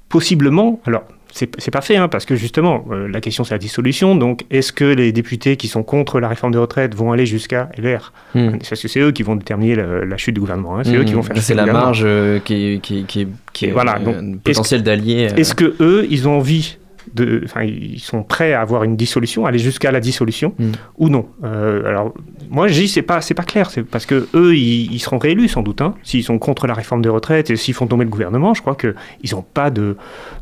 possiblement, 0.10 0.80
alors 0.86 1.04
c'est 1.32 1.72
pas 1.72 1.82
fait, 1.82 1.98
hein, 1.98 2.08
parce 2.08 2.26
que 2.26 2.36
justement, 2.36 2.86
euh, 2.92 3.08
la 3.08 3.22
question 3.22 3.44
c'est 3.44 3.54
la 3.54 3.60
dissolution. 3.60 4.16
Donc, 4.16 4.46
est-ce 4.50 4.72
que 4.72 4.86
les 4.86 5.12
députés 5.12 5.56
qui 5.58 5.68
sont 5.68 5.84
contre 5.84 6.20
la 6.20 6.28
réforme 6.28 6.54
des 6.54 6.58
retraites 6.58 6.96
vont 6.96 7.12
aller 7.12 7.26
jusqu'à 7.26 7.70
LR 7.78 8.12
hmm. 8.34 8.58
Parce 8.58 8.82
que 8.82 8.88
c'est 8.88 9.00
eux 9.00 9.12
qui 9.12 9.24
vont 9.24 9.36
déterminer 9.36 9.76
la, 9.76 10.06
la 10.06 10.18
chute 10.18 10.34
du 10.34 10.40
gouvernement. 10.40 10.78
hein, 10.78 10.84
c'est 10.84 10.96
eux 10.96 11.04
qui 11.04 11.14
vont 11.14 11.24
faire 11.24 11.38
C'est 11.42 11.54
la 11.54 11.66
marge 11.66 12.04
euh, 12.04 12.40
qui 12.40 12.74
est, 12.74 12.80
qui 12.80 13.00
est, 13.00 13.04
qui 13.04 13.22
est, 13.22 13.28
qui 13.54 13.66
est, 13.66 13.72
Voilà, 13.72 13.98
euh, 14.00 14.22
donc, 14.22 14.42
potentiel 14.42 14.84
d'alliés. 14.84 15.30
Est-ce 15.36 15.54
que 15.54 15.76
eux, 15.80 16.08
ils 16.10 16.28
ont 16.28 16.38
envie 16.38 16.78
de, 17.16 17.44
ils 17.64 18.00
sont 18.00 18.24
prêts 18.24 18.54
à 18.54 18.62
avoir 18.62 18.84
une 18.84 18.96
dissolution, 18.96 19.46
aller 19.46 19.60
jusqu'à 19.60 19.92
la 19.92 20.00
dissolution 20.00 20.54
Mm. 20.60 20.72
ou 20.98 21.10
non 21.10 21.26
Euh, 21.44 21.86
Alors, 21.88 22.14
moi, 22.50 22.68
je 22.68 22.74
dis 22.74 22.88
c'est 22.88 23.02
pas, 23.02 23.22
c'est 23.22 23.34
pas 23.34 23.44
clair, 23.44 23.70
c'est 23.70 23.84
parce 23.84 24.06
que 24.06 24.28
eux, 24.34 24.56
ils, 24.56 24.92
ils 24.94 25.00
seront 25.00 25.18
réélus 25.18 25.48
sans 25.50 25.62
doute, 25.62 25.82
hein, 25.82 25.94
s'ils 26.04 26.24
sont 26.24 26.40
contre 26.40 26.68
la 26.68 26.74
réforme 26.74 27.02
des 27.02 27.10
retraites 27.10 27.50
et 27.50 27.56
s'ils 27.56 27.74
font 27.74 27.88
tomber 27.88 28.06
le 28.06 28.10
gouvernement, 28.10 28.54
je 28.54 28.62
crois 28.62 28.76
que 28.76 28.96
ils 29.24 29.32
n'ont 29.36 29.44
pas 29.54 29.70
de, 29.70 29.96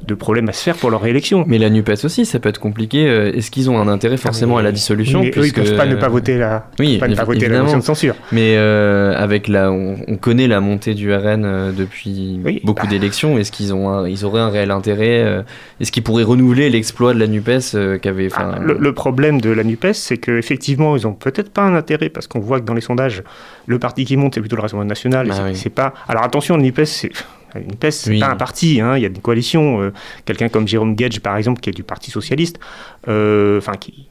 de 0.07 0.13
problème 0.15 0.47
à 0.49 0.53
se 0.53 0.63
faire 0.63 0.75
pour 0.75 0.89
leur 0.91 1.01
réélection. 1.01 1.43
Mais 1.47 1.57
la 1.57 1.69
NUPES 1.69 2.03
aussi, 2.05 2.25
ça 2.25 2.39
peut 2.39 2.49
être 2.49 2.59
compliqué. 2.59 3.07
euh, 3.07 3.31
Est-ce 3.33 3.51
qu'ils 3.51 3.69
ont 3.69 3.79
un 3.79 3.87
intérêt 3.87 4.17
forcément 4.17 4.57
à 4.57 4.61
la 4.63 4.71
dissolution 4.71 5.21
Mais 5.21 5.27
eux, 5.29 5.31
ils 5.45 5.51
puisque- 5.53 5.55
peuvent 5.63 5.75
pas 5.77 5.85
ne 5.85 5.95
pas 5.95 6.09
voter 6.09 6.37
la, 6.37 6.69
Oui, 6.79 6.97
pas 6.97 7.07
ne 7.07 7.15
pas 7.15 7.23
voter 7.25 7.47
la 7.47 7.61
motion 7.61 7.77
de 7.79 7.83
censure. 7.83 8.15
Mais 8.31 8.55
euh, 8.57 9.13
avec 9.15 9.47
la, 9.47 9.71
on, 9.71 9.97
on 10.07 10.17
connaît 10.17 10.47
la 10.47 10.59
montée 10.61 10.93
du 10.93 11.13
RN 11.13 11.73
depuis 11.75 12.39
Oui, 12.43 12.61
beaucoup 12.63 12.83
bah. 12.85 12.89
d'élections. 12.89 13.37
Est-ce 13.37 13.51
qu'ils 13.51 13.73
ont, 13.73 13.89
un- 13.89 14.07
ils 14.07 14.25
auraient 14.25 14.41
un 14.41 14.49
réel 14.49 14.71
intérêt 14.71 15.43
Est-ce 15.79 15.91
qu'ils 15.91 16.03
pourraient 16.03 16.23
renouveler 16.23 16.54
l'exploit 16.55 17.13
de 17.13 17.19
la 17.19 17.27
Nupes 17.27 17.49
euh, 17.75 17.97
qu'avait, 17.97 18.29
Ah, 18.35 18.57
le, 18.61 18.75
le 18.79 18.93
problème 18.93 19.39
de 19.41 19.49
la 19.51 19.63
NUPES, 19.63 19.93
c'est 19.93 20.17
qu'effectivement, 20.17 20.95
ils 20.97 21.05
ont 21.07 21.13
peut-être 21.13 21.51
pas 21.51 21.61
un 21.63 21.75
intérêt, 21.75 22.09
parce 22.09 22.27
qu'on 22.27 22.39
voit 22.39 22.59
que 22.59 22.65
dans 22.65 22.73
les 22.73 22.81
sondages, 22.81 23.23
le 23.67 23.79
parti 23.79 24.05
qui 24.05 24.17
monte, 24.17 24.35
c'est 24.35 24.39
plutôt 24.41 24.55
le 24.55 24.61
Rassemblement 24.61 24.87
national. 24.89 25.27
Ah 25.31 25.35
c'est- 25.35 25.43
oui. 25.43 25.55
c'est 25.55 25.69
pas... 25.69 25.93
Alors 26.07 26.23
attention, 26.23 26.57
la 26.57 26.63
NUPES, 26.63 26.85
c'est. 26.85 27.09
la 27.53 27.61
NUPES, 27.67 27.91
c'est 27.91 28.09
Oui. 28.11 28.19
pas 28.19 28.29
un 28.31 28.35
parti, 28.35 28.81
hein, 28.81 28.97
il 28.97 29.03
y 29.03 29.05
a 29.05 29.09
des 29.09 29.21
coalitions. 29.21 29.81
euh, 29.81 29.91
Quelqu'un 30.25 30.49
comme 30.49 30.67
Jérôme 30.67 30.95
Gage, 30.95 31.19
par 31.19 31.37
exemple, 31.37 31.59
qui 31.61 31.69
est 31.69 31.73
du 31.73 31.83
Parti 31.83 32.09
Socialiste, 32.11 32.59
euh, 33.07 33.57
enfin, 33.59 33.73
qui 33.79 34.07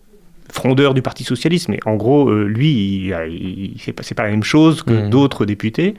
frondeur 0.55 0.95
du 0.95 1.03
Parti 1.03 1.25
Socialiste, 1.25 1.69
mais 1.69 1.81
en 1.85 1.97
gros, 1.97 2.29
euh, 2.31 2.45
lui, 2.45 2.71
il, 2.71 3.17
il- 3.29 3.75
c'est 3.81 4.15
pas, 4.15 4.23
la 4.25 4.31
même 4.31 4.45
chose 4.45 4.83
que 4.85 4.93
Mhm. 4.93 5.11
d'autres 5.11 5.45
députés, 5.47 5.95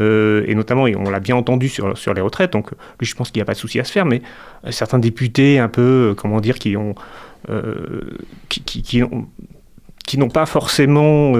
euh, 0.00 0.44
et 0.48 0.54
notamment, 0.56 0.82
on 0.84 1.08
l'a 1.08 1.20
bien 1.20 1.36
entendu 1.36 1.68
sur, 1.68 1.96
sur 1.96 2.12
les 2.12 2.20
retraites, 2.20 2.52
donc 2.52 2.70
lui, 2.98 3.06
je 3.06 3.14
pense 3.14 3.30
qu'il 3.30 3.38
n'y 3.38 3.42
a 3.42 3.46
pas 3.46 3.54
de 3.54 3.58
souci 3.58 3.78
à 3.78 3.84
se 3.84 3.92
faire, 3.92 4.04
mais 4.04 4.20
euh, 4.66 4.72
certains 4.72 4.98
députés, 4.98 5.58
un 5.60 5.68
peu, 5.68 6.14
comment 6.16 6.40
dire, 6.40 6.58
qui 6.58 6.76
ont, 6.76 6.94
qui, 8.48 8.60
qui- 8.62 8.82
qui 8.82 9.02
ont 9.02 9.26
qui 10.06 10.18
n'ont 10.18 10.28
pas 10.30 10.46
forcément. 10.46 11.32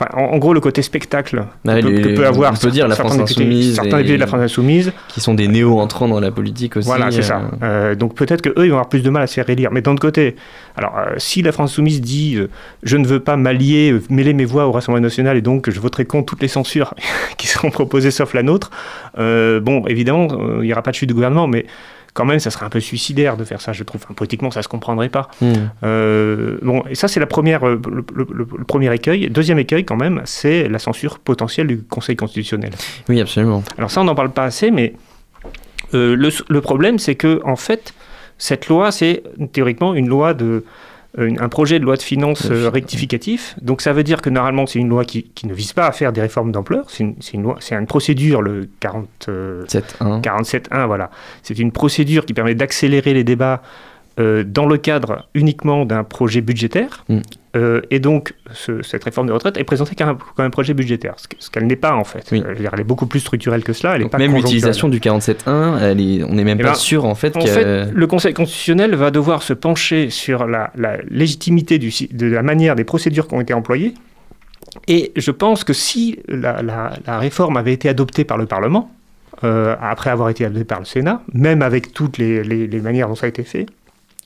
Euh, 0.00 0.04
Enfin, 0.04 0.08
en, 0.18 0.34
en 0.34 0.38
gros, 0.38 0.54
le 0.54 0.60
côté 0.60 0.80
spectacle 0.82 1.44
que, 1.64 1.70
peut- 1.80 1.88
les- 1.90 2.02
que 2.02 2.16
peut 2.16 2.26
avoir 2.26 2.52
on 2.52 2.56
peut 2.56 2.70
dire 2.70 2.88
la 2.88 2.94
certains 2.96 3.16
députés- 3.16 3.22
insoumise 3.42 3.74
certains 3.74 3.88
et- 3.98 4.02
députés 4.02 4.14
de 4.14 4.20
la 4.20 4.26
France 4.26 4.40
insoumise. 4.40 4.92
qui 5.08 5.20
sont 5.20 5.34
des 5.34 5.48
néo-entrants 5.48 6.08
dans 6.08 6.18
la 6.20 6.30
politique 6.30 6.76
aussi. 6.76 6.86
Voilà, 6.88 7.10
c'est 7.10 7.18
euh, 7.18 7.22
ça. 7.22 7.42
Euh, 7.62 7.94
donc 7.94 8.14
peut-être 8.14 8.40
que 8.42 8.48
eux, 8.50 8.64
ils 8.64 8.70
vont 8.70 8.76
avoir 8.76 8.88
plus 8.88 9.02
de 9.02 9.10
mal 9.10 9.22
à 9.22 9.26
se 9.26 9.34
faire 9.34 9.48
élire. 9.50 9.70
Mais 9.70 9.82
d'un 9.82 9.92
autre 9.92 10.00
côté, 10.00 10.36
alors 10.76 10.94
euh, 10.98 11.14
si 11.18 11.42
la 11.42 11.52
France 11.52 11.72
soumise 11.74 12.00
dit 12.00 12.36
euh, 12.36 12.48
je 12.82 12.96
ne 12.96 13.06
veux 13.06 13.20
pas 13.20 13.36
m'allier, 13.36 13.92
euh, 13.92 14.02
mêler 14.08 14.32
mes 14.32 14.44
voix 14.46 14.66
au 14.66 14.72
Rassemblement 14.72 15.02
national 15.04 15.36
et 15.36 15.42
donc 15.42 15.68
je 15.70 15.78
voterai 15.78 16.04
contre 16.06 16.26
toutes 16.26 16.42
les 16.42 16.48
censures 16.48 16.94
qui 17.36 17.46
seront 17.46 17.70
proposées 17.70 18.10
sauf 18.10 18.32
la 18.34 18.42
nôtre, 18.42 18.70
euh, 19.18 19.60
bon, 19.60 19.84
évidemment, 19.86 20.28
euh, 20.32 20.58
il 20.62 20.66
n'y 20.66 20.72
aura 20.72 20.82
pas 20.82 20.90
de 20.90 20.96
chute 20.96 21.08
de 21.08 21.14
gouvernement, 21.14 21.46
mais 21.48 21.66
quand 22.14 22.24
même, 22.26 22.38
ça 22.40 22.50
serait 22.50 22.66
un 22.66 22.70
peu 22.70 22.80
suicidaire 22.80 23.36
de 23.38 23.44
faire 23.44 23.60
ça, 23.60 23.72
je 23.72 23.82
trouve. 23.84 24.02
Enfin, 24.04 24.14
politiquement, 24.14 24.50
ça 24.50 24.62
se 24.62 24.68
comprendrait 24.68 25.08
pas. 25.08 25.28
hmm. 25.40 25.52
Euh, 25.84 26.58
bon, 26.62 26.82
et 26.90 26.94
ça, 26.94 27.08
c'est 27.08 27.20
la 27.20 27.26
première, 27.26 27.66
euh, 27.66 27.80
le, 27.90 28.04
le- 28.14 28.26
le- 28.32 28.46
le 28.58 28.64
premier 28.64 28.92
écueil. 28.94 29.30
Deuxième 29.30 29.58
écueil, 29.58 29.84
quand 29.84 29.96
même, 29.96 30.20
c'est 30.24 30.68
la 30.68 30.78
censure 30.78 31.18
potentielle 31.18 31.68
du 31.68 31.82
Conseil 31.82 32.16
constitutionnel. 32.16 32.72
Oui, 33.08 33.20
absolument. 33.20 33.62
Alors 33.78 33.90
ça, 33.90 34.00
on 34.00 34.04
n'en 34.04 34.14
parle 34.14 34.30
pas 34.32 34.44
assez, 34.44 34.70
mais 34.70 34.94
euh, 35.94 36.14
le, 36.16 36.30
le 36.48 36.60
problème, 36.60 36.98
c'est 36.98 37.14
que 37.14 37.40
en 37.44 37.56
fait, 37.56 37.94
cette 38.38 38.68
loi, 38.68 38.90
c'est 38.92 39.22
théoriquement 39.52 39.94
une 39.94 40.08
loi 40.08 40.34
de 40.34 40.64
un 41.18 41.48
projet 41.48 41.78
de 41.78 41.84
loi 41.84 41.96
de 41.96 42.02
finances 42.02 42.46
euh, 42.50 42.64
fi- 42.64 42.68
rectificatif. 42.68 43.54
Donc 43.60 43.82
ça 43.82 43.92
veut 43.92 44.02
dire 44.02 44.22
que 44.22 44.30
normalement, 44.30 44.66
c'est 44.66 44.78
une 44.78 44.88
loi 44.88 45.04
qui, 45.04 45.24
qui 45.24 45.46
ne 45.46 45.52
vise 45.54 45.72
pas 45.74 45.86
à 45.86 45.92
faire 45.92 46.12
des 46.12 46.20
réformes 46.22 46.52
d'ampleur. 46.52 46.84
C'est 46.88 47.04
une, 47.04 47.14
une 47.34 47.42
loi, 47.42 47.56
c'est 47.60 47.74
une 47.74 47.86
procédure, 47.86 48.40
le 48.42 48.68
40, 48.80 49.06
euh, 49.28 49.64
7-1. 49.66 50.22
47.1, 50.22 50.86
voilà. 50.86 51.10
C'est 51.42 51.58
une 51.58 51.72
procédure 51.72 52.24
qui 52.24 52.32
permet 52.34 52.54
d'accélérer 52.54 53.12
les 53.14 53.24
débats 53.24 53.62
euh, 54.20 54.44
dans 54.44 54.66
le 54.66 54.76
cadre 54.78 55.28
uniquement 55.34 55.84
d'un 55.84 56.04
projet 56.04 56.40
budgétaire. 56.40 57.04
Mm. 57.08 57.18
Euh, 57.54 57.82
et 57.90 57.98
donc, 58.00 58.32
ce- 58.52 58.80
cette 58.82 59.04
réforme 59.04 59.26
des 59.26 59.32
retraites 59.34 59.58
est 59.58 59.64
présentée 59.64 59.94
comme 59.94 60.08
un, 60.08 60.14
comme 60.36 60.46
un 60.46 60.50
projet 60.50 60.72
budgétaire, 60.72 61.14
ce 61.18 61.28
que- 61.28 61.36
ce 61.38 61.50
qu'elle 61.50 61.66
n'est 61.66 61.76
pas 61.76 61.94
en 61.94 62.04
fait. 62.04 62.26
Oui. 62.32 62.42
Euh, 62.46 62.54
elle 62.72 62.80
est 62.80 62.84
beaucoup 62.84 63.04
plus 63.06 63.20
structurelle 63.20 63.62
que 63.62 63.74
cela. 63.74 63.94
Elle 63.94 64.00
est 64.00 64.04
Donc 64.04 64.12
pas 64.12 64.18
même 64.18 64.34
l'utilisation 64.34 64.88
du 64.88 65.00
47.1, 65.00 65.78
elle 65.78 66.00
est- 66.00 66.24
on 66.24 66.32
n'est 66.34 66.44
même 66.44 66.56
Eh 66.60 66.62
pas 66.62 66.70
ben, 66.70 66.74
sûr 66.74 67.04
en 67.04 67.14
fait 67.14 67.36
En 67.36 67.40
fait, 67.42 67.90
le 67.92 68.06
Conseil 68.06 68.32
constitutionnel 68.32 68.94
va 68.94 69.10
devoir 69.10 69.42
se 69.42 69.52
pencher 69.52 70.08
sur 70.08 70.46
la, 70.46 70.72
la 70.76 70.96
légitimité 71.10 71.78
du, 71.78 71.90
de 72.10 72.26
la 72.26 72.42
manière 72.42 72.74
des 72.74 72.84
procédures 72.84 73.28
qui 73.28 73.34
ont 73.34 73.40
été 73.42 73.52
employées. 73.52 73.92
Et 74.88 75.12
je 75.16 75.30
pense 75.30 75.64
que 75.64 75.74
si 75.74 76.20
la, 76.28 76.62
la- 76.62 76.92
la 77.06 77.18
réforme 77.18 77.58
avait 77.58 77.74
été 77.74 77.88
adoptée 77.90 78.24
par 78.24 78.38
le 78.38 78.46
Parlement, 78.46 78.90
euh, 79.44 79.76
après 79.82 80.08
avoir 80.08 80.30
été 80.30 80.44
adoptée 80.46 80.64
par 80.64 80.78
le 80.78 80.86
Sénat, 80.86 81.20
même 81.34 81.60
avec 81.60 81.92
toutes 81.92 82.16
les, 82.16 82.42
les- 82.44 82.66
les 82.66 82.80
manières 82.80 83.08
dont 83.08 83.14
ça 83.14 83.26
a 83.26 83.28
été 83.28 83.42
fait, 83.42 83.66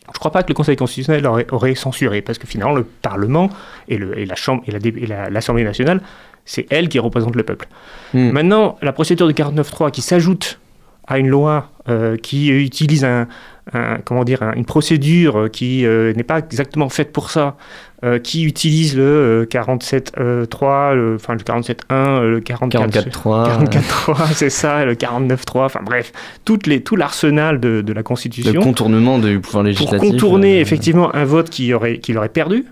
je 0.07 0.17
ne 0.17 0.19
crois 0.19 0.31
pas 0.33 0.43
que 0.43 0.49
le 0.49 0.55
Conseil 0.55 0.77
constitutionnel 0.77 1.27
aurait, 1.27 1.47
aurait 1.51 1.75
censuré, 1.75 2.23
parce 2.23 2.39
que 2.39 2.47
finalement, 2.47 2.75
le 2.75 2.85
Parlement 2.85 3.51
et, 3.89 3.97
le- 3.99 4.19
et 4.19 4.25
la 4.27 4.35
Chambre 4.37 4.63
et 4.67 5.07
la- 5.07 5.31
l'Assemblée 5.31 5.65
nationale, 5.65 6.01
c'est 6.45 6.67
elle 6.71 6.89
qui 6.89 6.99
représente 7.01 7.35
le 7.35 7.43
peuple. 7.43 7.67
Hmm. 8.15 8.31
Maintenant, 8.31 8.79
la 8.83 8.93
procédure 8.93 9.27
du 9.27 9.35
49.3 9.35 9.91
qui 9.91 10.03
s'ajoute 10.03 10.61
à 11.09 11.19
une 11.19 11.29
loi 11.29 11.71
euh, 11.89 12.17
qui 12.17 12.49
utilise 12.51 13.05
un, 13.05 13.27
un- 13.73 13.99
comment 14.05 14.25
dire, 14.25 14.43
un- 14.43 14.53
une 14.55 14.65
procédure 14.65 15.39
euh, 15.39 15.49
qui 15.49 15.85
euh, 15.87 16.13
n'est 16.15 16.23
pas 16.23 16.39
exactement 16.39 16.89
faite 16.89 17.13
pour 17.13 17.31
ça, 17.31 17.57
euh, 18.05 18.19
qui 18.19 18.45
utilise 18.45 18.97
le 18.97 19.03
euh, 19.03 19.45
47.3, 19.47 20.95
le, 20.95 21.15
enfin 21.17 21.35
le 21.35 21.41
47.1, 21.41 21.77
euh, 21.91 22.31
le 22.31 22.41
44. 22.41 23.09
44.3. 23.09 23.69
44.3, 23.71 24.33
c'est 24.35 24.51
ça, 24.51 24.85
le 24.85 24.95
49.3, 24.95 25.65
enfin 25.65 25.81
bref, 25.85 26.13
toutes 26.45 26.67
les, 26.67 26.81
tout 26.83 26.97
l'arsenal 26.97 27.59
de, 27.61 27.81
de 27.81 27.93
la 27.93 28.01
Le 28.01 28.05
Constitution 28.05 28.61
contournement 28.61 29.19
du 29.19 29.41
pouvoir 29.41 29.63
pour 29.63 29.63
législatif. 29.65 30.11
contourner 30.11 30.59
euh, 30.59 30.63
effectivement 30.63 31.15
un 31.15 31.25
vote 31.25 31.51
qui 31.51 31.73
aurait, 31.73 31.99
qu'il 31.99 32.17
aurait 32.19 32.29
perdu. 32.29 32.65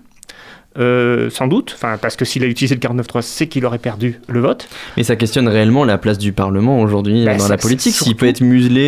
Euh, 0.77 1.29
sans 1.29 1.47
doute, 1.47 1.73
enfin 1.75 1.97
parce 2.01 2.15
que 2.15 2.25
s'il 2.25 2.43
a 2.43 2.47
utilisé 2.47 2.75
le 2.75 2.81
49.3, 2.81 3.21
c'est 3.21 3.47
qu'il 3.47 3.65
aurait 3.65 3.77
perdu 3.77 4.19
le 4.27 4.39
vote. 4.39 4.67
Mais 4.97 5.03
ça 5.03 5.15
questionne 5.15 5.47
réellement 5.47 5.85
la 5.85 5.97
place 5.97 6.17
du 6.17 6.33
Parlement 6.33 6.81
aujourd'hui 6.81 7.25
Bah, 7.25 7.33
dans 7.35 7.43
ça- 7.45 7.49
la 7.49 7.57
politique, 7.57 7.93
s'il 7.95 8.15
peut 8.15 8.27
être 8.27 8.41
muselé 8.41 8.81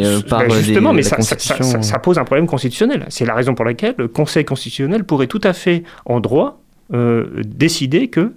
et, 0.00 0.04
euh, 0.04 0.20
par 0.20 0.42
euh, 0.42 0.48
justement, 0.60 0.90
des, 0.90 0.96
mais 0.96 1.02
la 1.02 1.08
ça, 1.08 1.16
ça- 1.16 1.22
ça- 1.22 1.34
Constitution. 1.56 1.82
ça- 1.82 1.82
ça 1.82 1.98
pose 1.98 2.18
un 2.18 2.24
problème 2.24 2.46
constitutionnel. 2.46 3.04
C'est 3.08 3.24
la 3.26 3.34
raison 3.34 3.54
pour 3.54 3.64
laquelle 3.64 3.94
le 3.98 4.08
Conseil 4.08 4.44
constitutionnel 4.44 5.04
pourrait 5.04 5.26
tout 5.26 5.40
à 5.44 5.52
fait, 5.52 5.82
en 6.06 6.20
droit, 6.20 6.60
euh, 6.92 7.26
décider 7.44 8.08
que 8.08 8.32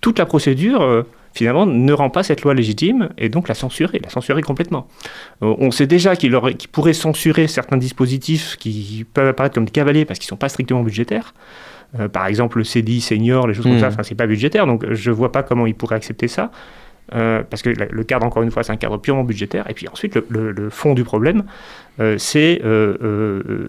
toute 0.00 0.18
la 0.18 0.26
procédure, 0.26 0.82
euh, 0.82 1.02
finalement, 1.34 1.64
ne 1.64 1.92
rend 1.94 2.10
pas 2.10 2.22
cette 2.22 2.42
loi 2.42 2.52
légitime 2.52 3.08
et 3.16 3.30
donc 3.30 3.48
la 3.48 3.54
censurer, 3.54 4.00
la 4.04 4.10
censurer 4.10 4.42
complètement. 4.42 4.86
Euh, 5.42 5.54
on 5.58 5.70
sait 5.70 5.86
déjà 5.86 6.14
qu'il 6.16 6.36
pourrait 6.72 6.92
censurer 6.92 7.46
certains 7.48 7.78
dispositifs 7.78 8.56
qui 8.58 9.06
peuvent 9.14 9.28
apparaître 9.28 9.54
comme 9.54 9.64
des 9.64 9.70
cavaliers 9.70 10.04
parce 10.04 10.18
qu'ils 10.18 10.26
ne 10.26 10.30
sont 10.30 10.36
pas 10.36 10.50
strictement 10.50 10.82
budgétaires. 10.82 11.32
Euh, 11.98 12.08
par 12.08 12.26
exemple, 12.26 12.58
le 12.58 12.64
CDI 12.64 13.00
senior, 13.00 13.46
les 13.46 13.54
choses 13.54 13.64
comme 13.64 13.76
Hmm. 13.76 13.80
ça, 13.80 13.88
enfin, 13.88 14.02
c'est 14.02 14.14
pas 14.14 14.26
budgétaire, 14.26 14.66
donc 14.66 14.84
je 14.90 15.10
vois 15.10 15.30
pas 15.32 15.42
comment 15.42 15.66
il 15.66 15.74
pourrait 15.74 15.96
accepter 15.96 16.28
ça. 16.28 16.50
Euh, 17.14 17.42
parce 17.48 17.60
que 17.62 17.68
le 17.70 18.04
cadre, 18.04 18.24
encore 18.24 18.42
une 18.42 18.50
fois, 18.50 18.62
c'est 18.62 18.72
un 18.72 18.76
cadre 18.76 18.96
purement 18.96 19.24
budgétaire. 19.24 19.68
Et 19.68 19.74
puis 19.74 19.86
ensuite, 19.88 20.14
le, 20.14 20.24
le- 20.30 20.52
le 20.52 20.70
fond 20.70 20.94
du 20.94 21.04
problème, 21.04 21.44
euh, 22.00 22.16
c'est 22.16 22.62
euh, 22.64 23.68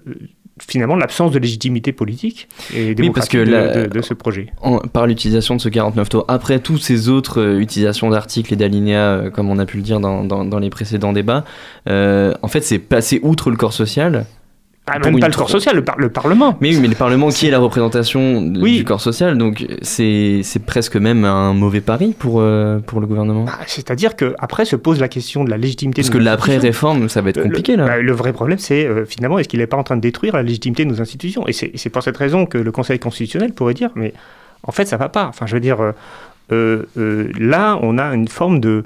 finalement 0.62 0.96
l'absence 0.96 1.32
de 1.32 1.40
légitimité 1.40 1.92
politique 1.92 2.48
et 2.74 2.90
Oui, 2.90 3.10
parce 3.12 3.28
démocratique 3.28 3.32
que 3.32 3.44
de- 3.46 3.52
la- 3.52 3.88
de, 3.88 3.88
de 3.88 4.02
ce 4.02 4.14
projet. 4.14 4.48
Par 4.94 5.08
l'utilisation 5.08 5.56
de 5.56 5.60
ce 5.62 5.68
49 5.68 6.10
tours, 6.10 6.26
après 6.28 6.60
toutes 6.60 6.82
ces 6.82 7.10
autres 7.10 7.42
euh, 7.42 7.60
utilisations 7.60 8.10
d'articles 8.12 8.54
et 8.54 8.56
d'alinéas, 8.56 9.00
euh, 9.18 9.30
comme 9.32 9.50
on 9.50 9.58
a 9.58 9.66
pu 9.66 9.78
le 9.78 9.84
dire 9.84 10.00
dans, 10.00 10.24
dans- 10.24 10.46
dans 10.46 10.60
les 10.60 10.70
précédents 10.70 11.12
débats, 11.12 11.44
euh, 11.90 12.34
en 12.44 12.48
fait, 12.48 12.62
c'est 12.62 12.80
passé 12.80 13.20
outre 13.24 13.50
le 13.50 13.58
corps 13.58 13.74
social. 13.74 14.26
Ah, 14.86 15.00
même 15.00 15.17
pas 15.17 15.30
le 15.30 15.34
corps 15.34 15.50
social, 15.50 15.78
le, 15.78 15.84
par- 15.84 15.98
le 15.98 16.10
Parlement. 16.10 16.58
Mais 16.60 16.72
oui, 16.76 16.80
mais 16.82 16.89
le 16.89 16.96
Parlement 16.96 17.30
qui 17.30 17.48
est 17.48 17.52
la 17.52 17.60
représentation 17.60 18.41
de- 18.41 18.60
Oui. 18.60 18.78
du 18.80 18.84
corps 18.84 19.00
social, 19.00 19.38
donc 19.38 19.65
c'est 19.82 20.41
presque 20.65 20.98
même 20.98 21.24
un 21.24 21.54
mauvais 21.54 21.80
pari 21.80 22.13
pour, 22.17 22.41
euh, 22.41 22.80
pour 22.80 23.00
le 23.00 23.08
gouvernement. 23.08 23.46
Bah, 23.46 23.60
C'est-à-dire 23.65 24.17
qu'après 24.17 24.65
se 24.65 24.76
pose 24.76 25.00
la 25.00 25.08
question 25.08 25.46
de 25.46 25.50
la 25.50 25.56
légitimité 25.58 26.02
Parce 26.02 26.10
de 26.10 26.17
que 26.17 26.22
l'après-réforme, 26.22 27.08
ça 27.08 27.22
va 27.22 27.30
être 27.30 27.41
compliqué 27.41 27.78
le, 27.78 27.84
là. 27.84 27.88
bah, 27.88 27.98
le 28.02 28.12
vrai 28.12 28.34
problème, 28.34 28.58
c'est 28.60 28.86
euh, 28.86 29.06
finalement, 29.06 29.39
est-ce 29.39 29.48
qu'il 29.48 29.60
n'est 29.62 29.67
pas 29.67 29.78
en 29.78 29.84
train 29.84 29.96
de 29.96 30.02
détruire 30.02 30.36
la 30.36 30.43
légitimité 30.43 30.84
de 30.84 30.89
nos 30.89 31.00
institutions? 31.02 31.48
Et 31.48 31.54
c'est 31.54 31.89
pour 31.89 32.04
cette 32.04 32.17
raison 32.17 32.46
que 32.46 32.58
le 32.58 32.72
Conseil 32.74 33.00
constitutionnel 33.00 33.54
pourrait 33.54 33.74
dire, 33.76 33.89
mais 33.96 34.13
en 34.67 34.74
fait, 34.74 34.86
ça 34.86 34.98
va 34.98 35.08
pas. 35.08 35.28
Enfin, 35.28 35.46
je 35.46 35.54
veux 35.54 35.62
dire, 35.62 35.78
euh, 36.52 36.84
là, 37.39 37.80
on 37.82 37.98
a 37.98 38.13
une 38.13 38.28
forme 38.28 38.60
de, 38.60 38.84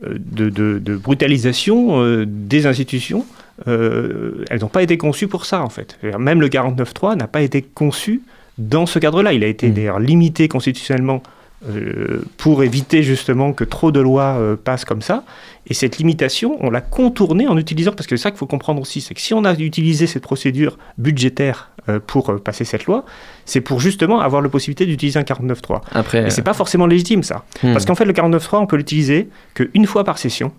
de, 0.00 0.96
brutalisation 0.96 2.24
des 2.26 2.66
institutions. 2.66 3.26
Euh, 3.68 4.44
elles 4.50 4.60
n'ont 4.60 4.68
pas 4.68 4.82
été 4.82 4.96
conçues 4.98 5.28
pour 5.28 5.44
ça, 5.46 5.62
en 5.62 5.68
fait. 5.68 5.98
Même 6.18 6.40
le 6.40 6.48
49.3 6.48 7.16
n'a 7.16 7.26
pas 7.28 7.42
été 7.42 7.62
conçu 7.62 8.22
dans 8.58 8.86
ce 8.86 8.98
cadre-là. 8.98 9.32
Il 9.32 9.44
a 9.44 9.46
été 9.46 9.68
Mm. 9.68 9.74
d'ailleurs 9.74 10.00
limité 10.00 10.48
constitutionnellement 10.48 11.22
euh, 11.68 12.22
pour 12.38 12.64
éviter 12.64 13.04
justement 13.04 13.52
que 13.52 13.62
trop 13.62 13.92
de 13.92 14.00
lois 14.00 14.36
euh, 14.36 14.56
passent 14.56 14.84
comme 14.84 15.00
ça. 15.02 15.22
Et 15.68 15.74
cette 15.74 15.98
limitation, 15.98 16.56
on 16.60 16.70
l'a 16.70 16.80
contournée 16.80 17.46
en 17.46 17.56
utilisant, 17.56 17.92
parce 17.92 18.08
que 18.08 18.16
c'est 18.16 18.22
ça 18.24 18.30
qu'il 18.32 18.38
faut 18.38 18.48
comprendre 18.48 18.80
aussi, 18.82 19.00
c'est 19.00 19.14
que 19.14 19.20
si 19.20 19.32
on 19.32 19.44
a 19.44 19.54
utilisé 19.54 20.08
cette 20.08 20.24
procédure 20.24 20.76
budgétaire 20.98 21.70
euh, 21.88 22.00
pour 22.04 22.40
passer 22.42 22.64
cette 22.64 22.86
loi, 22.86 23.04
c'est 23.44 23.60
pour 23.60 23.78
justement 23.78 24.20
avoir 24.20 24.42
la 24.42 24.48
possibilité 24.48 24.86
d'utiliser 24.86 25.20
un 25.20 25.22
49.3. 25.22 25.82
Après, 25.92 26.26
Et 26.26 26.30
c'est 26.30 26.42
pas 26.42 26.52
forcément 26.52 26.86
légitime 26.86 27.22
ça. 27.22 27.44
hmm. 27.62 27.72
Parce 27.74 27.84
qu'en 27.84 27.94
fait, 27.94 28.06
le 28.06 28.12
49.3, 28.12 28.56
on 28.58 28.66
peut 28.66 28.76
l'utiliser 28.76 29.28
qu'une 29.54 29.86
fois 29.86 30.02
par 30.02 30.18
session 30.18 30.50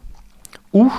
ou 0.72 0.90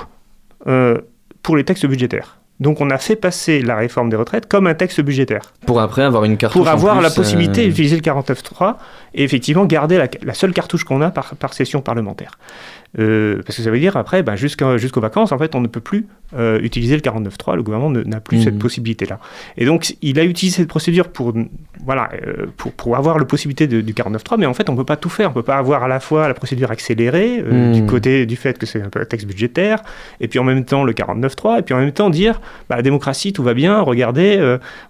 pour 1.45 1.57
les 1.57 1.63
textes 1.63 1.87
budgétaires. 1.87 2.39
Donc 2.61 2.81
on 2.81 2.91
a 2.91 2.99
fait 2.99 3.17
passer 3.17 3.63
la 3.63 3.77
réforme 3.77 4.11
des 4.11 4.17
retraites 4.17 4.47
comme 4.47 4.67
un 4.67 4.75
texte 4.75 5.01
budgétaire 5.01 5.53
pour 5.67 5.81
après 5.81 6.03
avoir 6.03 6.25
une 6.25 6.37
carte 6.37 6.53
pour 6.53 6.69
avoir 6.69 7.01
la 7.01 7.11
possibilité 7.11 7.67
d'utiliser 7.67 7.97
le 7.97 8.03
49.3 8.03 8.77
et 9.15 9.23
effectivement 9.25 9.65
garder 9.67 9.97
la, 9.99 10.09
la 10.23 10.35
seule 10.35 10.53
cartouche 10.53 10.85
qu'on 10.85 11.01
a 11.03 11.11
par, 11.11 11.35
par 11.37 11.53
session 11.55 11.81
parlementaire. 11.81 12.39
Euh, 12.99 13.43
parce 13.45 13.57
que 13.57 13.63
ça 13.63 13.71
veut 13.73 13.81
dire 13.81 13.97
après, 13.97 14.23
ben, 14.23 14.37
jusqu'aux 14.37 15.01
vacances, 15.01 15.33
en 15.33 15.39
fait, 15.39 15.57
on 15.57 15.61
ne 15.61 15.67
peut 15.67 15.81
plus 15.81 16.07
euh, 16.37 16.61
utiliser 16.61 16.95
le 16.95 17.01
49.3. 17.03 17.57
Le 17.57 17.63
gouvernement 17.65 17.91
ne- 17.91 18.03
n'a 18.05 18.21
plus 18.21 18.43
cette 18.43 18.57
possibilité-là. 18.59 19.19
Et 19.57 19.65
donc, 19.67 19.97
il 20.01 20.21
a 20.21 20.25
utilisé 20.25 20.59
cette 20.59 20.69
procédure 20.69 21.09
pour, 21.09 21.33
voilà, 21.85 22.11
euh, 22.25 22.47
pour, 22.57 22.71
pour 22.73 22.97
avoir 22.97 23.19
la 23.19 23.25
possibilité 23.25 23.67
de- 23.67 23.81
du 23.81 23.95
49.3, 23.95 24.37
mais 24.39 24.47
en 24.47 24.55
fait, 24.55 24.69
on 24.69 24.73
ne 24.75 24.79
peut 24.79 24.85
pas 24.85 24.97
tout 24.97 25.09
faire. 25.09 25.27
On 25.29 25.31
ne 25.31 25.35
peut 25.35 25.43
pas 25.43 25.57
avoir 25.57 25.83
à 25.83 25.89
la 25.89 25.99
fois 25.99 26.29
la 26.29 26.35
procédure 26.35 26.71
accélérée, 26.71 27.43
Mhm. 27.43 27.73
du 27.73 27.85
côté 27.87 28.27
du 28.27 28.37
fait 28.37 28.59
que 28.59 28.67
c'est 28.67 28.81
un 28.83 28.89
peu 28.91 29.01
un 29.01 29.05
texte 29.05 29.27
budgétaire, 29.27 29.83
et 30.21 30.29
puis 30.29 30.39
en 30.39 30.45
même 30.45 30.65
temps 30.65 30.85
le 30.85 30.93
49.3, 30.93 31.59
et 31.59 31.63
puis 31.63 31.75
en 31.75 31.79
même 31.79 31.93
temps 31.93 32.11
dire, 32.11 32.41
bah, 32.69 32.77
la 32.77 32.83
démocratie, 32.83 33.33
tout 33.33 33.43
va 33.43 33.55
bien, 33.55 33.81
regardez, 33.81 34.37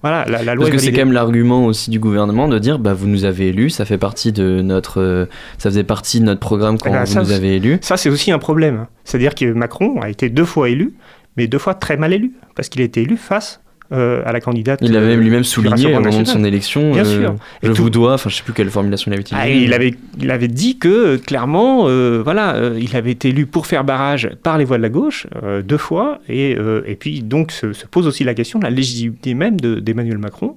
voilà, 0.02 0.26
la, 0.26 0.42
la 0.42 0.54
loi 0.54 0.66
Parce 0.66 0.68
est 0.68 0.72
que 0.72 0.78
c'est 0.82 0.92
quand 0.92 0.98
même 1.06 1.12
l'argument 1.12 1.64
aussi 1.64 1.90
du 1.90 1.98
gouvernement 1.98 2.48
de 2.48 2.58
dire 2.58 2.78
bah 2.78 2.92
vous 2.92 3.06
nous 3.06 3.24
avez 3.24 3.48
élus, 3.48 3.70
ça 3.70 3.84
fait 3.86 3.98
partie 3.98 4.13
de 4.32 4.60
notre 4.62 5.00
euh, 5.00 5.26
ça 5.58 5.70
faisait 5.70 5.84
partie 5.84 6.20
de 6.20 6.24
notre 6.24 6.40
programme 6.40 6.78
quand 6.78 6.90
Eh 6.90 6.92
ben, 6.92 7.04
vous 7.04 7.12
ça, 7.12 7.20
nous 7.22 7.32
avez 7.32 7.56
élus. 7.56 7.78
Ça, 7.80 7.96
c'est 7.96 8.08
aussi 8.10 8.30
un 8.32 8.38
problème. 8.38 8.86
C'est-à-dire 9.04 9.34
que 9.34 9.52
Macron 9.52 10.00
a 10.00 10.08
été 10.10 10.28
deux 10.28 10.44
fois 10.44 10.68
élu, 10.68 10.92
mais 11.36 11.46
deux 11.46 11.58
fois 11.58 11.74
très 11.74 11.96
mal 11.96 12.12
élu, 12.12 12.32
parce 12.54 12.68
qu'il 12.68 12.80
a 12.80 12.84
été 12.84 13.02
élu 13.02 13.16
face 13.16 13.60
euh, 13.92 14.22
à 14.24 14.32
la 14.32 14.40
candidate. 14.40 14.78
Il 14.82 14.96
avait 14.96 15.12
euh, 15.12 15.16
lui-même 15.16 15.44
souligné 15.44 15.94
au 15.94 16.00
moment 16.00 16.20
de 16.22 16.26
son 16.26 16.42
élection. 16.42 16.92
Bien 16.92 17.04
euh, 17.04 17.20
sûr. 17.20 17.34
Et 17.62 17.66
Je 17.66 17.72
tout- 17.72 17.82
vous 17.82 17.90
dois, 17.90 18.14
enfin 18.14 18.30
je 18.30 18.36
sais 18.36 18.42
plus 18.42 18.54
quelle 18.54 18.70
formulation 18.70 19.10
il 19.10 19.14
avait 19.14 19.20
utilisée. 19.20 19.46
Ah, 19.46 19.50
il, 19.50 19.74
avait, 19.74 19.94
il 20.18 20.30
avait 20.30 20.48
dit 20.48 20.78
que 20.78 21.16
clairement, 21.16 21.84
euh, 21.88 22.22
voilà, 22.24 22.56
il 22.80 22.96
avait 22.96 23.10
été 23.12 23.28
élu 23.28 23.44
pour 23.46 23.66
faire 23.66 23.84
barrage 23.84 24.30
par 24.42 24.56
les 24.56 24.64
voix 24.64 24.78
de 24.78 24.82
la 24.82 24.88
gauche 24.88 25.26
deux 25.64 25.76
fois, 25.76 26.20
et, 26.30 26.56
et 26.86 26.94
puis 26.94 27.20
donc 27.22 27.52
se, 27.52 27.74
se 27.74 27.86
pose 27.86 28.06
aussi 28.06 28.24
la 28.24 28.32
question 28.32 28.58
de 28.58 28.64
la 28.64 28.70
légitimité 28.70 29.34
même 29.34 29.60
de- 29.60 29.80
d'Emmanuel 29.80 30.18
Macron. 30.18 30.56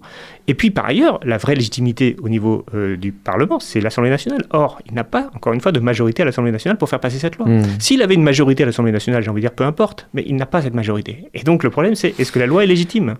Et 0.49 0.53
puis 0.53 0.71
par 0.71 0.85
ailleurs, 0.85 1.19
la 1.23 1.37
vraie 1.37 1.55
légitimité 1.55 2.15
au 2.21 2.29
niveau 2.29 2.65
euh, 2.73 2.95
du 2.95 3.11
Parlement, 3.11 3.59
c'est 3.59 3.81
l'Assemblée 3.81 4.09
nationale. 4.09 4.43
Or, 4.51 4.79
il 4.87 4.93
n'a 4.93 5.03
pas, 5.03 5.29
encore 5.35 5.51
une 5.53 5.59
fois, 5.59 5.73
de 5.73 5.79
majorité 5.79 6.21
à 6.21 6.25
l'Assemblée 6.25 6.53
nationale 6.53 6.77
pour 6.77 6.87
faire 6.87 7.01
passer 7.01 7.19
cette 7.19 7.37
loi. 7.37 7.47
Hmm. 7.47 7.63
S'il 7.79 8.01
avait 8.01 8.13
une 8.15 8.23
majorité 8.23 8.63
à 8.63 8.65
l'Assemblée 8.65 8.93
nationale, 8.93 9.23
j'ai 9.23 9.29
envie 9.29 9.41
de 9.41 9.47
dire 9.47 9.55
peu 9.55 9.65
importe, 9.65 10.07
mais 10.13 10.23
il 10.25 10.35
n'a 10.37 10.45
pas 10.45 10.61
cette 10.61 10.73
majorité. 10.73 11.29
Et 11.33 11.43
donc 11.43 11.63
le 11.63 11.69
problème, 11.69 11.95
c'est 11.95 12.17
est-ce 12.17 12.31
que 12.31 12.39
la 12.39 12.45
loi 12.45 12.63
est 12.63 12.67
légitime? 12.67 13.15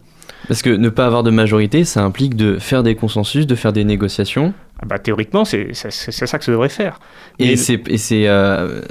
Parce 0.48 0.62
que 0.62 0.70
ne 0.70 0.88
pas 0.88 1.06
avoir 1.06 1.24
de 1.24 1.32
majorité, 1.32 1.84
ça 1.84 2.04
implique 2.04 2.36
de 2.36 2.58
faire 2.60 2.84
des 2.84 2.96
consensus, 2.96 3.46
de 3.46 3.56
faire 3.56 3.74
des 3.74 3.84
négociations. 3.84 4.54
ah 4.82 4.86
bah, 4.86 5.00
Théoriquement, 5.00 5.44
c'est 5.44 5.74
ça 5.74 5.90
que 6.38 6.46
ça 6.46 6.52
devrait 6.52 6.70
faire. 6.70 7.00
Et 7.40 7.48
Mais- 7.50 7.56
c'est 7.58 7.82
et 7.90 7.98
c'est 7.98 8.28
euh, 8.28 8.82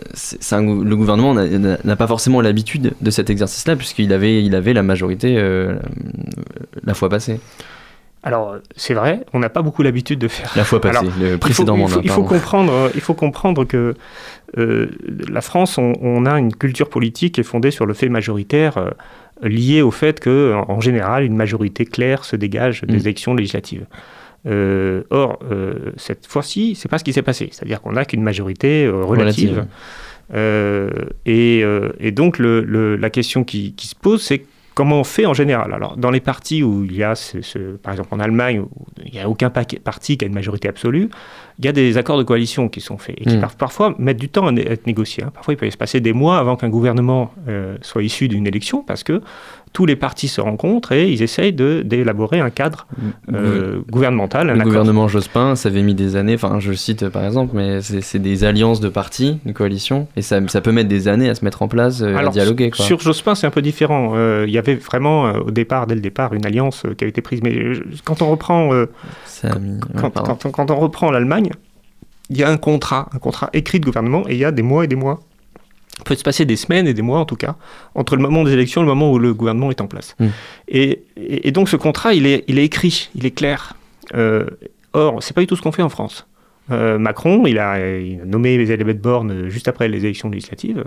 le 0.52 0.94
gouvernement 0.94 1.34
n'a 1.34 1.96
pas 1.96 2.06
forcément 2.06 2.42
l'habitude 2.42 2.92
de 3.00 3.10
cet 3.10 3.30
exercice-là 3.30 3.76
puisqu'il 3.76 4.12
avait 4.12 4.44
il 4.44 4.54
avait 4.54 4.74
la 4.74 4.82
majorité 4.82 5.36
euh, 5.38 5.76
la 6.84 6.92
fois 6.92 7.08
passée. 7.08 7.40
Alors, 8.26 8.56
c'est 8.74 8.92
vrai, 8.94 9.20
on 9.32 9.38
n'a 9.38 9.48
pas 9.48 9.62
beaucoup 9.62 9.82
l'habitude 9.84 10.18
de 10.18 10.26
faire 10.28 10.50
La 10.56 10.64
fois 10.64 10.80
passée, 10.80 10.98
Alors, 10.98 11.12
le 11.20 11.36
précédent 11.38 11.76
il 11.76 11.80
mandat. 11.82 11.94
faut- 11.94 12.00
il 12.02 12.10
faut 12.10 12.24
comprendre, 12.24 12.90
il 12.96 13.00
faut 13.00 13.14
comprendre 13.14 13.64
que 13.64 13.94
euh, 14.58 14.86
la 15.30 15.40
France, 15.40 15.78
on, 15.78 15.92
on 16.02 16.26
a 16.26 16.38
une 16.38 16.52
culture 16.52 16.88
politique 16.88 17.34
qui 17.36 17.40
est 17.42 17.44
fondée 17.44 17.70
sur 17.70 17.86
le 17.86 17.94
fait 17.94 18.08
majoritaire 18.08 18.78
euh, 18.78 18.90
lié 19.42 19.80
au 19.82 19.92
fait 19.92 20.18
que, 20.18 20.54
en, 20.68 20.80
général, 20.80 21.22
une 21.24 21.36
majorité 21.36 21.84
claire 21.84 22.24
se 22.24 22.34
dégage 22.36 22.82
des 22.82 22.94
Mm. 22.96 23.00
élections 23.00 23.34
législatives. 23.34 23.86
Euh, 24.48 25.02
or, 25.10 25.38
euh, 25.50 25.92
cette 25.96 26.26
fois-ci, 26.26 26.74
c'est 26.74 26.88
pas 26.88 26.98
ce 26.98 27.04
qui 27.04 27.12
s'est 27.12 27.22
passé. 27.22 27.48
C'est-à-dire 27.52 27.80
qu'on 27.80 27.92
n'a 27.92 28.04
qu'une 28.04 28.22
majorité 28.22 28.88
relative. 28.88 29.64
Relative. 30.34 31.06
Et, 31.26 31.64
et 32.00 32.10
donc, 32.10 32.38
le- 32.38 32.62
le- 32.62 32.96
la 32.96 33.10
question 33.10 33.44
qui, 33.44 33.72
qui 33.74 33.86
se 33.86 33.94
pose, 33.94 34.22
c'est 34.22 34.42
comment 34.76 35.00
on 35.00 35.04
fait 35.04 35.26
en 35.26 35.34
général? 35.34 35.72
Alors, 35.72 35.96
dans 35.96 36.10
les 36.12 36.20
partis 36.20 36.62
où 36.62 36.84
il 36.84 36.94
y 36.94 37.02
a, 37.02 37.14
ce, 37.16 37.40
ce- 37.40 37.76
par 37.84 37.92
exemple 37.94 38.10
en 38.14 38.20
Allemagne, 38.20 38.60
où 38.60 38.68
il 39.04 39.12
n'y 39.12 39.20
a 39.20 39.28
aucun 39.28 39.50
parti 39.50 40.16
qui 40.16 40.24
a 40.24 40.28
une 40.28 40.34
majorité 40.34 40.68
absolue, 40.68 41.08
il 41.58 41.64
y 41.64 41.68
a 41.68 41.72
des 41.72 41.96
accords 41.96 42.18
de 42.18 42.22
coalition 42.22 42.68
qui 42.68 42.80
sont 42.82 42.98
faits 42.98 43.16
et 43.18 43.24
qui 43.24 43.36
Mm. 43.36 43.40
par- 43.40 43.54
parfois 43.56 43.94
mettent 43.98 44.18
du 44.20 44.28
temps 44.28 44.46
à, 44.46 44.52
être 44.52 44.86
négociés. 44.86 45.24
hein. 45.24 45.32
Parfois, 45.34 45.54
il 45.54 45.56
peut 45.56 45.70
se 45.70 45.76
passer 45.78 46.00
des 46.00 46.12
mois 46.12 46.38
avant 46.38 46.56
qu'un 46.56 46.68
gouvernement 46.68 47.32
euh, 47.48 47.76
soit 47.80 48.02
issu 48.02 48.28
d'une 48.28 48.46
élection 48.46 48.82
parce 48.82 49.02
que 49.02 49.22
tous 49.72 49.84
les 49.84 49.96
partis 49.96 50.28
se 50.28 50.40
rencontrent 50.40 50.92
et 50.92 51.10
ils 51.12 51.22
essayent 51.22 51.52
d'élaborer 51.52 52.40
un 52.40 52.48
cadre 52.50 52.86
euh, 53.32 53.80
gouvernemental, 53.90 54.48
un 54.48 54.54
Le 54.54 54.60
accord. 54.60 54.66
gouvernement 54.72 55.06
Jospin, 55.08 55.54
ça 55.54 55.68
avait 55.68 55.82
mis 55.82 55.94
des 55.94 56.16
années, 56.16 56.34
enfin 56.34 56.60
je 56.60 56.70
le 56.70 56.76
cite 56.76 57.02
euh, 57.02 57.10
par 57.10 57.24
exemple, 57.24 57.52
mais 57.54 57.80
c'est 57.82 58.18
des 58.18 58.44
alliances 58.44 58.80
de 58.80 58.88
partis, 58.88 59.38
de 59.44 59.52
coalitions, 59.52 60.08
et 60.16 60.22
ça, 60.22 60.40
ça 60.48 60.60
peut 60.62 60.72
mettre 60.72 60.88
des 60.88 61.08
années 61.08 61.28
à 61.28 61.34
se 61.34 61.44
mettre 61.44 61.60
en 61.60 61.68
place, 61.68 62.00
euh, 62.00 62.14
à 62.16 62.20
Alors, 62.20 62.32
dialoguer. 62.32 62.70
Quoi. 62.70 62.84
Sur 62.84 63.00
Jospin, 63.00 63.34
c'est 63.34 63.46
un 63.46 63.50
peu 63.50 63.60
différent. 63.62 64.12
Euh, 64.16 64.44
Il 64.48 64.52
y 64.54 64.58
avait 64.58 64.76
vraiment, 64.76 65.24
au 65.32 65.50
départ, 65.50 65.86
dès 65.86 65.94
le 65.94 66.00
départ, 66.00 66.32
une 66.32 66.46
alliance 66.46 66.84
qui 66.96 67.04
a 67.04 67.06
été 67.06 67.20
prise. 67.20 67.40
Mais 67.42 67.72
quand 68.04 68.22
on 68.22 68.30
reprend, 68.30 68.70
mis- 68.72 69.80
quand 70.52 70.70
on 70.70 70.76
reprend 70.76 71.10
l'Allemagne, 71.10 71.50
il 72.30 72.38
y 72.38 72.42
a 72.42 72.48
un 72.50 72.56
contrat, 72.56 73.08
un 73.14 73.18
contrat 73.18 73.50
écrit 73.52 73.78
de 73.80 73.84
gouvernement, 73.84 74.26
et 74.28 74.32
il 74.32 74.38
y 74.38 74.44
a 74.44 74.52
des 74.52 74.62
mois 74.62 74.84
et 74.84 74.88
des 74.88 74.96
mois. 74.96 75.20
Peut 76.04 76.14
se 76.14 76.22
passer 76.22 76.44
des 76.44 76.56
semaines 76.56 76.86
et 76.86 76.94
des 76.94 77.02
mois, 77.02 77.20
en 77.20 77.24
tout 77.24 77.36
cas, 77.36 77.56
entre 77.94 78.16
le 78.16 78.22
moment 78.22 78.44
des 78.44 78.52
élections 78.52 78.82
et 78.82 78.84
le 78.84 78.88
moment 78.88 79.10
où 79.10 79.18
le 79.18 79.32
gouvernement 79.34 79.70
est 79.70 79.80
en 79.80 79.86
place. 79.86 80.14
Mm. 80.18 80.26
Et, 80.68 81.50
donc, 81.52 81.68
ce 81.68 81.76
contrat, 81.76 82.14
il 82.14 82.26
est, 82.26 82.44
il 82.48 82.58
est 82.58 82.64
écrit, 82.64 83.08
il 83.14 83.24
est 83.26 83.30
clair. 83.30 83.74
Euh, 84.14 84.46
or, 84.92 85.22
c'est 85.22 85.34
pas 85.34 85.40
du 85.40 85.46
tout 85.46 85.56
ce 85.56 85.62
qu'on 85.62 85.72
fait 85.72 85.82
en 85.82 85.88
France. 85.88 86.26
Euh, 86.70 86.98
Macron, 86.98 87.46
il 87.46 87.58
a, 87.58 87.98
il 87.98 88.20
a 88.20 88.24
nommé 88.24 88.54
Elisabeth 88.54 89.00
Borne 89.00 89.48
juste 89.48 89.68
après 89.68 89.88
les 89.88 90.04
élections 90.04 90.28
législatives. 90.28 90.84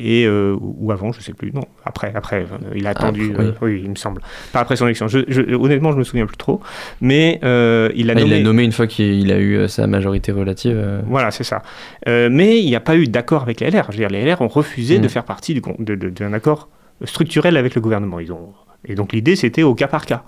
Et, 0.00 0.24
euh, 0.26 0.56
ou 0.60 0.90
avant, 0.90 1.12
je 1.12 1.20
sais 1.20 1.32
plus. 1.34 1.52
Non, 1.52 1.62
après, 1.84 2.12
après, 2.16 2.42
euh, 2.42 2.72
il 2.74 2.86
a 2.86 2.90
attendu. 2.90 3.28
Oui. 3.38 3.44
euh, 3.46 3.52
oui, 3.62 3.80
il 3.84 3.90
me 3.90 3.94
semble. 3.94 4.20
Pas 4.52 4.58
après 4.60 4.74
son 4.76 4.86
élection. 4.86 5.06
Je, 5.06 5.20
je- 5.28 5.54
honnêtement, 5.54 5.92
je 5.92 5.98
me 5.98 6.02
souviens 6.04 6.26
plus 6.26 6.36
trop. 6.36 6.60
Mais 7.00 7.38
il 7.42 7.46
a 7.46 7.86
Ah, 7.88 7.90
il 7.94 8.06
nommé. 8.08 8.30
l'a 8.30 8.40
nommé 8.42 8.64
une 8.64 8.72
fois 8.72 8.86
qu'il 8.88 9.30
a 9.30 9.38
eu 9.38 9.68
sa 9.68 9.86
majorité 9.86 10.32
relative. 10.32 11.02
Voilà, 11.06 11.30
c'est 11.30 11.44
ça. 11.44 11.62
Mais 12.06 12.60
il 12.60 12.66
n'y 12.66 12.74
a 12.76 12.80
pas 12.80 12.96
eu 12.96 13.06
d'accord 13.06 13.42
avec 13.42 13.60
les 13.60 13.70
LR. 13.70 13.86
Je 13.92 13.92
veux 13.92 13.98
dire, 13.98 14.08
les 14.10 14.24
LR 14.24 14.40
ont 14.42 14.48
refusé 14.48 14.98
Mm. 14.98 15.02
de 15.02 15.08
faire 15.08 15.24
partie 15.24 15.54
du 15.54 15.60
con- 15.60 15.76
de- 15.78 15.94
de- 15.94 16.10
d'un 16.10 16.32
accord 16.32 16.68
structurel 17.04 17.56
avec 17.56 17.74
le 17.74 17.80
gouvernement. 17.80 18.18
Ils 18.20 18.32
ont... 18.32 18.52
Et 18.86 18.94
donc 18.94 19.12
l'idée, 19.12 19.36
c'était 19.36 19.62
au 19.62 19.74
cas 19.74 19.88
par 19.88 20.06
cas. 20.06 20.24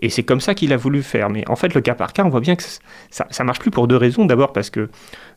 Et 0.00 0.08
c'est 0.08 0.22
comme 0.22 0.40
ça 0.40 0.54
qu'il 0.54 0.72
a 0.72 0.76
voulu 0.76 1.02
faire. 1.02 1.28
Mais 1.30 1.44
en 1.48 1.56
fait, 1.56 1.74
le 1.74 1.80
cas 1.80 1.94
par 1.94 2.12
cas, 2.12 2.24
on 2.24 2.28
voit 2.28 2.40
bien 2.40 2.56
que 2.56 2.62
ça 3.10 3.26
ne 3.40 3.44
marche 3.44 3.58
plus 3.58 3.70
pour 3.70 3.86
deux 3.88 3.96
raisons. 3.96 4.24
D'abord 4.24 4.52
parce 4.52 4.70
que, 4.70 4.88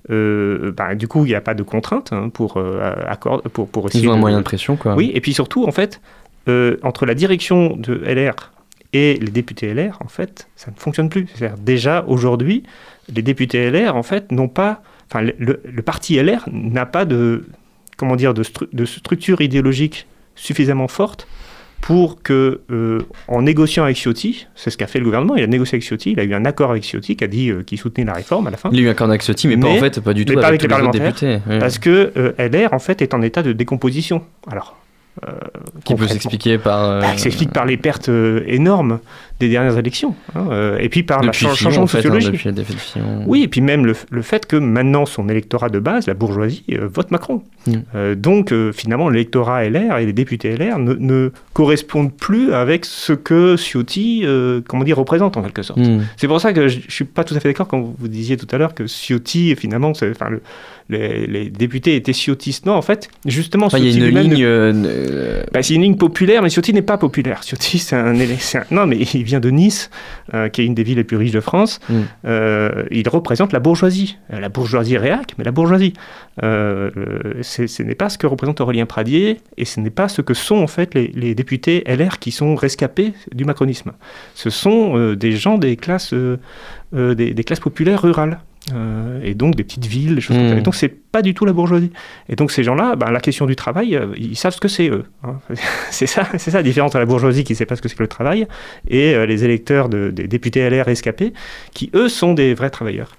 euh, 0.09 0.71
bah, 0.75 0.95
du 0.95 1.07
coup, 1.07 1.25
il 1.25 1.29
n'y 1.29 1.35
a 1.35 1.41
pas 1.41 1.53
de 1.53 1.63
contrainte 1.63 2.11
hein, 2.13 2.29
pour, 2.29 2.57
euh, 2.57 2.93
accord, 3.07 3.41
pour, 3.43 3.67
pour 3.67 3.87
essayer 3.87 4.03
Ils 4.05 4.09
ont 4.09 4.13
un 4.13 4.17
moyen 4.17 4.37
de 4.39 4.43
pression, 4.43 4.75
quoi. 4.75 4.95
oui, 4.95 5.11
et 5.13 5.21
puis 5.21 5.33
surtout, 5.33 5.65
en 5.65 5.71
fait, 5.71 6.01
euh, 6.47 6.77
entre 6.83 7.05
la 7.05 7.13
direction 7.13 7.75
de 7.75 7.93
LR 8.05 8.51
et 8.93 9.15
les 9.21 9.31
députés 9.31 9.73
LR, 9.73 9.97
en 10.03 10.07
fait, 10.07 10.47
ça 10.55 10.71
ne 10.71 10.75
fonctionne 10.79 11.09
plus. 11.09 11.27
C'est-à-dire, 11.35 11.57
déjà, 11.57 12.03
aujourd'hui, 12.07 12.63
les 13.13 13.21
députés 13.21 13.69
LR, 13.69 13.95
en 13.95 14.03
fait, 14.03 14.31
n'ont 14.31 14.47
pas... 14.49 14.81
Enfin, 15.09 15.21
le, 15.23 15.33
le- 15.37 15.61
le 15.65 15.81
parti 15.81 16.15
LR 16.21 16.45
n'a 16.51 16.85
pas 16.85 17.03
de, 17.05 17.45
comment 17.97 18.15
dire, 18.15 18.33
de, 18.33 18.43
stru- 18.43 18.67
de 18.71 18.85
structure 18.85 19.41
idéologique 19.41 20.07
suffisamment 20.35 20.87
forte 20.87 21.27
pour 21.81 22.21
que, 22.21 22.61
euh, 22.71 22.99
en 23.27 23.41
négociant 23.41 23.83
avec 23.83 23.97
Ciotti, 23.97 24.47
c'est 24.55 24.69
ce 24.69 24.77
qu'a 24.77 24.87
fait 24.87 24.99
le 24.99 25.05
gouvernement, 25.05 25.35
il 25.35 25.43
a 25.43 25.47
négocié 25.47 25.75
avec 25.75 25.83
Ciotti, 25.83 26.11
il 26.11 26.19
a 26.19 26.23
eu 26.23 26.33
un 26.33 26.45
accord 26.45 26.69
avec 26.69 26.83
Ciotti 26.83 27.15
qui 27.15 27.23
a 27.23 27.27
dit 27.27 27.49
euh, 27.49 27.63
qu'il 27.63 27.79
soutenait 27.79 28.05
la 28.05 28.13
réforme 28.13 28.47
à 28.47 28.51
la 28.51 28.57
fin. 28.57 28.69
Il 28.71 28.79
y 28.79 28.83
a 28.83 28.85
eu 28.85 28.87
un 28.87 28.91
accord 28.91 29.09
avec 29.09 29.23
Ciotti, 29.23 29.47
mais, 29.47 29.57
pas 29.57 29.67
en 29.67 29.77
fait, 29.77 29.99
pas 29.99 30.13
du 30.13 30.23
tout 30.23 30.33
avec, 30.33 30.45
avec 30.45 30.61
les 30.61 30.67
parlementaires, 30.67 31.07
députés. 31.07 31.39
oui. 31.49 31.59
Parce 31.59 31.79
que 31.79 32.13
euh, 32.15 32.33
LR, 32.37 32.73
en 32.73 32.79
fait, 32.79 33.01
est 33.01 33.13
en 33.13 33.21
état 33.21 33.41
de 33.41 33.51
décomposition. 33.51 34.23
Alors, 34.49 34.77
euh, 35.27 35.31
Qui 35.83 35.95
peut 35.95 36.07
s'expliquer 36.07 36.57
par. 36.57 36.83
euh, 36.83 37.01
bah, 37.01 37.17
s'explique 37.17 37.51
par 37.51 37.65
les 37.65 37.77
pertes 37.77 38.09
euh, 38.09 38.43
énormes 38.47 38.99
des 39.39 39.49
dernières 39.49 39.77
élections, 39.77 40.15
hein, 40.35 40.45
euh, 40.51 40.77
et 40.79 40.87
puis 40.87 41.01
par 41.03 41.21
la 41.21 41.27
depuis 41.31 41.45
change- 41.47 41.57
Fillon, 41.57 41.69
changement 41.71 41.81
en 41.83 41.85
de 41.85 41.89
hein, 41.89 41.93
sociologie. 41.93 42.53
depuis 42.53 42.75
Fillon. 42.77 43.23
Oui, 43.27 43.41
et 43.43 43.47
puis 43.47 43.59
même 43.61 43.85
le, 43.85 43.95
le 44.11 44.21
fait 44.21 44.45
que 44.45 44.55
maintenant 44.55 45.05
son 45.07 45.27
électorat 45.29 45.69
de 45.69 45.79
base, 45.79 46.05
la 46.07 46.13
bourgeoisie, 46.13 46.63
vote 46.79 47.09
Macron. 47.11 47.41
Mm. 47.67 48.13
Donc 48.15 48.53
finalement 48.73 49.09
l'électorat 49.09 49.67
LR 49.67 49.97
et 49.97 50.05
les 50.05 50.13
députés 50.13 50.55
LR 50.55 50.77
ne, 50.79 50.93
ne 50.93 51.31
correspondent 51.53 52.13
plus 52.15 52.53
avec 52.53 52.85
ce 52.85 53.13
que 53.13 53.55
Ciotti, 53.57 54.25
comment 54.67 54.83
dire, 54.83 54.97
représente 54.97 55.37
en 55.37 55.41
quelque 55.43 55.63
sorte. 55.63 55.79
Hmm. 55.79 56.01
C'est 56.17 56.27
pour 56.27 56.39
ça 56.41 56.53
que 56.53 56.67
je, 56.67 56.79
je 56.87 56.91
suis 56.91 57.05
pas 57.05 57.23
tout 57.23 57.33
à 57.35 57.39
fait 57.39 57.49
d'accord 57.49 57.67
quand 57.67 57.81
vous 57.81 58.07
disiez 58.07 58.37
tout 58.37 58.47
à 58.51 58.57
l'heure 58.57 58.73
que 58.73 58.85
Ciotti, 58.87 59.55
finalement, 59.55 59.93
c'est- 59.93 60.11
enfin, 60.11 60.29
le- 60.29 60.41
les, 60.91 61.25
les 61.27 61.49
députés 61.49 61.95
étaient 61.95 62.13
ciotistes. 62.13 62.65
Non, 62.65 62.73
en 62.73 62.81
fait, 62.81 63.09
justement, 63.25 63.65
Enfin, 63.67 63.77
il 63.79 63.85
y 63.85 63.87
a 63.87 63.91
Ciotti 63.91 63.99
une 63.99 64.05
lui-même 64.07 64.27
ne- 64.27 64.35
ligne. 64.35 64.43
euh, 64.45 65.43
bah, 65.51 65.63
c'est 65.63 65.73
une 65.73 65.81
ligne 65.81 65.95
populaire, 65.97 66.41
mais 66.43 66.49
Ciotti 66.49 66.73
n'est 66.73 66.81
pas 66.81 66.97
populaire. 66.97 67.41
Ciotti, 67.43 67.79
c'est 67.79 67.95
un, 67.95 68.13
un- 68.15 68.63
Non, 68.71 68.85
mais 68.85 68.97
il 69.13 69.23
vient 69.23 69.39
de 69.39 69.49
Nice, 69.49 69.89
euh, 70.33 70.49
qui 70.49 70.61
est 70.61 70.65
une 70.65 70.75
des 70.75 70.83
villes 70.83 70.97
les 70.97 71.03
plus 71.03 71.17
riches 71.17 71.31
de 71.31 71.39
France. 71.39 71.79
Mm. 71.89 71.93
Euh, 72.25 72.83
il 72.91 73.07
représente 73.09 73.53
la 73.53 73.59
bourgeoisie. 73.59 74.17
Euh, 74.33 74.39
La 74.39 74.49
bourgeoisie 74.49 74.97
réac, 74.97 75.33
mais 75.37 75.43
la 75.43 75.51
bourgeoisie. 75.51 75.93
Ce 76.41 77.83
n'est 77.83 77.95
pas 77.95 78.09
ce 78.09 78.17
que 78.17 78.27
représente 78.27 78.61
Aurélien 78.61 78.85
Pradier, 78.85 79.37
et 79.57 79.65
ce 79.65 79.79
n'est 79.79 79.89
pas 79.89 80.07
ce 80.07 80.21
que 80.21 80.33
sont 80.33 80.57
en 80.57 80.67
fait 80.67 80.93
les, 80.93 81.11
les 81.15 81.35
députés 81.35 81.83
LR 81.87 82.19
qui 82.19 82.31
sont 82.31 82.55
rescapés 82.55 83.13
du 83.33 83.45
macronisme. 83.45 83.91
Ce 84.35 84.49
sont 84.49 85.13
des 85.13 85.31
gens 85.33 85.57
des 85.57 85.75
classes, 85.77 86.13
des, 86.93 87.33
des 87.33 87.43
classes 87.43 87.59
populaires 87.59 88.01
rurales. 88.01 88.39
Euh, 88.73 89.19
et 89.23 89.33
donc 89.33 89.55
des 89.55 89.63
petites 89.63 89.87
villes, 89.87 90.13
des 90.15 90.21
choses 90.21 90.37
comme 90.37 90.47
ça. 90.49 90.55
Mm. 90.55 90.59
Et 90.59 90.61
donc 90.61 90.75
c'est 90.75 90.89
pas 91.11 91.23
du 91.23 91.33
tout 91.33 91.45
la 91.45 91.51
bourgeoisie. 91.53 91.91
Et 92.29 92.35
donc 92.35 92.51
ces 92.51 92.63
gens-là, 92.63 92.95
ben, 92.95 93.09
la 93.09 93.19
question 93.19 93.47
du 93.47 93.55
travail, 93.55 93.95
euh, 93.95 94.13
ils 94.17 94.35
savent 94.37 94.53
ce 94.53 94.59
que 94.59 94.67
c'est 94.67 94.87
eux. 94.87 95.05
hein. 95.23 95.39
c'est 95.89 96.05
ça, 96.05 96.27
c'est 96.37 96.51
ça 96.51 96.57
la 96.57 96.63
différence 96.63 96.89
entre 96.89 96.99
la 96.99 97.05
bourgeoisie 97.07 97.43
qui 97.43 97.53
ne 97.53 97.57
sait 97.57 97.65
pas 97.65 97.75
ce 97.75 97.81
que 97.81 97.89
c'est 97.89 97.95
que 97.95 98.03
le 98.03 98.07
travail 98.07 98.47
et 98.87 99.15
euh, 99.15 99.25
les 99.25 99.43
électeurs 99.43 99.89
de- 99.89 100.11
des 100.11 100.27
députés 100.27 100.69
LR 100.69 100.85
rescapés 100.85 101.33
qui 101.73 101.89
eux 101.95 102.07
sont 102.07 102.33
des 102.33 102.53
vrais 102.53 102.69
travailleurs. 102.69 103.15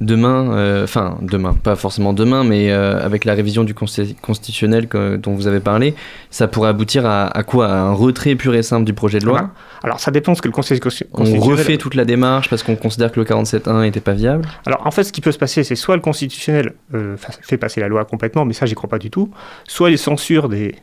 Demain, 0.00 0.52
euh, 0.56 0.82
enfin 0.84 1.18
demain, 1.22 1.54
pas 1.54 1.76
forcément 1.76 2.12
demain, 2.12 2.42
mais 2.42 2.72
euh, 2.72 3.00
avec 3.04 3.24
la 3.24 3.34
révision 3.34 3.62
du 3.62 3.74
consti- 3.74 4.16
constitutionnel 4.20 4.88
que- 4.88 5.14
dont 5.16 5.34
vous 5.34 5.46
avez 5.46 5.60
parlé, 5.60 5.94
ça 6.30 6.48
pourrait 6.48 6.68
aboutir 6.70 7.06
à, 7.06 7.26
à 7.26 7.42
quoi? 7.44 7.68
À 7.68 7.76
un 7.78 7.92
retrait 7.92 8.34
pur 8.34 8.54
et 8.56 8.62
simple 8.64 8.84
du 8.84 8.92
projet 8.92 9.20
de 9.20 9.24
loi? 9.26 9.34
Voilà. 9.38 9.50
Alors 9.84 10.00
ça 10.00 10.10
dépend 10.10 10.34
ce 10.34 10.42
que 10.42 10.48
le 10.48 10.52
Conseil 10.52 10.78
consti- 10.80 11.04
On 11.12 11.18
constitutionnel. 11.18 11.58
refait 11.58 11.76
toute 11.78 11.94
la 11.94 12.04
démarche 12.04 12.50
parce 12.50 12.64
qu'on 12.64 12.74
considère 12.74 13.12
que 13.12 13.20
le 13.20 13.24
47.1 13.24 13.82
n'était 13.82 14.00
pas 14.00 14.14
viable? 14.14 14.46
Alors 14.66 14.84
en 14.84 14.90
fait, 14.90 15.04
ce 15.04 15.12
qui 15.12 15.20
peut 15.20 15.30
se 15.32 15.38
passer, 15.38 15.62
c'est 15.62 15.76
soit 15.76 15.94
le 15.94 16.02
constitutionnel 16.02 16.72
euh, 16.92 17.16
fa- 17.16 17.32
fait 17.40 17.56
passer 17.56 17.80
la 17.80 17.86
loi 17.86 18.04
complètement, 18.04 18.44
mais 18.44 18.52
ça 18.52 18.66
j'y 18.66 18.74
crois 18.74 18.90
pas 18.90 18.98
du 18.98 19.10
tout, 19.10 19.30
soit 19.68 19.90
il 19.92 19.98
censure 19.98 20.48
des, 20.48 20.74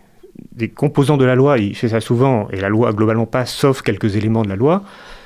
des 0.54 0.70
composants 0.70 1.18
de 1.18 1.26
la 1.26 1.36
loi, 1.36 1.58
il 1.58 1.76
fait 1.76 1.90
ça 1.90 2.00
souvent, 2.00 2.48
et 2.52 2.62
la 2.62 2.70
loi 2.70 2.94
globalement 2.94 3.26
passe, 3.26 3.52
sauf 3.54 3.82
quelques 3.82 4.16
éléments 4.16 4.44
de 4.44 4.50
la 4.50 4.56
loi, 4.56 4.84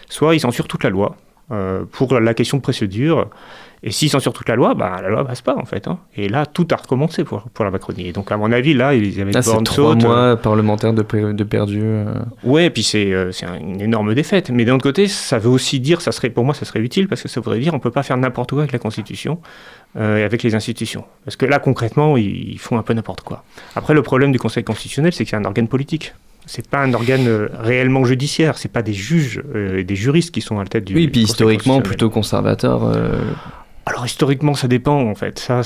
soit 0.09 0.33
il 0.33 0.39
censure 0.39 0.67
toute 0.67 0.83
la 0.83 0.89
loi. 0.89 1.15
Euh, 1.51 1.83
pour 1.91 2.19
la 2.19 2.33
question 2.33 2.57
de 2.57 2.61
procédure. 2.61 3.27
Et 3.83 3.91
s'ils 3.91 4.09
censurent 4.09 4.33
toute 4.33 4.49
la 4.49 4.55
loi, 4.55 4.73
bah, 4.73 4.97
la 4.99 5.09
loi 5.09 5.23
passe 5.25 5.41
pas 5.41 5.55
en 5.55 5.65
fait. 5.65 5.87
hein. 5.87 5.99
Et 6.15 6.27
là, 6.27 6.47
tout 6.47 6.67
a 6.71 6.75
recommencé 6.75 7.23
pour, 7.23 7.43
pour 7.53 7.63
la 7.65 7.69
Macronie. 7.69 8.07
Et 8.07 8.11
donc, 8.13 8.31
à 8.31 8.37
mon 8.37 8.51
avis, 8.51 8.73
là, 8.73 8.95
ils 8.95 9.21
avaient 9.21 9.35
Ah, 9.37 9.41
trois 9.41 9.59
saute, 9.63 10.03
euh, 10.03 10.07
mois 10.07 10.37
parlementaires 10.37 10.91
de, 10.93 11.03
de 11.33 11.43
perdu. 11.43 11.81
euh. 11.83 12.05
Ouais, 12.43 12.65
et 12.65 12.69
puis 12.71 12.81
c'est 12.81 13.13
euh, 13.13 13.29
une 13.61 13.81
énorme 13.81 14.15
défaite. 14.15 14.49
Mais 14.49 14.65
d'un 14.65 14.73
autre 14.73 14.83
côté, 14.83 15.07
ça 15.07 15.37
veut 15.37 15.49
aussi 15.51 15.79
dire, 15.79 16.01
ça 16.01 16.11
serait, 16.11 16.31
pour 16.31 16.43
moi, 16.45 16.55
ça 16.55 16.65
serait 16.65 16.79
utile 16.79 17.07
parce 17.07 17.21
que 17.21 17.27
ça 17.27 17.39
voudrait 17.41 17.59
dire 17.59 17.75
on 17.75 17.79
peut 17.79 17.91
pas 17.91 18.01
faire 18.01 18.17
n'importe 18.17 18.51
quoi 18.51 18.61
avec 18.61 18.71
la 18.71 18.79
Constitution 18.79 19.39
euh, 19.97 20.17
et 20.17 20.23
avec 20.23 20.41
les 20.41 20.55
institutions. 20.55 21.03
Parce 21.23 21.35
que 21.35 21.45
là, 21.45 21.59
concrètement, 21.59 22.17
ils, 22.17 22.53
ils 22.53 22.59
font 22.59 22.79
un 22.79 22.83
peu 22.83 22.93
n'importe 22.95 23.21
quoi. 23.21 23.43
Après, 23.75 23.93
le 23.93 24.01
problème 24.01 24.31
du 24.31 24.39
Conseil 24.39 24.63
constitutionnel, 24.63 25.13
c'est 25.13 25.25
que 25.25 25.29
c'est 25.29 25.35
un 25.35 25.45
organe 25.45 25.67
politique. 25.67 26.15
C'est 26.47 26.67
pas 26.69 26.79
un 26.79 26.93
organe 26.93 27.27
euh, 27.27 27.49
réellement 27.59 28.05
judiciaire. 28.05 28.57
C'est 28.57 28.71
pas 28.71 28.81
des 28.81 28.93
juges 28.93 29.41
euh, 29.55 29.79
et 29.79 29.83
des 29.83 29.95
juristes 29.95 30.31
qui 30.31 30.41
sont 30.41 30.59
à 30.59 30.63
la 30.63 30.69
tête 30.69 30.85
du. 30.85 30.93
Oui, 30.95 31.07
puis 31.07 31.21
Conseil 31.21 31.31
historiquement 31.31 31.81
plutôt 31.81 32.09
conservateur. 32.09 32.83
euh, 32.85 33.19
Alors 33.85 34.05
historiquement, 34.05 34.53
ça 34.53 34.67
dépend 34.67 35.01
en 35.01 35.15
fait. 35.15 35.39
Ça, 35.39 35.61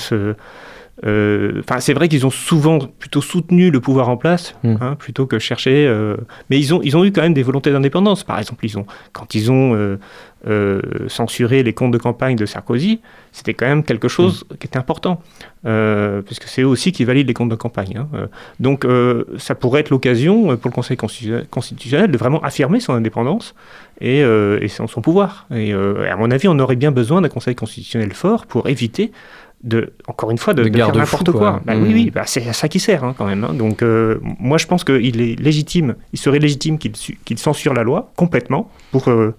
enfin, 1.04 1.80
c'est 1.80 1.94
vrai 1.94 2.08
qu'ils 2.08 2.26
ont 2.26 2.30
souvent 2.30 2.78
plutôt 2.78 3.22
soutenu 3.22 3.70
le 3.70 3.80
pouvoir 3.80 4.08
en 4.08 4.16
place, 4.16 4.54
Mm. 4.64 4.74
hein, 4.80 4.96
plutôt 4.98 5.26
que 5.26 5.38
chercher. 5.38 5.86
euh, 5.86 6.16
mais 6.50 6.58
ils 6.58 6.74
ont, 6.74 6.80
ils 6.82 6.96
ont 6.96 7.04
eu 7.04 7.12
quand 7.12 7.22
même 7.22 7.34
des 7.34 7.42
volontés 7.42 7.72
d'indépendance. 7.72 8.24
Par 8.24 8.38
exemple, 8.38 8.64
ils 8.66 8.78
ont, 8.78 8.86
quand 9.12 9.34
ils 9.34 9.50
ont 9.50 9.74
euh, 9.74 9.98
euh, 10.46 10.80
censuré 11.08 11.62
les 11.62 11.72
comptes 11.72 11.92
de 11.92 11.98
campagne 11.98 12.36
de 12.36 12.46
Sarkozy, 12.46 13.00
c'était 13.32 13.54
quand 13.54 13.66
même 13.66 13.84
quelque 13.84 14.08
chose 14.08 14.44
qui 14.58 14.66
était 14.66 14.78
important, 14.78 15.22
euh, 15.66 16.22
puisque 16.22 16.44
c'est 16.44 16.62
eux 16.62 16.66
aussi 16.66 16.92
qui 16.92 17.04
valident 17.04 17.28
les 17.28 17.34
comptes 17.34 17.50
de 17.50 17.54
campagne. 17.56 17.96
hein. 17.98 18.08
Euh, 18.14 18.26
Donc, 18.58 18.84
euh, 18.84 19.24
ça 19.38 19.54
pourrait 19.54 19.80
être 19.80 19.90
l'occasion 19.90 20.52
euh, 20.52 20.56
pour 20.56 20.70
le 20.70 20.74
Conseil 20.74 20.96
constitu- 20.96 21.46
constitutionnel 21.50 22.10
de 22.10 22.16
vraiment 22.18 22.40
affirmer 22.42 22.80
son 22.80 22.94
indépendance 22.94 23.54
et, 24.00 24.22
euh, 24.22 24.58
et 24.62 24.68
son, 24.68 24.86
son 24.86 25.00
pouvoir. 25.02 25.46
Et 25.54 25.72
euh, 25.74 26.10
à 26.10 26.16
mon 26.16 26.30
avis, 26.30 26.48
on 26.48 26.58
aurait 26.58 26.76
bien 26.76 26.90
besoin 26.90 27.20
d'un 27.20 27.28
Conseil 27.28 27.54
constitutionnel 27.54 28.12
fort 28.14 28.46
pour 28.46 28.68
éviter 28.68 29.12
de, 29.62 29.92
encore 30.06 30.30
une 30.30 30.38
fois, 30.38 30.54
de, 30.54 30.64
De 30.64 30.68
de 30.70 30.76
faire 30.76 30.94
n'importe 30.94 31.30
quoi. 31.32 31.40
quoi. 31.40 31.60
Bah. 31.66 31.74
Oui, 31.76 31.90
oui, 31.92 32.10
bah, 32.10 32.22
c'est 32.26 32.48
à 32.48 32.52
ça 32.52 32.68
qu'il 32.68 32.80
sert 32.80 33.04
hein, 33.04 33.14
quand 33.16 33.26
même. 33.26 33.44
hein. 33.44 33.52
Donc, 33.54 33.82
euh, 33.82 34.18
moi, 34.38 34.56
je 34.58 34.66
pense 34.66 34.84
qu'il 34.84 35.20
est 35.20 35.38
légitime, 35.38 35.96
il 36.12 36.18
serait 36.18 36.38
légitime 36.38 36.78
qu'il 36.78 36.96
su- 36.96 37.18
qu'il 37.24 37.38
censure 37.38 37.74
la 37.74 37.82
loi 37.82 38.10
complètement 38.16 38.70
pour. 38.90 39.08
euh, 39.08 39.34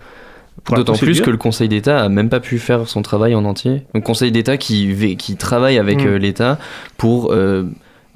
pour 0.64 0.76
D'autant 0.76 0.94
plus 0.96 1.22
que 1.22 1.32
le 1.32 1.38
Conseil 1.38 1.70
d'État 1.70 2.04
a 2.04 2.10
même 2.10 2.30
pas 2.30 2.40
pu 2.40 2.60
faire 2.60 2.88
son 2.88 3.02
travail 3.02 3.34
en 3.34 3.46
entier. 3.46 3.82
Le 3.96 4.02
Conseil 4.02 4.32
d'État 4.32 4.58
qui, 4.58 5.16
qui 5.18 5.36
travaille 5.38 5.80
avec 5.80 6.04
Mm. 6.04 6.08
euh, 6.08 6.18
l'État 6.20 6.60
pour 6.98 7.34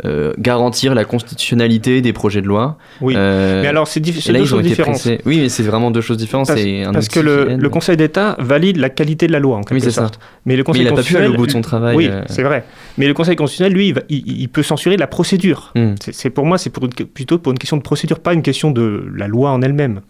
euh, 0.04 0.34
garantir 0.38 0.94
la 0.94 1.06
constitutionnalité 1.06 2.02
des 2.02 2.12
projets 2.12 2.42
de 2.42 2.48
loi. 2.48 2.78
Oui. 3.00 3.14
Euh, 3.16 3.62
Mais 3.62 3.70
alors, 3.70 3.88
c'est 3.88 4.02
diff- 4.02 4.30
deux 4.32 4.46
choses 4.46 4.62
différentes. 4.62 5.08
Oui, 5.26 5.40
mais 5.40 5.48
c'est 5.50 5.64
vraiment 5.64 5.90
deux 5.90 6.02
choses 6.02 6.18
différentes. 6.18 6.48
Parce, 6.48 6.60
un 6.60 6.92
que 7.14 7.20
le, 7.22 7.70
Conseil 7.70 7.96
d'État 7.96 8.36
valide 8.40 8.76
la 8.78 8.90
qualité 8.90 9.28
de 9.28 9.32
la 9.32 9.40
loi, 9.40 9.56
en 9.58 9.62
quelque 9.64 9.90
ça. 9.90 10.02
sorte. 10.02 10.20
Mais 10.46 10.56
le 10.56 10.60
Mais 10.60 10.64
Conseil 10.66 10.82
il 10.82 10.88
a 10.90 10.92
pas 10.94 11.02
pu 11.04 11.16
aller 11.16 11.28
au 11.30 11.34
bout 11.36 11.48
de 11.48 11.52
son 11.52 11.62
travail. 11.62 11.96
Oui, 11.96 12.08
euh. 12.10 12.24
c'est 12.28 12.44
vrai. 12.44 12.66
Mais 12.98 13.08
le 13.08 13.14
Conseil 13.14 13.38
constitutionnel, 13.38 13.74
lui, 13.74 13.88
il, 13.88 13.94
va- 13.94 14.02
il- 14.10 14.42
il 14.42 14.50
peut 14.50 14.64
censurer 14.64 14.98
la 14.98 15.08
procédure. 15.08 15.72
Mm. 15.76 15.94
C'est- 16.12 16.30
pour 16.30 16.46
moi, 16.46 16.58
c'est 16.58 16.72
plutôt 16.72 17.38
pour 17.40 17.54
une 17.54 17.58
question 17.60 17.78
de 17.78 17.82
procédure, 17.82 18.20
pas 18.20 18.34
une 18.34 18.42
question 18.42 18.72
de 18.72 19.06
la 19.16 19.28
loi 19.30 19.52
en 19.52 19.62
elle-même. 19.62 20.02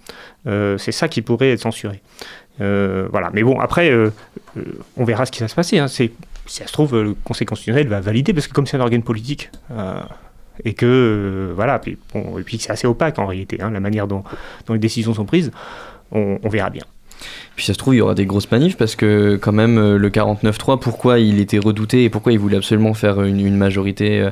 C'est 0.46 0.92
ça 0.92 1.08
qui 1.08 1.22
pourrait 1.22 1.52
être 1.52 1.62
censuré. 1.62 2.02
Voilà. 2.60 3.30
Mais 3.34 3.44
bon, 3.44 3.60
après, 3.60 3.92
on 4.98 5.04
verra 5.04 5.26
ce 5.26 5.32
qui 5.32 5.42
va 5.42 5.48
se 5.48 5.56
passer. 5.56 5.78
hein. 5.78 5.88
C'est, 5.88 6.12
si 6.46 6.58
ça 6.58 6.68
se 6.68 6.74
trouve, 6.74 7.02
le 7.02 7.16
Conseil 7.24 7.46
constitutionnel 7.48 7.88
va 7.88 8.02
valider 8.02 8.34
parce 8.34 8.48
que 8.48 8.54
comme 8.54 8.66
c'est 8.68 8.78
un 8.78 8.82
organe 8.82 9.04
politique. 9.04 9.50
euh, 9.72 9.94
et 10.64 10.74
que 10.74 10.86
euh, 10.86 11.54
voilà, 11.54 11.80
puis, 11.80 11.98
bon, 12.14 12.38
et 12.40 12.44
puis 12.44 12.58
c'est 12.60 12.72
assez 12.72 12.88
opaque 12.88 13.20
en 13.20 13.26
réalité, 13.26 13.60
hein, 13.62 13.72
la 13.72 13.82
manière 13.82 14.08
dont, 14.08 14.24
dont 14.68 14.74
les 14.74 14.80
décisions 14.80 15.14
sont 15.14 15.26
prises, 15.26 15.52
on, 16.14 16.40
on 16.42 16.48
verra 16.48 16.70
bien. 16.70 16.84
Puis 17.58 17.66
ça 17.66 17.74
se 17.74 17.78
trouve, 17.78 17.94
il 17.96 17.98
y 17.98 18.02
aura 18.02 18.16
des 18.16 18.26
grosses 18.26 18.50
manifs 18.52 18.78
parce 18.78 18.96
que 18.96 19.36
quand 19.42 19.52
même 19.52 19.78
euh, 19.78 19.98
le 19.98 20.10
49-3, 20.10 20.80
pourquoi 20.80 21.20
il 21.20 21.40
était 21.42 21.60
redouté 21.60 22.06
et 22.06 22.10
pourquoi 22.10 22.32
il 22.32 22.40
voulait 22.40 22.56
absolument 22.56 22.94
faire 22.94 23.22
une, 23.24 23.40
une 23.42 23.58
majorité 23.58 24.30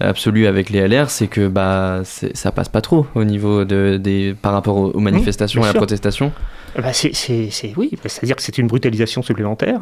absolue 0.00 0.46
avec 0.46 0.70
les 0.70 0.86
LR, 0.88 1.10
c'est 1.10 1.26
que 1.28 1.46
bah 1.48 2.00
ça 2.04 2.52
passe 2.52 2.68
pas 2.70 2.80
trop 2.80 3.06
au 3.14 3.24
niveau 3.24 3.64
de, 3.66 3.98
des 4.02 4.34
par 4.40 4.52
rapport 4.52 4.76
aux, 4.76 4.98
manifestations 5.00 5.60
et 5.62 5.64
à 5.64 5.72
la 5.72 5.74
protestation. 5.74 6.32
Bah, 6.76 6.92
c'est- 6.92 7.72
oui, 7.76 7.90
bah, 7.92 8.08
c'est-à-dire 8.08 8.36
que 8.36 8.42
c'est 8.42 8.58
une 8.58 8.66
brutalisation 8.66 9.22
supplémentaire. 9.22 9.80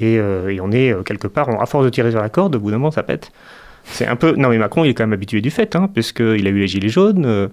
Et, 0.00 0.18
euh, 0.18 0.48
et 0.52 0.60
on 0.60 0.70
est 0.72 0.92
euh, 0.92 1.02
quelque 1.02 1.26
part, 1.28 1.48
on- 1.48 1.60
à 1.60 1.66
force 1.66 1.84
de 1.84 1.90
tirer 1.90 2.10
sur 2.10 2.20
la 2.20 2.28
corde, 2.28 2.56
au 2.56 2.58
bout 2.60 2.70
d'un 2.70 2.78
moment, 2.78 2.90
ça 2.90 3.02
pète. 3.02 3.30
C'est 3.86 4.06
un 4.06 4.16
peu. 4.16 4.32
Non, 4.36 4.48
mais 4.48 4.56
Macron, 4.58 4.84
il 4.84 4.88
est 4.90 4.94
quand 4.94 5.02
même 5.04 5.12
habitué 5.12 5.40
du 5.42 5.50
fait, 5.50 5.76
hein, 5.76 5.90
puisqu'il 5.92 6.46
a 6.46 6.50
eu 6.50 6.58
les 6.58 6.66
Gilets 6.66 6.88
jaunes. 6.88 7.26
euh, 7.26 7.48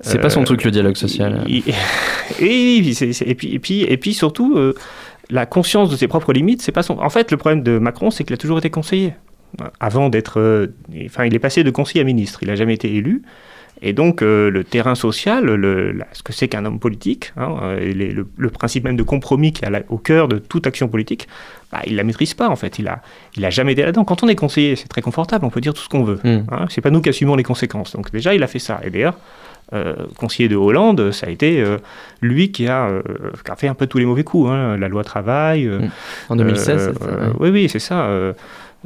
C'est 0.00 0.20
pas 0.20 0.28
son 0.30 0.44
truc 0.44 0.62
le 0.64 0.70
dialogue 0.70 0.96
social. 0.96 1.42
et, 1.48 1.62
puis, 2.82 2.94
c'est- 2.94 3.12
c'est- 3.12 3.24
et, 3.26 3.34
puis, 3.34 3.54
et, 3.54 3.58
puis, 3.58 3.82
et 3.82 3.96
puis 3.96 4.12
surtout, 4.14 4.56
euh, 4.58 4.74
la 5.30 5.46
conscience 5.46 5.90
de 5.90 5.96
ses 5.96 6.06
propres 6.06 6.32
limites, 6.32 6.60
c'est 6.62 6.72
pas 6.72 6.82
son. 6.82 6.98
En 6.98 7.08
fait, 7.10 7.30
le 7.30 7.36
problème 7.38 7.62
de 7.62 7.78
Macron, 7.78 8.10
c'est 8.10 8.24
qu'il 8.24 8.34
a 8.34 8.36
toujours 8.36 8.58
été 8.58 8.68
conseiller. 8.70 9.14
Avant 9.80 10.10
d'être. 10.10 10.70
Enfin, 11.06 11.24
il 11.24 11.34
est 11.34 11.38
passé 11.40 11.64
de 11.64 11.70
conseiller 11.70 12.02
à 12.02 12.04
ministre. 12.04 12.38
Il 12.42 12.48
n'a 12.48 12.54
jamais 12.54 12.74
été 12.74 12.94
élu. 12.94 13.22
Et 13.82 13.92
donc, 13.94 14.20
euh, 14.22 14.50
le 14.50 14.62
terrain 14.62 14.94
social, 14.94 15.44
le, 15.44 15.94
ce 16.12 16.22
que 16.22 16.32
c'est 16.32 16.48
qu'un 16.48 16.64
homme 16.66 16.78
politique, 16.78 17.32
hein, 17.38 17.56
euh, 17.62 17.78
et 17.80 17.92
les- 17.94 18.10
le, 18.12 18.26
le 18.36 18.50
principe 18.50 18.84
même 18.84 18.96
de 18.96 19.02
compromis 19.02 19.52
qui 19.54 19.64
est 19.64 19.84
au 19.88 19.96
cœur 19.96 20.28
de 20.28 20.38
toute 20.38 20.66
action 20.66 20.86
politique, 20.88 21.28
bah, 21.72 21.80
il 21.86 21.92
ne 21.92 21.96
la 21.96 22.04
maîtrise 22.04 22.34
pas, 22.34 22.48
en 22.48 22.56
fait. 22.56 22.78
Il 22.78 22.84
n'a 22.84 23.00
il 23.36 23.44
a 23.44 23.50
jamais 23.50 23.72
été 23.72 23.82
là-dedans. 23.82 24.04
Quand 24.04 24.22
on 24.22 24.28
est 24.28 24.34
conseiller, 24.36 24.76
c'est 24.76 24.88
très 24.88 25.00
confortable, 25.00 25.44
on 25.46 25.50
peut 25.50 25.60
dire 25.62 25.72
tout 25.72 25.80
ce 25.82 25.88
qu'on 25.88 26.04
veut. 26.04 26.20
Mm. 26.24 26.44
Hein, 26.52 26.66
c'est 26.68 26.80
pas 26.82 26.90
nous 26.90 27.00
qui 27.00 27.08
assumons 27.08 27.36
les 27.36 27.42
conséquences. 27.42 27.94
Donc, 27.94 28.10
déjà, 28.12 28.34
il 28.34 28.42
a 28.42 28.46
fait 28.48 28.58
ça. 28.58 28.80
Et 28.84 28.90
d'ailleurs, 28.90 29.16
euh, 29.72 29.94
conseiller 30.18 30.48
de 30.48 30.56
Hollande, 30.56 31.12
ça 31.12 31.28
a 31.28 31.30
été 31.30 31.62
euh, 31.62 31.78
lui 32.20 32.50
qui 32.50 32.66
a, 32.66 32.88
euh, 32.88 33.02
qui 33.44 33.50
a 33.50 33.56
fait 33.56 33.68
un 33.68 33.74
peu 33.74 33.86
tous 33.86 33.98
les 33.98 34.04
mauvais 34.04 34.24
coups. 34.24 34.50
hein. 34.50 34.76
La 34.76 34.88
loi 34.88 35.04
travail. 35.04 35.66
euh, 35.66 35.78
Mm. 35.78 35.90
En 36.28 36.36
2016, 36.36 36.88
euh, 36.88 36.92
c'est 36.98 37.04
ça, 37.04 37.10
ouais. 37.12 37.32
Oui, 37.38 37.48
oui, 37.50 37.68
c'est 37.70 37.78
ça. 37.78 38.02
euh, 38.06 38.32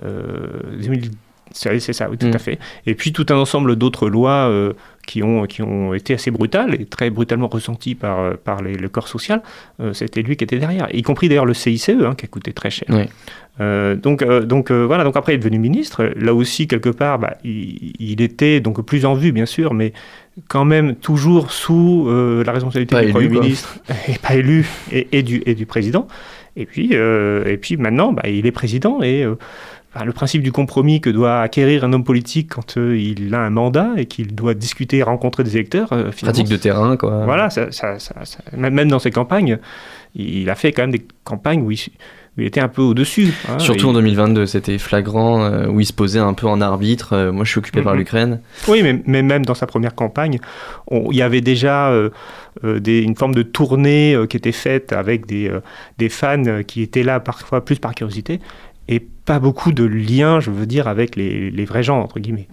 euh, 0.04 0.46
2000 0.80 1.10
c'est 1.56 1.92
ça, 1.92 2.10
oui, 2.10 2.18
tout 2.18 2.26
Mm. 2.26 2.34
à 2.34 2.38
fait. 2.38 2.58
Et 2.86 2.94
puis 2.94 3.12
tout 3.12 3.24
un 3.30 3.36
ensemble 3.36 3.76
d'autres 3.76 4.08
lois 4.10 4.48
euh, 4.50 4.72
qui, 5.06 5.22
ont, 5.22 5.44
qui 5.46 5.62
ont 5.62 5.94
été 5.94 6.14
assez 6.14 6.30
brutales 6.30 6.74
et 6.80 6.84
très 6.84 7.10
brutalement 7.10 7.46
ressenties 7.48 7.94
par, 7.94 8.18
euh, 8.20 8.34
par 8.42 8.62
les- 8.62 8.74
le 8.74 8.88
corps 8.88 9.06
social. 9.08 9.40
Euh, 9.80 9.92
C'était 9.92 10.22
lui 10.22 10.36
qui 10.36 10.44
était 10.44 10.58
derrière, 10.58 10.88
y 10.92 11.02
compris 11.02 11.28
d'ailleurs 11.28 11.46
le 11.46 11.54
CICE, 11.54 11.90
hein, 11.90 12.14
qui 12.16 12.24
a 12.24 12.28
coûté 12.28 12.52
très 12.52 12.70
cher. 12.70 12.88
Oui. 12.90 13.04
Euh, 13.60 13.94
donc, 13.94 14.24
donc 14.24 14.72
voilà, 14.72 15.04
donc 15.04 15.16
après 15.16 15.32
il 15.32 15.36
est 15.36 15.38
devenu 15.38 15.58
ministre. 15.60 16.10
Là 16.16 16.34
aussi, 16.34 16.66
quelque 16.66 16.88
part, 16.88 17.20
bah, 17.20 17.36
il, 17.44 17.92
il 18.00 18.20
était 18.20 18.58
donc 18.60 18.82
plus 18.84 19.04
en 19.06 19.14
vue, 19.14 19.30
bien 19.30 19.46
sûr, 19.46 19.74
mais 19.74 19.92
quand 20.48 20.64
même 20.64 20.96
toujours 20.96 21.52
sous 21.52 22.08
la 22.44 22.50
responsabilité 22.50 22.96
Pas 22.96 23.02
du 23.02 23.06
élu, 23.06 23.12
Premier 23.12 23.28
quoi. 23.28 23.42
ministre, 23.42 23.78
et 24.08 24.18
pas 24.18 24.34
élu, 24.34 24.66
et, 24.90 25.06
et 25.12 25.22
du, 25.22 25.40
et 25.46 25.54
du 25.54 25.66
président. 25.66 26.08
Et 26.56 26.66
puis, 26.66 26.94
et 26.94 27.56
puis 27.60 27.76
maintenant, 27.76 28.12
bah, 28.12 28.28
il 28.28 28.44
est 28.46 28.52
président 28.52 29.00
et 29.02 29.24
le 30.04 30.12
principe 30.12 30.42
du 30.42 30.50
compromis 30.50 31.00
que 31.00 31.10
doit 31.10 31.40
acquérir 31.40 31.84
un 31.84 31.92
homme 31.92 32.02
politique 32.04 32.50
quand 32.54 32.76
euh, 32.78 32.98
il 32.98 33.32
a 33.34 33.40
un 33.40 33.50
mandat 33.50 33.90
et 33.96 34.06
qu'il 34.06 34.34
doit 34.34 34.54
discuter, 34.54 35.02
rencontrer 35.02 35.44
des 35.44 35.54
électeurs, 35.56 35.92
euh, 35.92 36.10
Pratique 36.22 36.48
de 36.48 36.56
terrain, 36.56 36.96
quoi. 36.96 37.24
voilà, 37.24 37.50
ça, 37.50 37.70
ça- 37.70 37.98
ça- 38.00 38.24
ça- 38.24 38.42
même 38.56 38.88
dans 38.88 38.98
ses 38.98 39.10
campagnes, 39.12 39.58
il 40.16 40.50
a 40.50 40.54
fait 40.56 40.72
quand 40.72 40.82
même 40.82 40.90
des 40.90 41.04
campagnes 41.22 41.62
où 41.62 41.70
il, 41.70 41.78
où 42.36 42.40
il 42.40 42.46
était 42.46 42.60
un 42.60 42.66
peu 42.68 42.82
au-dessus. 42.82 43.32
hein, 43.48 43.60
Surtout 43.60 43.86
et- 43.86 43.90
en 43.90 43.92
2022, 43.92 44.46
c'était 44.46 44.78
flagrant, 44.78 45.44
euh, 45.44 45.68
où 45.68 45.78
il 45.80 45.86
se 45.86 45.92
posait 45.92 46.18
un 46.18 46.34
peu 46.34 46.48
en 46.48 46.60
arbitre. 46.60 47.30
moi, 47.32 47.44
je 47.44 47.50
suis 47.50 47.58
occupé 47.58 47.80
par 47.82 47.92
Mhm. 47.92 47.98
l'Ukraine. 48.00 48.40
Oui, 48.66 48.80
mais, 48.82 49.00
mais 49.06 49.22
même 49.22 49.44
dans 49.44 49.54
sa 49.54 49.66
première 49.68 49.94
campagne, 49.94 50.40
on- 50.90 51.12
il 51.12 51.16
y 51.16 51.22
avait 51.22 51.40
déjà 51.40 51.92
des- 52.64 53.02
une 53.02 53.14
forme 53.16 53.34
de 53.34 53.42
tournée 53.42 54.16
qui 54.28 54.36
était 54.36 54.52
faite 54.52 54.92
avec 54.92 55.26
des, 55.26 55.50
des 55.98 56.08
fans 56.08 56.62
qui 56.66 56.82
étaient 56.82 57.02
là 57.04 57.20
parfois 57.20 57.64
plus 57.64 57.78
par 57.78 57.94
curiosité 57.94 58.40
et 58.88 59.00
pas 59.00 59.38
beaucoup 59.38 59.72
de 59.72 59.84
liens, 59.84 60.40
je 60.40 60.50
veux 60.50 60.66
dire, 60.66 60.88
avec 60.88 61.16
les, 61.16 61.50
les 61.50 61.64
vrais 61.64 61.82
gens, 61.82 62.00
entre 62.00 62.18
guillemets. 62.20 62.48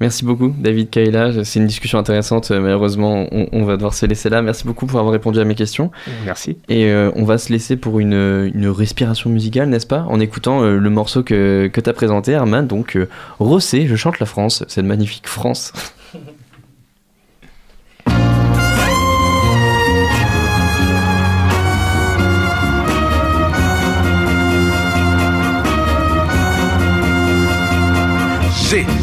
Merci 0.00 0.24
beaucoup, 0.24 0.52
David 0.58 0.90
Kaila. 0.90 1.44
C'est 1.44 1.60
une 1.60 1.68
discussion 1.68 1.96
intéressante. 1.96 2.50
euh, 2.50 2.60
Malheureusement, 2.60 3.28
on, 3.30 3.46
on 3.52 3.64
va 3.64 3.76
devoir 3.76 3.94
se 3.94 4.04
laisser 4.04 4.28
là. 4.30 4.42
Merci 4.42 4.64
beaucoup 4.64 4.86
pour 4.86 4.98
avoir 4.98 5.12
répondu 5.12 5.38
à 5.38 5.44
mes 5.44 5.54
questions. 5.54 5.92
Merci. 6.24 6.56
Et 6.68 6.86
euh, 6.86 7.12
on 7.14 7.22
va 7.24 7.38
se 7.38 7.52
laisser 7.52 7.76
pour 7.76 8.00
une, 8.00 8.50
une 8.52 8.66
respiration 8.66 9.30
musicale, 9.30 9.68
n'est-ce 9.68 9.86
pas? 9.86 10.04
En 10.08 10.18
écoutant 10.18 10.62
euh, 10.64 10.76
le 10.78 10.90
morceau 10.90 11.22
que, 11.22 11.70
que 11.72 11.80
tu 11.80 11.88
as 11.88 11.92
présenté, 11.92 12.32
Herman. 12.32 12.66
Donc, 12.66 12.96
euh, 12.96 13.08
Rossé, 13.38 13.86
je 13.86 13.94
chante 13.94 14.18
la 14.18 14.26
France, 14.26 14.64
cette 14.66 14.86
magnifique 14.86 15.28
France. 15.28 15.72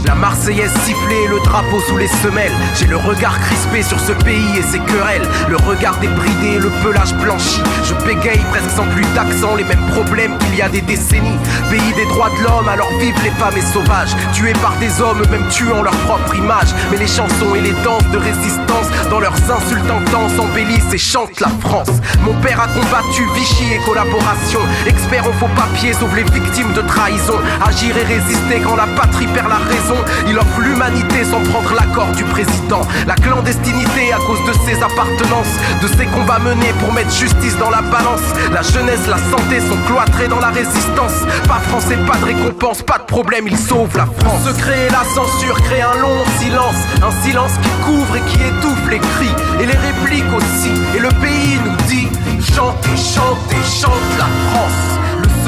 la 0.10 0.16
Marseillaise 0.16 0.74
sifflée, 0.86 1.28
le 1.30 1.40
drapeau 1.42 1.80
sous 1.88 1.96
les 1.96 2.08
semelles. 2.08 2.52
J'ai 2.74 2.88
le 2.88 2.98
regard 2.98 3.40
crispé 3.42 3.84
sur 3.84 4.00
ce 4.00 4.12
pays 4.12 4.58
et 4.58 4.64
ses 4.64 4.80
querelles. 4.80 5.28
Le 5.48 5.58
regard 5.58 5.98
débridé, 5.98 6.58
le 6.58 6.70
pelage 6.82 7.14
blanchi. 7.14 7.62
Je 7.84 7.94
bégaye 8.06 8.44
presque 8.50 8.72
sans 8.72 8.86
plus 8.86 9.06
d'accent, 9.14 9.56
les 9.56 9.64
mêmes 9.64 9.86
problèmes 9.94 10.36
qu'il 10.40 10.56
y 10.56 10.64
a 10.64 10.70
des 10.70 10.82
décennies. 10.82 11.38
Pays 11.70 11.94
des 11.96 12.06
droits 12.06 12.32
de 12.32 12.44
l'homme, 12.44 12.68
alors 12.68 12.90
vivent 12.98 13.24
les 13.24 13.30
femmes 13.38 13.56
et 13.56 13.62
sauvages. 13.62 14.16
Tués 14.34 14.54
par 14.54 14.74
des 14.80 15.00
hommes, 15.00 15.22
même 15.30 15.48
tuant 15.50 15.84
leur 15.84 15.96
propre 16.08 16.36
image. 16.36 16.74
Mais 16.90 16.98
les 16.98 17.08
chansons 17.08 17.54
et 17.56 17.62
les 17.62 17.74
danses 17.84 18.10
de 18.12 18.18
résistance, 18.18 18.90
dans 19.12 19.20
leurs 19.20 19.38
insultes 19.52 19.92
intenses, 19.92 20.40
embellissent 20.40 20.92
et 20.92 20.98
chantent 20.98 21.40
la 21.40 21.52
France. 21.62 21.94
Mon 22.26 22.34
père 22.42 22.60
a 22.60 22.68
combattu 22.68 23.28
Vichy 23.36 23.74
et 23.74 23.86
collaboration. 23.86 24.62
Expert 24.88 25.28
en 25.28 25.34
faux 25.34 25.54
papiers, 25.56 25.94
sauve 25.94 26.16
les 26.16 26.24
victimes 26.24 26.74
de 26.74 26.82
trahison. 26.82 27.38
Agir 27.64 27.96
et 27.96 28.06
résister 28.06 28.60
quand 28.66 28.76
la 28.76 28.88
patrie 28.98 29.28
perd 29.28 29.50
la 29.50 29.62
raison. 29.70 29.99
Il 30.28 30.38
offre 30.38 30.60
l'humanité 30.60 31.24
sans 31.24 31.42
prendre 31.52 31.74
l'accord 31.74 32.12
du 32.16 32.24
président. 32.26 32.82
La 33.08 33.16
clandestinité 33.16 34.14
à 34.14 34.18
cause 34.18 34.44
de 34.46 34.54
ses 34.66 34.82
appartenances, 34.82 35.54
de 35.82 35.88
ses 35.88 36.06
combats 36.08 36.40
menés 36.40 36.74
pour 36.80 36.94
mettre 36.94 37.12
justice 37.12 37.58
dans 37.58 37.70
la 37.70 37.82
balance. 37.82 38.22
La 38.52 38.62
jeunesse, 38.62 39.08
la 39.08 39.18
santé 39.18 39.60
sont 39.60 39.78
cloîtrés 39.88 40.28
dans 40.28 40.40
la 40.40 40.50
résistance. 40.50 41.26
Pas 41.48 41.60
français, 41.70 41.98
pas 42.08 42.18
de 42.18 42.26
récompense, 42.26 42.82
pas 42.82 43.00
de 43.00 43.06
problème, 43.06 43.48
ils 43.48 43.58
sauvent 43.58 43.96
la 43.96 44.06
France. 44.06 44.44
Se 44.46 44.54
créer 44.62 44.90
la 44.90 45.04
censure, 45.16 45.60
crée 45.62 45.82
un 45.82 45.98
long 46.00 46.24
silence. 46.40 46.80
Un 47.02 47.12
silence 47.24 47.54
qui 47.62 47.70
couvre 47.86 48.16
et 48.16 48.22
qui 48.22 48.38
étouffe 48.38 48.90
les 48.90 49.00
cris. 49.00 49.36
Et 49.62 49.66
les 49.66 49.78
répliques 49.78 50.34
aussi. 50.36 50.72
Et 50.96 51.00
le 51.00 51.10
pays 51.10 51.60
nous 51.66 51.76
dit 51.88 52.08
chantez, 52.42 52.96
chantez, 52.96 53.64
chante 53.64 54.18
la 54.18 54.28
France. 54.52 54.99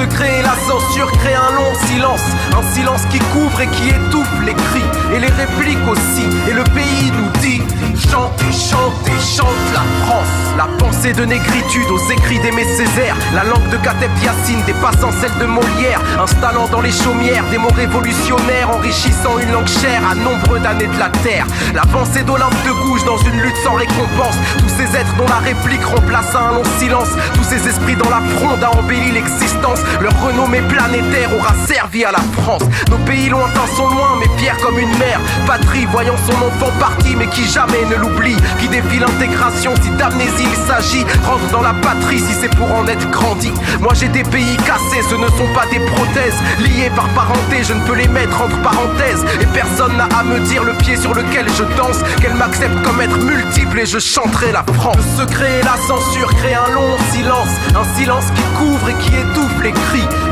Secret 0.01 0.39
et 0.39 0.41
la 0.41 0.55
censure 0.67 1.11
créent 1.11 1.35
un 1.35 1.51
long 1.55 1.73
silence. 1.85 2.23
Un 2.57 2.73
silence 2.73 3.05
qui 3.11 3.19
couvre 3.19 3.61
et 3.61 3.67
qui 3.67 3.89
étouffe 3.89 4.41
les 4.43 4.53
cris. 4.53 4.85
Et 5.13 5.19
les 5.19 5.27
répliques 5.27 5.87
aussi. 5.87 6.25
Et 6.49 6.53
le 6.53 6.63
pays 6.63 7.11
nous 7.11 7.29
dit 7.39 7.61
chantez, 8.09 8.51
chantez, 8.51 9.19
chante 9.21 9.61
la 9.73 9.85
France. 10.03 10.27
La 10.57 10.67
pensée 10.79 11.13
de 11.13 11.23
négritude 11.23 11.89
aux 11.91 12.11
écrits 12.11 12.39
d'Aimé 12.39 12.63
Césaire. 12.63 13.15
La 13.35 13.43
langue 13.43 13.69
de 13.69 13.77
Yassine 14.23 14.61
dépassant 14.65 15.11
celle 15.21 15.37
de 15.39 15.45
Molière. 15.45 16.01
Installant 16.19 16.67
dans 16.71 16.81
les 16.81 16.91
chaumières 16.91 17.45
des 17.51 17.59
mots 17.59 17.75
révolutionnaires. 17.75 18.71
Enrichissant 18.71 19.37
une 19.39 19.51
langue 19.51 19.67
chère 19.67 20.01
à 20.09 20.15
nombreux 20.15 20.59
d'années 20.59 20.87
de 20.87 20.97
la 20.97 21.09
terre. 21.21 21.45
La 21.75 21.83
pensée 21.83 22.23
d'Olympe 22.23 22.57
de 22.65 22.71
Gouges 22.71 23.05
dans 23.05 23.17
une 23.17 23.39
lutte 23.39 23.57
sans 23.63 23.75
récompense. 23.75 24.35
Tous 24.57 24.69
ces 24.69 24.97
êtres 24.97 25.15
dont 25.17 25.27
la 25.27 25.45
réplique 25.45 25.85
remplace 25.85 26.33
un 26.35 26.53
long 26.53 26.65
silence. 26.79 27.09
Tous 27.35 27.43
ces 27.43 27.67
esprits 27.67 27.95
dans 27.95 28.09
la 28.09 28.21
fronde 28.37 28.63
a 28.63 28.71
embelli 28.71 29.11
l'existence. 29.11 29.79
Leur 29.99 30.13
renommée 30.21 30.61
planétaire 30.61 31.29
aura 31.35 31.53
servi 31.67 32.05
à 32.05 32.11
la 32.11 32.21
France. 32.41 32.63
Nos 32.89 32.97
pays 32.99 33.29
lointains 33.29 33.67
sont 33.75 33.87
loin, 33.87 34.17
mais 34.19 34.29
fiers 34.37 34.57
comme 34.63 34.77
une 34.79 34.97
mère. 34.97 35.19
Patrie 35.45 35.85
voyant 35.91 36.15
son 36.25 36.33
enfant 36.45 36.71
parti, 36.79 37.15
mais 37.15 37.27
qui 37.27 37.47
jamais 37.47 37.85
ne 37.89 37.95
l'oublie. 37.95 38.37
Qui 38.59 38.67
défie 38.67 38.99
l'intégration 38.99 39.73
si 39.81 39.89
d'amnésie 39.91 40.47
il 40.51 40.67
s'agit. 40.67 41.05
Rentre 41.25 41.47
dans 41.51 41.61
la 41.61 41.73
patrie 41.73 42.19
si 42.19 42.33
c'est 42.39 42.55
pour 42.55 42.71
en 42.73 42.87
être 42.87 43.09
grandi. 43.11 43.51
Moi 43.79 43.93
j'ai 43.93 44.07
des 44.07 44.23
pays 44.23 44.57
cassés, 44.57 45.03
ce 45.09 45.15
ne 45.15 45.27
sont 45.27 45.53
pas 45.53 45.65
des 45.71 45.79
prothèses. 45.79 46.39
Liés 46.59 46.91
par 46.95 47.07
parenté, 47.09 47.63
je 47.63 47.73
ne 47.73 47.81
peux 47.81 47.95
les 47.95 48.07
mettre 48.07 48.41
entre 48.41 48.59
parenthèses. 48.61 49.25
Et 49.41 49.45
personne 49.47 49.95
n'a 49.97 50.07
à 50.17 50.23
me 50.23 50.39
dire 50.39 50.63
le 50.63 50.73
pied 50.73 50.95
sur 50.95 51.13
lequel 51.13 51.45
je 51.57 51.63
danse. 51.75 51.99
Qu'elle 52.21 52.35
m'accepte 52.35 52.81
comme 52.83 53.01
être 53.01 53.17
multiple 53.17 53.79
et 53.79 53.85
je 53.85 53.99
chanterai 53.99 54.51
la 54.51 54.63
France. 54.73 54.97
Le 54.97 55.25
secret 55.25 55.59
et 55.59 55.63
la 55.63 55.77
censure 55.87 56.33
créent 56.35 56.55
un 56.55 56.71
long 56.71 56.97
silence. 57.11 57.49
Un 57.75 57.97
silence 57.97 58.25
qui 58.35 58.43
couvre 58.57 58.89
et 58.89 58.95
qui 58.95 59.09
étouffe 59.15 59.61
les 59.63 59.73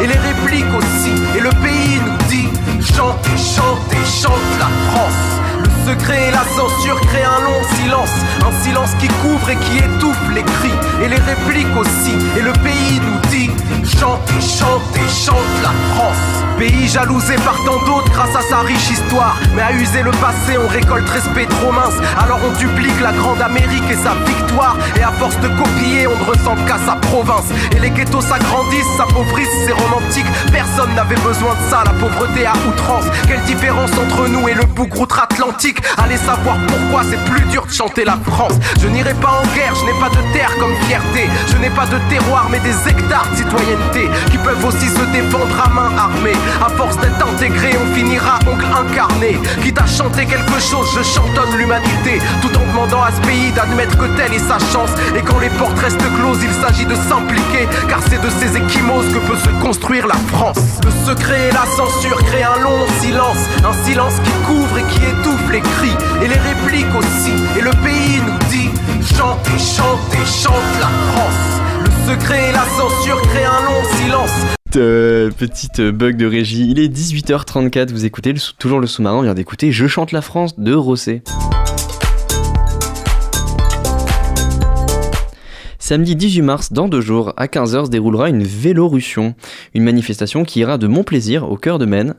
Et 0.01 0.07
les 0.07 0.17
répliques 0.17 0.73
aussi. 0.77 1.11
Et 1.37 1.41
le 1.41 1.49
pays 1.49 1.99
nous 2.05 2.17
dit 2.29 2.47
chantez, 2.81 3.37
chantez, 3.37 4.03
chante 4.05 4.49
la 4.59 4.69
France. 4.89 5.25
Le 5.63 5.91
secret 5.91 6.29
et 6.29 6.31
la 6.31 6.43
censure 6.55 6.99
créent 7.01 7.23
un 7.23 7.41
long 7.41 7.61
silence. 7.75 8.13
Un 8.47 8.63
silence 8.63 8.91
qui 8.99 9.07
couvre 9.21 9.49
et 9.49 9.57
qui 9.57 9.77
étouffe 9.77 10.29
les 10.33 10.43
cris. 10.43 10.77
Et 11.03 11.09
les 11.09 11.17
répliques 11.17 11.75
aussi. 11.77 12.13
Et 12.37 12.41
le 12.41 12.53
pays 12.53 13.01
nous 13.01 13.29
dit 13.29 13.49
chantez, 13.83 14.41
chantez, 14.41 15.07
chante 15.09 15.35
la 15.63 15.73
France. 15.93 16.48
Pays 16.59 16.89
jalousé 16.89 17.35
par 17.45 17.55
tant 17.63 17.79
d'autres 17.85 18.11
grâce 18.11 18.35
à 18.35 18.41
sa 18.41 18.59
riche 18.59 18.91
histoire. 18.91 19.37
Mais 19.55 19.61
à 19.61 19.71
user 19.71 20.01
le 20.03 20.11
passé, 20.11 20.57
on 20.57 20.67
récolte 20.67 21.07
respect 21.09 21.45
trop 21.45 21.71
mince. 21.71 21.95
Alors 22.21 22.41
on 22.45 22.51
duplique 22.59 22.99
la 23.01 23.13
grande 23.13 23.41
Amérique 23.41 23.89
et 23.89 23.95
sa 23.95 24.13
victoire. 24.27 24.75
Et 24.97 25.01
à 25.01 25.11
force 25.13 25.39
de 25.39 25.47
copier, 25.47 26.05
on 26.07 26.17
ne 26.19 26.29
ressemble 26.29 26.59
qu'à 26.65 26.77
sa 26.85 26.97
province. 26.97 27.45
Et 27.71 27.79
les 27.79 27.89
ghettos 27.89 28.19
s'agrandissent, 28.19 28.91
s'appauvrissent, 28.97 29.47
c'est 29.65 29.71
romantique. 29.71 30.25
Personne 30.51 30.93
n'avait 30.95 31.15
besoin 31.23 31.55
de 31.55 31.69
ça, 31.69 31.83
la 31.85 31.93
pauvreté 31.93 32.45
à 32.45 32.51
outrance. 32.67 33.05
Quelle 33.25 33.41
différence 33.43 33.91
entre 33.93 34.27
nous 34.27 34.49
et 34.49 34.53
le 34.53 34.65
bougre 34.65 34.99
outre-Atlantique 34.99 35.77
Allez 35.97 36.17
savoir 36.17 36.57
pourquoi 36.67 37.03
c'est 37.09 37.23
plus 37.31 37.45
dur 37.47 37.65
de 37.67 37.71
chanter 37.71 38.03
la 38.03 38.17
France. 38.25 38.59
Je 38.81 38.87
n'irai 38.89 39.13
pas 39.13 39.39
en 39.41 39.55
guerre, 39.55 39.75
je 39.75 39.85
n'ai 39.85 39.97
pas 39.97 40.09
de 40.09 40.33
terre 40.33 40.51
comme 40.59 40.75
fierté. 40.87 41.29
Je 41.47 41.55
n'ai 41.55 41.69
pas 41.69 41.85
de 41.85 41.97
terroir, 42.09 42.47
mais 42.51 42.59
des 42.59 42.75
hectares 42.89 43.27
de 43.31 43.37
citoyenneté 43.37 44.09
qui 44.29 44.37
peuvent 44.39 44.65
aussi 44.65 44.89
se 44.89 45.05
défendre 45.13 45.55
à 45.63 45.69
main 45.69 45.97
armée. 45.97 46.35
À 46.61 46.69
force 46.69 46.97
d'être 46.97 47.25
intégré, 47.25 47.71
on 47.81 47.95
finira 47.95 48.39
oncle 48.51 48.65
incarné. 48.65 49.39
Quitte 49.63 49.79
à 49.79 49.85
chanter 49.85 50.25
quelque 50.25 50.59
chose, 50.59 50.87
je 50.95 51.03
chantonne 51.03 51.57
l'humanité. 51.57 52.19
Tout 52.41 52.55
en 52.57 52.65
demandant 52.65 53.03
à 53.03 53.11
ce 53.11 53.21
pays 53.21 53.51
d'admettre 53.51 53.97
que 53.97 54.05
telle 54.17 54.33
est 54.33 54.47
sa 54.47 54.59
chance. 54.59 54.89
Et 55.15 55.21
quand 55.21 55.39
les 55.39 55.49
portes 55.49 55.79
restent 55.79 55.97
closes, 56.17 56.43
il 56.43 56.53
s'agit 56.61 56.85
de 56.85 56.95
s'impliquer. 56.95 57.67
Car 57.87 57.99
c'est 58.09 58.21
de 58.21 58.29
ces 58.29 58.57
échymoses 58.57 59.07
que 59.13 59.19
peut 59.19 59.37
se 59.37 59.49
construire 59.63 60.07
la 60.07 60.19
France. 60.33 60.59
Le 60.83 60.91
secret 61.05 61.49
et 61.49 61.51
la 61.51 61.65
censure 61.65 62.21
créent 62.25 62.43
un 62.43 62.59
long 62.59 62.85
silence. 63.01 63.43
Un 63.63 63.73
silence 63.85 64.15
qui 64.23 64.31
couvre 64.45 64.77
et 64.77 64.83
qui 64.83 64.99
étouffe 65.03 65.51
les 65.51 65.61
cris. 65.61 65.95
Et 66.21 66.27
les 66.27 66.39
répliques 66.39 66.95
aussi. 66.97 67.33
Et 67.57 67.61
le 67.61 67.71
pays 67.71 68.21
nous 68.25 68.37
dit 68.49 68.69
chantez, 69.15 69.57
chantez, 69.57 70.25
chante 70.25 70.71
la 70.79 70.89
France. 71.11 71.59
Le 71.83 72.11
secret 72.11 72.49
et 72.49 72.51
la 72.51 72.65
censure 72.77 73.21
créent 73.21 73.45
un 73.45 73.63
long 73.65 73.83
silence. 73.97 74.58
Euh, 74.75 75.31
petite 75.31 75.81
bug 75.81 76.15
de 76.17 76.25
régie. 76.25 76.69
Il 76.69 76.79
est 76.79 76.87
18h34, 76.87 77.91
vous 77.91 78.05
écoutez 78.05 78.33
le 78.33 78.39
toujours 78.57 78.79
le 78.79 78.87
sous-marin, 78.87 79.17
on 79.17 79.21
vient 79.23 79.33
d'écouter 79.33 79.71
Je 79.71 79.87
chante 79.87 80.11
la 80.11 80.21
France 80.21 80.59
de 80.59 80.73
Rosset. 80.73 81.23
Samedi 85.79 86.15
18 86.15 86.41
mars, 86.43 86.71
dans 86.71 86.87
deux 86.87 87.01
jours, 87.01 87.33
à 87.35 87.47
15h, 87.47 87.85
se 87.85 87.89
déroulera 87.89 88.29
une 88.29 88.43
Vélorussion, 88.43 89.33
une 89.73 89.83
manifestation 89.83 90.45
qui 90.45 90.59
ira 90.59 90.77
de 90.77 90.85
Montplaisir 90.85 91.49
au 91.49 91.57
cœur 91.57 91.79
de 91.79 91.85
Maine. 91.85 92.13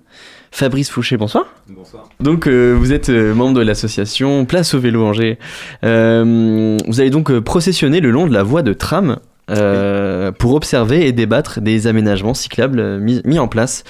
Fabrice 0.50 0.90
Fouché, 0.90 1.16
bonsoir. 1.16 1.44
Bonsoir. 1.68 2.08
Donc 2.18 2.48
euh, 2.48 2.72
vous 2.72 2.92
êtes 2.92 3.10
euh, 3.10 3.32
membre 3.32 3.58
de 3.58 3.62
l'association 3.62 4.44
Place 4.44 4.74
au 4.74 4.80
vélo 4.80 5.04
Angers. 5.04 5.38
Euh, 5.84 6.76
vous 6.88 7.00
allez 7.00 7.10
donc 7.10 7.38
processionner 7.38 8.00
le 8.00 8.10
long 8.10 8.26
de 8.26 8.32
la 8.32 8.42
voie 8.42 8.62
de 8.62 8.72
tram 8.72 9.18
euh, 9.50 10.32
pour 10.32 10.54
observer 10.54 11.06
et 11.06 11.12
débattre 11.12 11.60
des 11.60 11.86
aménagements 11.86 12.34
cyclables 12.34 12.80
euh, 12.80 12.98
mis, 12.98 13.20
mis 13.24 13.38
en 13.38 13.48
place. 13.48 13.84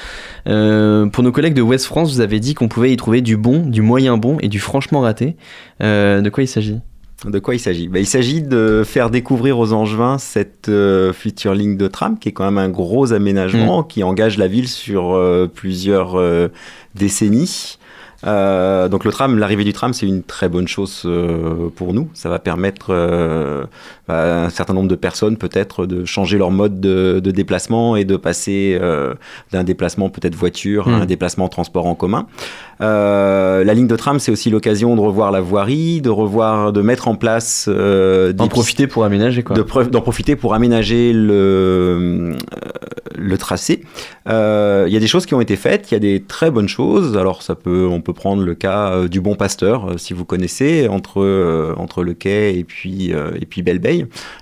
Euh, 0.46 1.06
pour 1.06 1.22
nos 1.22 1.32
collègues 1.32 1.54
de 1.54 1.62
West 1.62 1.86
France, 1.86 2.12
vous 2.12 2.20
avez 2.20 2.40
dit 2.40 2.54
qu'on 2.54 2.68
pouvait 2.68 2.92
y 2.92 2.96
trouver 2.96 3.20
du 3.20 3.36
bon, 3.36 3.60
du 3.66 3.82
moyen 3.82 4.16
bon 4.16 4.38
et 4.40 4.48
du 4.48 4.58
franchement 4.58 5.00
raté. 5.00 5.36
De 5.80 6.28
quoi 6.30 6.42
il 6.42 6.48
s'agit? 6.48 6.80
De 7.24 7.38
quoi 7.38 7.54
il 7.54 7.58
s'agit? 7.58 7.88
Bah, 7.88 7.98
Il 7.98 8.06
s'agit 8.06 8.42
de 8.42 8.82
faire 8.84 9.10
découvrir 9.10 9.58
aux 9.58 9.72
Angevins 9.72 10.16
cette 10.16 10.70
euh, 10.70 11.12
future 11.12 11.54
ligne 11.54 11.76
de 11.76 11.86
tram 11.86 12.18
qui 12.18 12.30
est 12.30 12.32
quand 12.32 12.44
même 12.44 12.58
un 12.58 12.70
gros 12.70 13.12
aménagement 13.12 13.82
qui 13.82 14.02
engage 14.02 14.38
la 14.38 14.46
ville 14.46 14.68
sur 14.68 15.12
euh, 15.12 15.46
plusieurs 15.46 16.18
euh, 16.18 16.48
décennies. 16.94 17.76
Euh, 18.26 18.88
donc 18.88 19.04
le 19.04 19.10
tram, 19.10 19.38
l'arrivée 19.38 19.64
du 19.64 19.72
tram, 19.72 19.92
c'est 19.92 20.06
une 20.06 20.22
très 20.22 20.48
bonne 20.48 20.68
chose 20.68 21.02
euh, 21.06 21.68
pour 21.74 21.94
nous. 21.94 22.10
Ça 22.14 22.28
va 22.28 22.38
permettre 22.38 22.88
euh, 22.90 23.64
bah, 24.08 24.42
à 24.42 24.44
un 24.46 24.50
certain 24.50 24.74
nombre 24.74 24.88
de 24.88 24.94
personnes 24.94 25.36
peut-être 25.36 25.86
de 25.86 26.04
changer 26.04 26.36
leur 26.36 26.50
mode 26.50 26.80
de, 26.80 27.20
de 27.22 27.30
déplacement 27.30 27.96
et 27.96 28.04
de 28.04 28.16
passer 28.16 28.78
d'un 29.52 29.64
déplacement 29.64 30.10
peut-être 30.10 30.34
voiture 30.34 30.88
à 30.88 30.92
un 30.92 31.06
déplacement 31.06 31.48
transport 31.48 31.86
en 31.86 31.94
commun. 31.94 32.26
La 32.80 33.74
ligne 33.74 33.86
de 33.86 33.96
tram, 33.96 34.18
c'est 34.18 34.32
aussi 34.32 34.50
l'occasion 34.50 34.96
de 34.96 35.00
revoir 35.00 35.30
la 35.30 35.40
voirie, 35.40 36.00
de 36.00 36.10
revoir, 36.10 36.72
de 36.72 36.82
mettre 36.82 37.08
en 37.08 37.14
place 37.14 37.68
des 37.68 38.32
D'en 38.32 38.48
profiter 38.48 38.86
pour 38.86 39.04
aménager 39.04 39.42
quoi. 39.42 39.56
de 39.56 39.62
d'en 39.90 40.00
profiter 40.00 40.36
pour 40.36 40.54
aménager 40.54 41.12
le, 41.12 42.36
le 43.16 43.38
tracé. 43.38 43.84
Euh, 44.30 44.84
Il 44.86 44.92
y 44.92 44.96
a 44.96 45.00
des 45.00 45.06
choses 45.06 45.26
qui 45.26 45.34
ont 45.34 45.40
été 45.40 45.56
faites, 45.56 45.90
il 45.90 45.94
y 45.94 45.96
a 45.96 46.00
des 46.00 46.20
très 46.20 46.50
bonnes 46.50 46.68
choses. 46.68 47.16
Alors 47.16 47.42
ça 47.42 47.54
peut, 47.54 47.86
on 47.90 48.00
peut 48.00 48.12
prendre 48.12 48.42
le 48.44 48.54
cas 48.54 48.90
euh, 48.92 49.08
du 49.08 49.20
Bon 49.20 49.34
Pasteur, 49.34 49.90
euh, 49.90 49.98
si 49.98 50.14
vous 50.14 50.24
connaissez, 50.24 50.88
entre 50.88 51.20
euh, 51.22 51.74
entre 51.76 52.02
le 52.02 52.14
quai 52.14 52.56
et 52.58 52.64
puis 52.64 53.12
euh, 53.12 53.30
et 53.40 53.46
puis 53.46 53.62
Belle-Beille. 53.62 54.00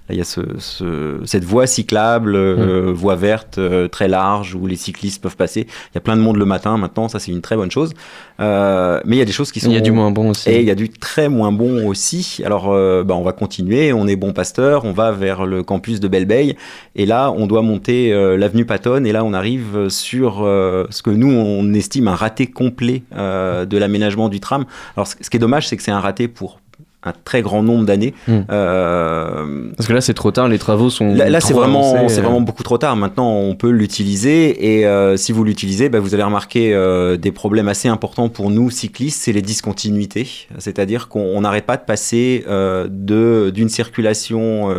Là, 0.08 0.10
il 0.10 0.16
y 0.16 0.20
a 0.20 0.24
ce, 0.24 0.40
ce- 0.58 1.20
cette 1.24 1.44
voie 1.44 1.66
cyclable, 1.66 2.34
euh, 2.36 2.92
voie 2.94 3.16
verte 3.16 3.58
très 3.90 4.08
large 4.08 4.54
où 4.54 4.66
les 4.66 4.76
cyclistes 4.76 5.22
peuvent 5.22 5.36
passer. 5.36 5.62
Il 5.62 5.94
y 5.94 5.98
a 5.98 6.00
plein 6.00 6.16
de 6.16 6.22
monde 6.22 6.36
le 6.36 6.44
matin 6.44 6.76
maintenant, 6.76 7.08
ça 7.08 7.18
c'est 7.18 7.32
une 7.32 7.40
très 7.42 7.56
bonne 7.56 7.70
chose. 7.70 7.92
Mais 8.38 9.16
il 9.16 9.18
y 9.18 9.22
a 9.22 9.24
des 9.24 9.32
choses 9.32 9.50
qui 9.52 9.60
sont 9.60 9.70
Il 9.70 9.74
y 9.74 9.78
a 9.78 9.80
du 9.80 9.90
moins 9.92 10.10
bon 10.10 10.30
aussi. 10.30 10.48
et 10.50 10.60
il 10.60 10.66
y 10.66 10.70
a 10.70 10.74
du 10.74 10.88
très 10.90 11.28
moins 11.28 11.50
bon 11.52 11.86
aussi. 11.86 12.40
Alors, 12.44 12.68
bah, 13.04 13.14
on 13.14 13.22
va 13.22 13.32
continuer. 13.32 13.92
On 13.92 14.06
est 14.06 14.16
bon 14.16 14.32
pasteur. 14.32 14.84
On 14.84 14.92
va 14.92 15.10
vers 15.12 15.44
le 15.46 15.62
campus 15.62 15.98
de 16.00 16.08
Belle-Beille. 16.08 16.56
Et 16.94 17.06
là, 17.06 17.32
on 17.36 17.46
doit 17.46 17.62
monter 17.62 18.10
l'avenue 18.36 18.64
Patton, 18.64 19.04
et 19.04 19.12
là 19.12 19.24
on 19.24 19.32
arrive 19.32 19.77
sur 19.88 20.42
euh, 20.42 20.86
ce 20.90 21.02
que 21.02 21.10
nous 21.10 21.30
on 21.30 21.72
estime 21.74 22.08
un 22.08 22.14
raté 22.14 22.46
complet 22.46 23.02
euh, 23.14 23.64
de 23.64 23.78
l'aménagement 23.78 24.28
du 24.28 24.40
tram. 24.40 24.64
Alors 24.96 25.06
ce 25.06 25.14
ce 25.20 25.30
qui 25.30 25.36
est 25.36 25.40
dommage, 25.40 25.68
c'est 25.68 25.76
que 25.76 25.82
c'est 25.82 25.90
un 25.90 26.00
raté 26.00 26.26
pour 26.26 26.58
un 27.04 27.12
très 27.24 27.42
grand 27.42 27.62
nombre 27.62 27.84
d'années. 27.84 28.14
Hmm. 28.26 28.40
Euh, 28.50 29.70
Parce 29.76 29.86
que 29.86 29.92
là, 29.92 30.00
c'est 30.00 30.14
trop 30.14 30.30
tard, 30.30 30.48
les 30.48 30.58
travaux 30.58 30.90
sont. 30.90 31.14
Là, 31.14 31.30
là, 31.30 31.40
c'est 31.40 31.54
vraiment, 31.54 32.08
c'est 32.08 32.18
euh. 32.18 32.22
vraiment 32.22 32.40
beaucoup 32.40 32.64
trop 32.64 32.78
tard. 32.78 32.96
Maintenant, 32.96 33.30
on 33.30 33.54
peut 33.54 33.70
l'utiliser 33.70 34.78
et 34.78 34.86
euh, 34.86 35.16
si 35.16 35.32
vous 35.32 35.44
l'utilisez, 35.44 35.88
bah, 35.88 36.00
vous 36.00 36.14
allez 36.14 36.24
remarquer 36.24 36.74
euh, 36.74 37.16
des 37.16 37.30
problèmes 37.30 37.68
assez 37.68 37.88
importants 37.88 38.28
pour 38.28 38.50
nous 38.50 38.70
cyclistes, 38.70 39.22
c'est 39.22 39.32
les 39.32 39.42
discontinuités. 39.42 40.48
C'est-à-dire 40.58 41.08
qu'on 41.08 41.20
on 41.20 41.42
n'arrête 41.42 41.66
pas 41.66 41.76
de 41.76 41.84
passer 41.84 42.44
euh, 42.48 42.88
de 42.90 43.50
d'une 43.54 43.68
circulation. 43.68 44.74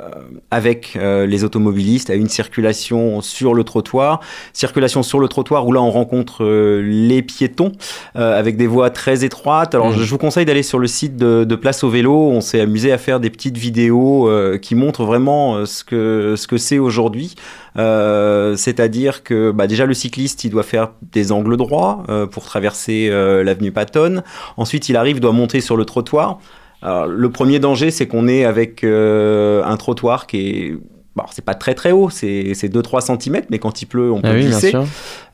Euh, 0.00 0.10
avec 0.50 0.96
euh, 0.96 1.26
les 1.26 1.44
automobilistes 1.44 2.10
à 2.10 2.14
une 2.14 2.28
circulation 2.28 3.20
sur 3.20 3.54
le 3.54 3.64
trottoir. 3.64 4.20
Circulation 4.52 5.02
sur 5.02 5.18
le 5.18 5.28
trottoir 5.28 5.66
où 5.66 5.72
là 5.72 5.82
on 5.82 5.90
rencontre 5.90 6.44
euh, 6.44 6.80
les 6.82 7.22
piétons 7.22 7.72
avec 8.14 8.56
des 8.56 8.66
voies 8.66 8.90
très 8.90 9.24
étroites. 9.24 9.74
Alors 9.74 9.90
Mhm. 9.90 9.98
je, 9.98 10.10
vous 10.10 10.18
conseille 10.18 10.44
d'aller 10.44 10.62
sur 10.62 10.78
le 10.78 10.86
site 10.86 11.16
de, 11.16 11.44
de 11.44 11.56
Place 11.56 11.84
au 11.84 11.88
Vélo. 11.88 12.14
On 12.14 12.40
s'est 12.40 12.60
amusé 12.60 12.92
à 12.92 12.98
faire 12.98 13.20
des 13.20 13.30
petites 13.30 13.56
vidéos 13.56 14.30
qui 14.60 14.74
montrent 14.74 15.04
vraiment 15.04 15.64
ce 15.66 15.84
que 15.84 16.34
ce 16.36 16.46
que 16.46 16.58
c'est 16.58 16.78
aujourd'hui. 16.78 17.34
Euh, 17.78 18.56
C'est-à-dire 18.56 19.22
que 19.22 19.50
bah, 19.50 19.66
déjà 19.66 19.86
le 19.86 19.94
cycliste 19.94 20.44
il 20.44 20.50
doit 20.50 20.62
faire 20.62 20.90
des 21.12 21.32
angles 21.32 21.56
droits 21.56 22.02
euh, 22.08 22.26
pour 22.26 22.44
traverser 22.44 23.08
euh, 23.10 23.42
l'avenue 23.42 23.72
Patton. 23.72 24.22
Ensuite 24.56 24.88
il 24.88 24.96
arrive 24.96 25.20
doit 25.20 25.32
monter 25.32 25.60
sur 25.60 25.76
le 25.76 25.84
trottoir. 25.84 26.38
Alors, 26.82 27.06
le 27.06 27.30
premier 27.30 27.60
danger, 27.60 27.90
c'est 27.92 28.08
qu'on 28.08 28.26
est 28.26 28.44
avec 28.44 28.82
euh, 28.82 29.62
un 29.64 29.76
trottoir 29.76 30.26
qui 30.26 30.48
est. 30.48 30.76
Bon, 31.14 31.24
c'est 31.30 31.44
pas 31.44 31.54
très 31.54 31.74
très 31.74 31.92
haut, 31.92 32.08
c'est 32.08 32.54
c'est 32.54 32.68
2-3 32.68 33.18
cm, 33.20 33.42
mais 33.50 33.58
quand 33.58 33.82
il 33.82 33.86
pleut, 33.86 34.10
on 34.10 34.22
peut 34.22 34.28
Ah 34.28 34.32
oui, 34.32 34.46
bien 34.46 34.58
glisser. 34.58 34.72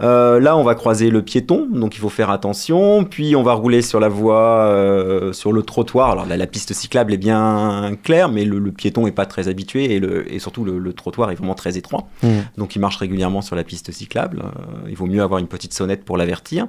Euh, 0.03 0.41
là, 0.41 0.57
on 0.57 0.65
va 0.65 0.75
croiser 0.75 1.09
le 1.09 1.23
piéton, 1.23 1.69
donc 1.73 1.95
il 1.95 2.01
faut 2.01 2.09
faire 2.09 2.31
attention. 2.31 3.05
Puis, 3.05 3.37
on 3.37 3.45
va 3.45 3.53
rouler 3.53 3.81
sur 3.81 4.01
la 4.01 4.09
voie, 4.09 4.67
euh, 4.67 5.33
sur 5.33 5.53
le 5.53 5.63
trottoir. 5.63 6.11
Alors 6.11 6.27
là, 6.27 6.37
la 6.37 6.47
piste 6.49 6.73
cyclable 6.73 7.13
est 7.13 7.19
bien 7.19 7.93
claire, 8.03 8.29
mais 8.29 8.45
le, 8.45 8.59
le 8.59 8.73
piéton 8.73 9.07
est 9.07 9.13
pas 9.13 9.27
très 9.27 9.47
habitué 9.47 9.95
et, 9.95 10.01
le, 10.01 10.33
et 10.33 10.41
surtout 10.41 10.65
le, 10.65 10.81
le 10.81 10.93
trottoir 10.93 11.31
est 11.31 11.37
vraiment 11.37 11.55
très 11.55 11.79
étroit. 11.79 12.09
Mm. 12.25 12.29
Donc, 12.57 12.75
il 12.75 12.81
marche 12.81 12.97
régulièrement 12.97 13.41
sur 13.41 13.55
la 13.55 13.63
piste 13.63 13.93
cyclable. 13.93 14.43
Euh, 14.45 14.89
il 14.89 14.97
vaut 14.97 15.07
mieux 15.07 15.23
avoir 15.23 15.39
une 15.39 15.49
petite 15.49 15.75
sonnette 15.75 16.05
pour 16.05 16.17
l'avertir. 16.17 16.67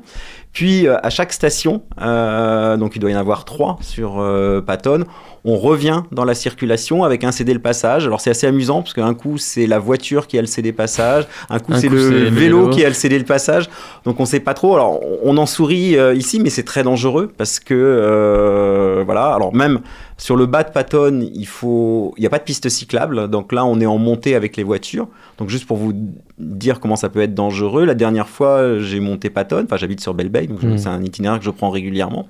Puis, 0.53 0.87
à 0.87 1.09
chaque 1.09 1.33
station, 1.33 1.83
donc 1.97 2.95
il 2.95 2.99
doit 2.99 3.11
y 3.11 3.15
en 3.15 3.19
avoir 3.19 3.45
trois 3.45 3.77
sur 3.81 4.23
Patton, 4.65 5.05
on 5.45 5.57
revient 5.57 6.03
dans 6.11 6.25
la 6.25 6.35
circulation 6.35 7.03
avec 7.03 7.23
un 7.23 7.31
cédé 7.31 7.53
le 7.53 7.59
passage. 7.59 8.05
Alors, 8.05 8.19
c'est 8.21 8.29
assez 8.29 8.47
amusant 8.47 8.81
parce 8.81 8.93
qu'un 8.93 9.13
coup, 9.13 9.37
c'est 9.37 9.67
la 9.67 9.79
voiture 9.79 10.27
qui 10.27 10.37
a 10.37 10.41
le 10.41 10.47
cédé 10.47 10.71
passage, 10.73 11.27
un 11.49 11.59
coup, 11.59 11.73
c'est 11.75 11.87
coup, 11.87 11.95
le 11.95 12.01
c'est 12.01 12.09
le 12.11 12.29
vélo, 12.29 12.57
vélo. 12.61 12.69
qui 12.69 12.83
a 12.83 12.87
le 12.87 12.93
cédé 12.93 13.17
le 13.17 13.25
passage. 13.25 13.69
Donc, 14.05 14.19
on 14.19 14.25
sait 14.25 14.39
pas 14.39 14.53
trop. 14.53 14.75
Alors, 14.75 14.99
on 15.23 15.37
en 15.37 15.45
sourit 15.45 15.97
euh, 15.97 16.13
ici, 16.13 16.39
mais 16.39 16.49
c'est 16.49 16.63
très 16.63 16.83
dangereux 16.83 17.31
parce 17.37 17.59
que, 17.59 17.73
euh, 17.73 19.03
voilà. 19.05 19.33
Alors, 19.33 19.53
même 19.55 19.79
sur 20.17 20.35
le 20.35 20.45
bas 20.45 20.63
de 20.63 20.71
Patton, 20.71 21.21
il 21.33 21.47
faut, 21.47 22.13
il 22.17 22.21
n'y 22.21 22.27
a 22.27 22.29
pas 22.29 22.39
de 22.39 22.43
piste 22.43 22.67
cyclable. 22.69 23.29
Donc 23.29 23.53
là, 23.53 23.65
on 23.65 23.79
est 23.79 23.85
en 23.85 23.97
montée 23.97 24.35
avec 24.35 24.57
les 24.57 24.63
voitures. 24.63 25.07
Donc 25.37 25.49
juste 25.49 25.65
pour 25.65 25.77
vous 25.77 25.93
dire 26.37 26.81
comment 26.81 26.97
ça 26.97 27.07
peut 27.07 27.21
être 27.21 27.33
dangereux, 27.33 27.85
la 27.85 27.93
dernière 27.95 28.27
fois, 28.27 28.79
j'ai 28.79 28.99
monté 28.99 29.29
Patton. 29.29 29.63
Enfin, 29.65 29.77
j'habite 29.77 30.01
sur 30.01 30.13
Belle 30.13 30.29
donc 30.29 30.59
je- 30.61 30.67
Mm. 30.67 30.77
c'est 30.77 30.89
un 30.89 31.01
itinéraire 31.01 31.39
que 31.39 31.45
je 31.45 31.49
prends 31.49 31.69
régulièrement. 31.69 32.27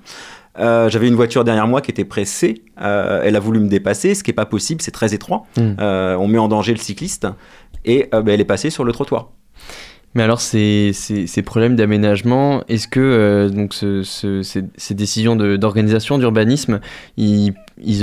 Euh, 0.58 0.88
J'avais 0.88 1.08
une 1.08 1.14
voiture 1.14 1.44
derrière 1.44 1.66
moi 1.66 1.80
qui 1.80 1.90
était 1.90 2.04
pressée. 2.04 2.64
Euh, 2.80 3.22
elle 3.24 3.36
a 3.36 3.40
voulu 3.40 3.60
me 3.60 3.68
dépasser, 3.68 4.14
ce 4.14 4.22
qui 4.22 4.30
n'est 4.30 4.34
pas 4.34 4.46
possible. 4.46 4.82
C'est 4.82 4.90
très 4.90 5.14
étroit. 5.14 5.44
Mm. 5.56 5.76
Euh, 5.80 6.16
on 6.16 6.28
met 6.28 6.38
en 6.38 6.48
danger 6.48 6.72
le 6.72 6.78
cycliste 6.78 7.26
et 7.84 8.08
euh, 8.14 8.22
ben, 8.22 8.32
elle 8.32 8.40
est 8.40 8.44
passée 8.44 8.70
sur 8.70 8.84
le 8.84 8.92
trottoir. 8.92 9.30
Mais 10.14 10.24
alors, 10.24 10.40
ces, 10.40 10.90
ces, 10.92 11.42
problèmes 11.42 11.76
d'aménagement, 11.76 12.64
est-ce 12.68 12.88
que 12.88 12.98
euh, 12.98 13.48
donc 13.48 13.74
ce- 13.74 14.02
ce- 14.02 14.42
ces, 14.42 14.64
ces 14.76 14.94
décisions 14.94 15.36
d'organisation, 15.36 16.18
d'urbanisme, 16.18 16.80
ils, 17.16 17.54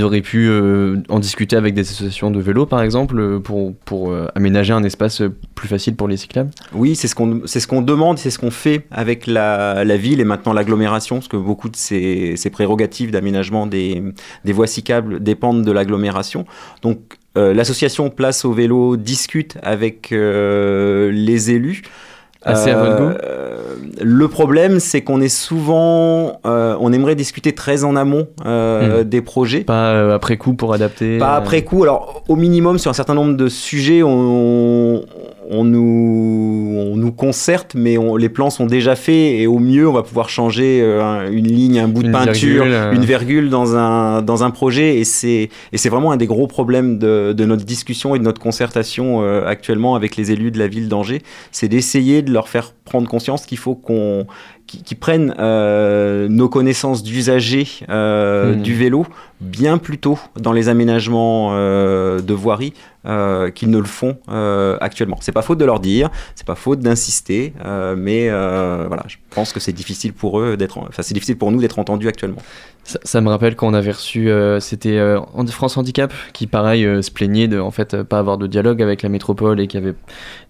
auraient 0.02 0.22
pu 0.22 0.48
euh, 0.48 0.96
en 1.10 1.18
discuter 1.20 1.54
avec 1.54 1.74
des 1.74 1.82
associations 1.82 2.30
de 2.30 2.40
vélo, 2.40 2.64
par 2.64 2.80
exemple, 2.82 3.40
pour, 3.40 3.74
pour 3.84 4.10
euh, 4.10 4.26
aménager 4.34 4.72
un 4.72 4.84
espace 4.84 5.22
plus 5.54 5.68
facile 5.68 5.96
pour 5.96 6.08
les 6.08 6.16
cyclables? 6.16 6.50
Oui, 6.72 6.96
c'est 6.96 7.08
ce 7.08 7.14
qu'on 7.14 7.42
ce 7.44 7.66
qu'on 7.66 7.82
demande, 7.82 8.16
c'est 8.16 8.30
ce 8.30 8.38
qu'on 8.38 8.50
fait 8.50 8.86
avec 8.90 9.26
la, 9.26 9.84
la 9.84 9.96
ville 9.98 10.20
et 10.20 10.24
maintenant 10.24 10.54
l'agglomération, 10.54 11.16
parce 11.16 11.28
que 11.28 11.36
beaucoup 11.36 11.68
de 11.68 11.76
ces, 11.76 12.36
prérogatives 12.50 13.10
d'aménagement 13.10 13.66
des, 13.66 14.02
des 14.46 14.52
voies 14.54 14.66
cyclables 14.66 15.22
dépendent 15.22 15.62
de 15.62 15.72
l'agglomération. 15.72 16.46
Donc 16.80 17.18
l'association 17.54 18.10
Place 18.10 18.44
au 18.44 18.52
vélo 18.52 18.96
discute 18.96 19.56
avec 19.62 20.12
euh, 20.12 21.10
les 21.12 21.50
élus. 21.50 21.82
Assez 22.44 22.70
à 22.70 22.78
votre 22.78 22.96
goût 22.96 23.18
Euh, 23.24 23.74
Le 24.00 24.28
problème, 24.28 24.78
c'est 24.78 25.02
qu'on 25.02 25.20
est 25.20 25.28
souvent, 25.28 26.40
euh, 26.46 26.76
on 26.80 26.92
aimerait 26.92 27.16
discuter 27.16 27.52
très 27.52 27.82
en 27.84 27.96
amont 27.96 28.28
euh, 28.46 29.02
des 29.02 29.22
projets. 29.22 29.60
Pas 29.60 29.90
euh, 29.90 30.14
après 30.14 30.36
coup 30.36 30.54
pour 30.54 30.72
adapter 30.72 31.18
Pas 31.18 31.34
euh, 31.34 31.38
après 31.38 31.62
coup. 31.62 31.82
Alors, 31.82 32.22
au 32.28 32.36
minimum, 32.36 32.78
sur 32.78 32.90
un 32.90 32.94
certain 32.94 33.14
nombre 33.14 33.36
de 33.36 33.48
sujets, 33.48 34.02
on, 34.04 35.02
on, 35.50 35.64
nous, 35.64 36.74
on 36.92 36.96
nous 36.96 37.12
concerte, 37.12 37.74
mais 37.74 37.96
on- 37.98 38.16
les 38.16 38.28
plans 38.28 38.50
sont 38.50 38.66
déjà 38.66 38.96
faits 38.96 39.14
et 39.40 39.46
au 39.46 39.58
mieux, 39.58 39.88
on 39.88 39.92
va 39.92 40.02
pouvoir 40.02 40.28
changer 40.28 40.80
euh, 40.82 41.02
un- 41.02 41.30
une 41.30 41.46
ligne, 41.48 41.78
un 41.80 41.88
bout 41.88 42.02
de 42.02 42.08
Une 42.08 42.12
peinture, 42.12 42.64
virgule, 42.64 42.72
euh. 42.72 42.92
une 42.92 43.04
virgule 43.04 43.50
dans 43.50 43.76
un, 43.76 44.22
dans 44.22 44.44
un 44.44 44.50
projet. 44.50 44.98
Et 44.98 45.04
c'est 45.04 45.48
vraiment 45.88 46.12
un 46.12 46.16
des 46.16 46.26
gros 46.26 46.46
problèmes 46.46 46.98
de, 46.98 47.32
de 47.32 47.44
notre 47.44 47.64
discussion 47.64 48.14
et 48.14 48.18
de 48.18 48.24
notre 48.24 48.40
concertation 48.40 49.22
euh, 49.22 49.46
actuellement 49.46 49.94
avec 49.94 50.16
les 50.16 50.32
élus 50.32 50.50
de 50.50 50.58
la 50.58 50.68
ville 50.68 50.88
d'Angers. 50.88 51.22
C'est 51.52 51.68
d'essayer 51.68 52.22
de 52.22 52.32
leur 52.32 52.48
faire 52.48 52.72
prendre 52.84 53.08
conscience 53.08 53.46
qu'il 53.46 53.58
faut 53.58 53.74
qu'on 53.74 54.26
qui, 54.66 54.82
qui 54.82 54.94
prennent 54.94 55.34
euh, 55.38 56.28
nos 56.28 56.48
connaissances 56.50 57.02
d'usagers 57.02 57.66
euh, 57.88 58.54
Hmm. 58.54 58.60
du 58.62 58.74
vélo 58.74 59.06
bien 59.40 59.78
plus 59.78 59.96
tôt 59.98 60.18
dans 60.38 60.52
les 60.52 60.68
aménagements 60.68 61.50
euh, 61.52 62.20
de 62.20 62.34
voirie 62.34 62.72
euh, 63.08 63.50
qu'ils 63.50 63.70
ne 63.70 63.78
le 63.78 63.84
font 63.84 64.18
euh, 64.28 64.76
actuellement. 64.80 65.18
C'est 65.20 65.32
pas 65.32 65.42
faute 65.42 65.58
de 65.58 65.64
leur 65.64 65.80
dire, 65.80 66.10
c'est 66.34 66.46
pas 66.46 66.54
faute 66.54 66.80
d'insister, 66.80 67.52
euh, 67.64 67.94
mais 67.96 68.28
euh, 68.28 68.84
voilà, 68.86 69.04
je 69.08 69.16
pense 69.30 69.52
que 69.52 69.60
c'est 69.60 69.72
difficile 69.72 70.12
pour 70.12 70.40
eux 70.40 70.56
d'être, 70.56 70.78
enfin 70.78 71.02
c'est 71.02 71.14
difficile 71.14 71.38
pour 71.38 71.50
nous 71.50 71.60
d'être 71.60 71.78
entendus 71.78 72.08
actuellement. 72.08 72.42
Ça, 72.88 72.98
ça 73.02 73.20
me 73.20 73.28
rappelle 73.28 73.54
quand 73.54 73.68
on 73.68 73.74
avait 73.74 73.90
reçu, 73.90 74.30
euh, 74.30 74.60
c'était 74.60 74.96
euh, 74.96 75.20
France 75.50 75.76
Handicap 75.76 76.10
qui, 76.32 76.46
pareil, 76.46 76.86
euh, 76.86 77.02
se 77.02 77.10
plaignait 77.10 77.46
de 77.46 77.60
en 77.60 77.70
fait 77.70 77.92
euh, 77.92 78.02
pas 78.02 78.18
avoir 78.18 78.38
de 78.38 78.46
dialogue 78.46 78.80
avec 78.80 79.02
la 79.02 79.10
métropole 79.10 79.60
et 79.60 79.66
qui 79.66 79.76
avait 79.76 79.92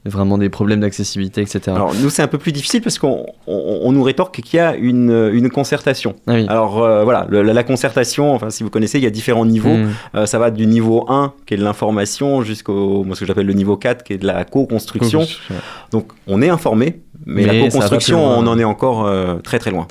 vraiment 0.04 0.38
des 0.38 0.48
problèmes 0.48 0.78
d'accessibilité, 0.78 1.40
etc. 1.40 1.60
Alors 1.74 1.92
nous 2.00 2.10
c'est 2.10 2.22
un 2.22 2.28
peu 2.28 2.38
plus 2.38 2.52
difficile 2.52 2.80
parce 2.80 3.00
qu'on 3.00 3.26
on, 3.48 3.80
on 3.82 3.90
nous 3.90 4.04
rétorque 4.04 4.40
qu'il 4.40 4.56
y 4.56 4.60
a 4.60 4.76
une, 4.76 5.30
une 5.32 5.50
concertation. 5.50 6.14
Ah 6.28 6.34
oui. 6.34 6.46
Alors 6.48 6.78
voilà, 6.78 7.26
le- 7.28 7.42
la, 7.42 7.52
la 7.54 7.64
concertation, 7.64 8.32
enfin 8.32 8.50
si 8.50 8.62
vous 8.62 8.70
connaissez, 8.70 8.98
il 8.98 9.04
y 9.04 9.08
a 9.08 9.10
différents 9.10 9.44
niveaux. 9.44 9.74
Mm. 9.76 9.88
Euh, 10.14 10.26
ça 10.26 10.38
va 10.38 10.52
du 10.52 10.66
niveau 10.68 11.06
1 11.08 11.32
qui 11.44 11.54
est 11.54 11.56
de 11.56 11.64
l'information 11.64 12.42
jusqu'au 12.42 13.02
moi, 13.02 13.16
ce 13.16 13.20
que 13.20 13.26
j'appelle 13.26 13.46
le 13.46 13.52
niveau 13.54 13.76
4 13.76 14.04
qui 14.04 14.12
est 14.12 14.18
de 14.18 14.26
la 14.28 14.44
co-construction. 14.44 15.26
Donc 15.90 16.12
on 16.28 16.40
est 16.40 16.50
informé, 16.50 17.00
mais, 17.26 17.46
Mais 17.46 17.52
la 17.52 17.68
co-construction 17.68 18.24
on 18.24 18.46
en 18.46 18.60
est 18.60 18.64
encore 18.64 19.10
très 19.42 19.58
très 19.58 19.72
loin. 19.72 19.88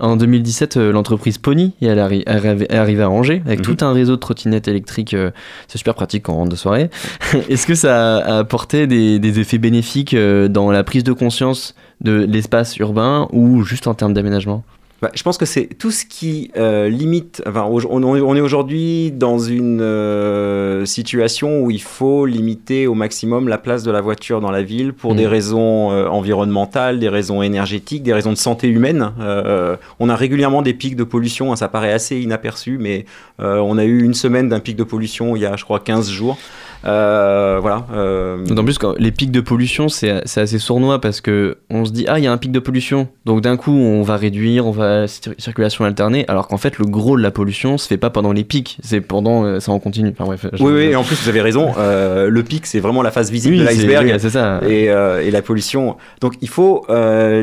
En 0.00 0.16
2017, 0.16 0.76
euh, 0.76 0.92
l'entreprise 0.92 1.38
Pony 1.38 1.74
arri- 1.82 2.24
arri- 2.26 2.66
est 2.68 2.76
arrivée 2.76 3.02
à 3.02 3.10
Angers 3.10 3.42
avec 3.46 3.60
Mhm. 3.60 3.64
tout 3.76 3.84
un 3.84 3.92
réseau 3.92 4.12
de 4.16 4.20
trottinettes 4.20 4.68
électriques. 4.68 5.14
euh, 5.14 5.30
c'est 5.66 5.78
super 5.78 5.94
pratique 5.94 6.22
quand 6.24 6.34
on 6.34 6.38
rentre 6.38 6.50
de 6.50 6.56
soirée. 6.56 6.90
Est-ce 7.48 7.66
que 7.66 7.74
ça 7.74 8.18
a 8.18 8.38
apporté 8.38 8.86
des, 8.86 9.18
des 9.18 9.40
effets 9.40 9.58
bénéfiques 9.58 10.14
euh, 10.14 10.48
dans 10.48 10.70
la 10.70 10.84
prise 10.84 11.04
de 11.04 11.12
conscience 11.12 11.74
de 12.00 12.24
l'espace 12.28 12.76
urbain 12.78 13.28
ou 13.32 13.62
juste 13.64 13.86
en 13.88 13.94
termes 13.94 14.12
d'aménagement? 14.14 14.62
Bah, 15.00 15.10
je 15.14 15.22
pense 15.22 15.38
que 15.38 15.46
c'est 15.46 15.66
tout 15.78 15.92
ce 15.92 16.04
qui 16.04 16.50
euh, 16.56 16.88
limite. 16.88 17.40
Enfin, 17.46 17.66
on, 17.70 18.02
on 18.02 18.34
est 18.36 18.40
aujourd'hui 18.40 19.12
dans 19.12 19.38
une 19.38 19.80
euh, 19.80 20.84
situation 20.86 21.60
où 21.60 21.70
il 21.70 21.80
faut 21.80 22.26
limiter 22.26 22.88
au 22.88 22.94
maximum 22.94 23.46
la 23.48 23.58
place 23.58 23.84
de 23.84 23.92
la 23.92 24.00
voiture 24.00 24.40
dans 24.40 24.50
la 24.50 24.62
ville 24.62 24.92
pour 24.92 25.14
Mm. 25.14 25.16
des 25.16 25.26
raisons 25.28 25.92
euh, 25.92 26.08
environnementales, 26.08 26.98
des 26.98 27.08
raisons 27.08 27.42
énergétiques, 27.42 28.02
des 28.02 28.12
raisons 28.12 28.32
de 28.32 28.38
santé 28.38 28.66
humaine. 28.68 29.12
Euh, 29.20 29.76
on 30.00 30.08
a 30.08 30.16
régulièrement 30.16 30.62
des 30.62 30.74
pics 30.74 30.96
de 30.96 31.04
pollution. 31.04 31.52
hein, 31.52 31.56
ça 31.56 31.68
paraît 31.68 31.92
assez 31.92 32.18
inaperçu, 32.20 32.76
mais 32.78 33.04
euh, 33.40 33.58
on 33.58 33.78
a 33.78 33.84
eu 33.84 34.02
une 34.02 34.14
semaine 34.14 34.48
d'un 34.48 34.60
pic 34.60 34.74
de 34.76 34.84
pollution 34.84 35.36
il 35.36 35.42
y 35.42 35.46
a, 35.46 35.54
je 35.56 35.62
crois, 35.64 35.78
15 35.80 36.10
jours. 36.10 36.38
Euh, 36.84 37.58
voilà. 37.60 37.86
euh, 37.92 38.44
D'autant 38.44 38.64
plus 38.64 38.78
que 38.78 38.86
les 38.98 39.10
pics 39.10 39.30
de 39.32 39.40
pollution, 39.40 39.88
c'est 39.88 40.10
assez 40.38 40.58
sournois 40.58 41.00
parce 41.00 41.20
que 41.20 41.58
on 41.70 41.84
se 41.84 41.90
dit 41.92 42.04
ah 42.08 42.18
il 42.18 42.24
y 42.24 42.26
a 42.28 42.32
un 42.32 42.36
pic 42.38 42.52
de 42.52 42.60
pollution, 42.60 43.08
donc 43.24 43.40
d'un 43.40 43.56
coup 43.56 43.72
on 43.72 44.02
va 44.02 44.16
réduire, 44.16 44.66
on 44.66 44.70
va 44.70 45.06
cir- 45.06 45.34
circulation 45.38 45.84
alternée, 45.84 46.24
alors 46.28 46.46
qu'en 46.48 46.56
fait 46.56 46.78
le 46.78 46.84
gros 46.86 47.16
de 47.16 47.22
la 47.22 47.30
pollution 47.30 47.78
se 47.78 47.88
fait 47.88 47.96
pas 47.96 48.10
pendant 48.10 48.32
les 48.32 48.44
pics, 48.44 48.78
c'est 48.82 49.00
pendant 49.00 49.44
euh, 49.44 49.60
ça 49.60 49.72
en 49.72 49.78
continue. 49.80 50.10
Enfin 50.12 50.24
bref. 50.24 50.46
Oui, 50.60 50.72
oui, 50.72 50.82
et 50.84 50.96
en 50.96 51.02
plus, 51.02 51.16
vous 51.22 51.28
avez 51.28 51.40
raison. 51.42 51.72
euh, 51.78 52.28
le 52.30 52.42
pic, 52.42 52.66
c'est 52.66 52.80
vraiment 52.80 53.02
la 53.02 53.10
face 53.10 53.30
visible 53.30 53.54
Oui, 53.56 53.60
de 53.60 53.66
l'iceberg. 53.66 54.06
oui, 54.12 54.18
c'est 54.18 54.30
ça. 54.30 54.60
et, 54.66 54.88
euh, 54.90 55.20
et 55.24 55.30
la 55.30 55.42
pollution. 55.42 55.96
Donc 56.20 56.34
il 56.42 56.48
faut 56.48 56.86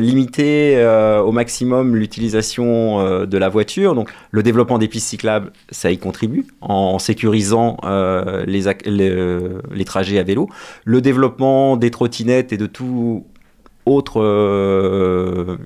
limiter 0.00 0.82
au 1.24 1.32
maximum 1.32 1.94
l'utilisation 1.96 3.24
de 3.26 3.38
la 3.38 3.48
voiture. 3.48 3.94
Donc 3.94 4.10
le 4.30 4.42
développement 4.42 4.78
des 4.78 4.88
pistes 4.88 5.08
cyclables, 5.08 5.52
ça 5.70 5.90
y 5.90 5.98
contribue 5.98 6.46
en 6.60 6.98
sécurisant 6.98 7.76
les- 8.46 8.66
le- 9.26 9.62
les 9.74 9.84
trajets 9.84 10.18
à 10.18 10.22
vélo. 10.22 10.48
Le 10.84 11.00
développement 11.00 11.76
des 11.76 11.90
trottinettes 11.90 12.52
et 12.52 12.56
de 12.56 12.66
tout 12.66 13.24
autre 13.84 14.20
euh, 14.20 15.56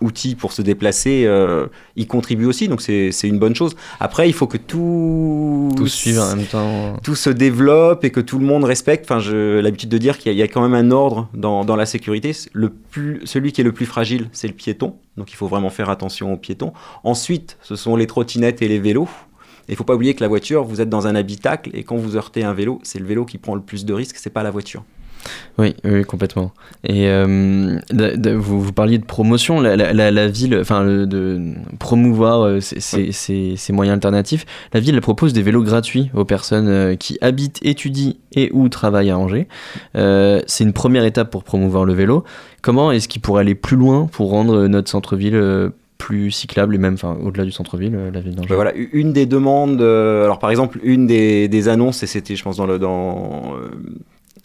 outil 0.00 0.34
pour 0.34 0.52
se 0.52 0.62
déplacer 0.62 1.24
euh, 1.26 1.66
y 1.94 2.06
contribue 2.06 2.46
aussi, 2.46 2.68
donc 2.68 2.80
c'est 2.80 3.10
une 3.24 3.38
bonne 3.38 3.54
chose. 3.54 3.76
Après, 4.00 4.30
il 4.30 4.32
faut 4.32 4.46
que 4.46 4.56
tout, 4.56 5.68
Tout 5.76 5.86
suivre 5.88 6.22
en 6.22 6.36
même 6.36 6.46
temps. 6.46 6.96
tout 7.02 7.14
se 7.14 7.28
développe 7.28 8.02
et 8.04 8.10
que 8.10 8.20
tout 8.20 8.38
le 8.38 8.46
monde 8.46 8.64
respecte. 8.64 9.04
Enfin, 9.04 9.20
j'ai 9.20 9.60
l'habitude 9.60 9.90
de 9.90 9.98
dire 9.98 10.16
qu'il 10.16 10.32
y, 10.32 10.36
y 10.36 10.42
a 10.42 10.48
quand 10.48 10.66
même 10.66 10.72
un 10.74 10.90
ordre 10.90 11.28
dans, 11.34 11.66
dans 11.66 11.76
la 11.76 11.84
sécurité. 11.84 12.32
Le 12.54 12.70
plus, 12.70 13.20
celui 13.24 13.52
qui 13.52 13.60
est 13.60 13.64
le 13.64 13.72
plus 13.72 13.84
fragile, 13.84 14.28
c'est 14.32 14.48
le 14.48 14.54
piéton. 14.54 14.94
Donc, 15.18 15.32
il 15.32 15.36
faut 15.36 15.48
vraiment 15.48 15.68
faire 15.70 15.90
attention 15.90 16.32
aux 16.32 16.38
piétons. 16.38 16.72
Ensuite, 17.04 17.58
ce 17.60 17.76
sont 17.76 17.94
les 17.94 18.06
trottinettes 18.06 18.62
et 18.62 18.68
les 18.68 18.78
vélos. 18.78 19.08
Il 19.68 19.76
faut 19.76 19.84
pas 19.84 19.94
oublier 19.94 20.14
que 20.14 20.20
la 20.22 20.28
voiture, 20.28 20.64
vous 20.64 20.80
êtes 20.80 20.88
dans 20.88 21.06
un 21.06 21.14
habitacle 21.14 21.70
et 21.74 21.82
quand 21.84 21.96
vous 21.96 22.16
heurtez 22.16 22.42
un 22.44 22.54
vélo, 22.54 22.80
c'est 22.82 22.98
le 22.98 23.06
vélo 23.06 23.24
qui 23.24 23.38
prend 23.38 23.54
le 23.54 23.60
plus 23.60 23.84
de 23.84 23.92
risques, 23.92 24.16
c'est 24.18 24.30
pas 24.30 24.42
la 24.42 24.50
voiture. 24.50 24.82
Oui, 25.58 25.74
oui, 25.84 26.02
complètement. 26.04 26.50
Et 26.82 27.06
euh, 27.08 27.78
de- 27.90 28.16
de- 28.16 28.30
vous, 28.30 28.58
vous 28.62 28.72
parliez 28.72 28.96
de 28.96 29.04
promotion, 29.04 29.60
la, 29.60 29.76
la- 29.76 29.92
la- 29.92 30.10
la 30.10 30.28
ville, 30.28 30.56
enfin, 30.58 30.82
le- 30.82 31.06
de 31.06 31.52
promouvoir 31.78 32.40
euh, 32.40 32.60
ces, 32.60 33.12
moyens 33.70 33.92
alternatifs. 33.96 34.46
La 34.72 34.80
ville 34.80 34.94
elle 34.94 35.02
propose 35.02 35.34
des 35.34 35.42
vélos 35.42 35.62
gratuits 35.62 36.10
aux 36.14 36.24
personnes 36.24 36.68
euh, 36.68 36.96
qui 36.96 37.18
habitent, 37.20 37.58
étudient 37.60 38.14
et 38.34 38.48
ou 38.54 38.70
travaillent 38.70 39.10
à 39.10 39.18
Angers. 39.18 39.46
C'est 39.94 40.64
une 40.64 40.72
première 40.72 41.04
étape 41.04 41.30
pour 41.30 41.44
promouvoir 41.44 41.84
le 41.84 41.92
vélo. 41.92 42.24
Comment 42.62 42.90
est-ce 42.90 43.06
qu'il 43.06 43.20
pourrait 43.20 43.42
aller 43.42 43.54
plus 43.54 43.76
loin 43.76 44.06
pour 44.10 44.30
rendre 44.30 44.68
notre 44.68 44.88
centre-ville 44.88 45.70
plus 46.00 46.30
cyclable 46.32 46.74
et 46.74 46.78
même, 46.78 46.94
enfin, 46.94 47.16
au-delà 47.22 47.44
du 47.44 47.52
centre-ville, 47.52 47.94
euh, 47.94 48.10
la 48.10 48.20
ville 48.20 48.34
d'Angers 48.34 48.54
voilà, 48.54 48.72
une 48.74 49.12
des 49.12 49.26
demandes, 49.26 49.80
euh, 49.82 50.24
alors 50.24 50.38
par 50.38 50.50
exemple, 50.50 50.80
une 50.82 51.06
des, 51.06 51.68
annonces, 51.68 52.02
et 52.02 52.06
c'était, 52.06 52.34
je 52.34 52.42
pense, 52.42 52.56
dans 52.56 52.66
le, 52.66 52.78
dans, 52.78 53.54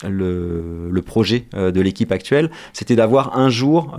euh, 0.03 0.89
le, 0.91 1.01
projet 1.01 1.45
de 1.53 1.81
l'équipe 1.81 2.11
actuelle, 2.11 2.51
c'était 2.73 2.95
d'avoir 2.95 3.37
un 3.37 3.49
jour 3.49 3.95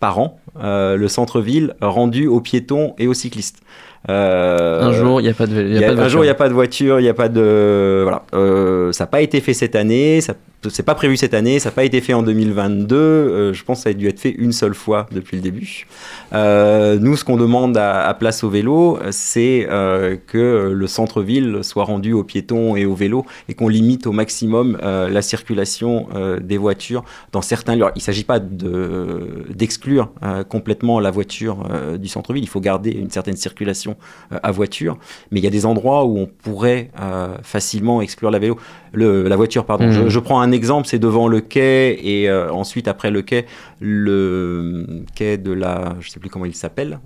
par 0.00 0.18
an 0.18 0.40
le 0.58 1.06
centre-ville 1.06 1.74
rendu 1.80 2.26
aux 2.26 2.40
piétons 2.40 2.94
et 2.98 3.06
aux 3.06 3.14
cyclistes. 3.14 3.62
Euh, 4.08 4.82
Un 4.82 4.92
jour, 4.92 5.20
il 5.20 5.24
n'y 5.24 5.30
a 5.30 5.34
pas 5.34 5.46
de, 5.46 5.54
y 5.54 5.58
a 5.58 5.62
il 5.62 5.80
y 5.80 5.84
a- 5.84 5.88
pas 5.88 5.94
de 5.94 6.00
un 6.00 6.08
jour, 6.08 6.22
il 6.22 6.26
n'y 6.26 6.30
a 6.30 6.32
voiture. 6.32 6.36
pas 6.38 6.48
de 6.48 6.54
voiture, 6.54 7.00
il 7.00 7.02
n'y 7.02 7.08
a 7.08 7.14
pas 7.14 7.28
de. 7.28 8.00
Voilà. 8.02 8.22
Euh, 8.34 8.92
ça 8.92 9.04
n'a 9.04 9.08
pas 9.08 9.20
été 9.20 9.40
fait 9.40 9.54
cette 9.54 9.74
année, 9.76 10.20
ça 10.20 10.34
c'est 10.68 10.82
pas 10.82 10.96
prévu 10.96 11.16
cette 11.16 11.34
année, 11.34 11.60
ça 11.60 11.68
n'a 11.68 11.74
pas 11.74 11.84
été 11.84 12.00
fait 12.00 12.12
en 12.12 12.22
2022. 12.24 12.96
euh, 12.96 13.52
je 13.52 13.62
pense 13.62 13.78
que 13.78 13.82
ça 13.84 13.90
a 13.90 13.92
dû 13.92 14.08
être 14.08 14.18
fait 14.18 14.30
une 14.36 14.50
seule 14.50 14.74
fois 14.74 15.06
depuis 15.12 15.36
le 15.36 15.42
début. 15.42 15.86
Euh, 16.32 16.98
nous, 17.00 17.14
ce 17.16 17.22
qu'on 17.24 17.36
demande 17.36 17.76
à, 17.76 18.04
à 18.08 18.14
Place 18.14 18.42
au 18.42 18.48
vélo, 18.50 18.98
c'est 19.10 19.68
euh, 19.70 20.16
que 20.26 20.72
le 20.74 20.86
centre-ville 20.88 21.58
soit 21.62 21.84
rendu 21.84 22.12
aux 22.14 22.24
piétons 22.24 22.74
et 22.74 22.84
aux 22.84 22.94
vélos 22.94 23.24
et 23.48 23.54
qu'on 23.54 23.68
limite 23.68 24.08
au 24.08 24.12
maximum 24.12 24.76
la 24.82 25.22
circulation 25.22 26.08
des 26.40 26.58
voitures 26.58 27.04
dans 27.32 27.42
certains 27.42 27.74
lieux. 27.76 27.82
Alors, 27.82 27.92
il 27.94 27.98
ne 28.00 28.02
s'agit 28.04 28.24
pas 28.24 28.40
de- 28.40 29.44
d'exclure 29.54 30.10
complètement 30.48 30.98
la 30.98 31.10
voiture 31.12 31.58
du 31.98 32.08
centre-ville, 32.08 32.42
il 32.42 32.48
faut 32.48 32.60
garder 32.60 32.90
une 32.90 33.10
certaine 33.10 33.36
circulation 33.36 33.95
euh, 34.32 34.38
à 34.42 34.50
voiture, 34.50 34.98
mais 35.30 35.40
il 35.40 35.44
y 35.44 35.46
a 35.46 35.50
des 35.50 35.66
endroits 35.66 36.04
où 36.04 36.18
on 36.18 36.26
pourrait 36.26 36.90
euh, 37.00 37.36
facilement 37.42 38.00
exclure 38.00 38.30
la 38.30 38.38
vélo, 38.38 38.58
le, 38.92 39.28
la 39.28 39.36
voiture. 39.36 39.64
Pardon. 39.64 39.86
Mhm. 39.86 39.92
Je, 39.92 40.08
je 40.08 40.18
prends 40.18 40.40
un 40.40 40.52
exemple, 40.52 40.86
c'est 40.86 40.98
devant 40.98 41.28
le 41.28 41.40
quai 41.40 41.98
et 42.02 42.28
euh, 42.28 42.50
ensuite 42.52 42.88
après 42.88 43.10
le 43.10 43.22
quai, 43.22 43.46
le 43.80 45.04
quai 45.14 45.38
de 45.38 45.52
la, 45.52 45.96
je 46.00 46.10
sais 46.10 46.20
plus 46.20 46.30
comment 46.30 46.46
il 46.46 46.54
s'appelle, 46.54 46.98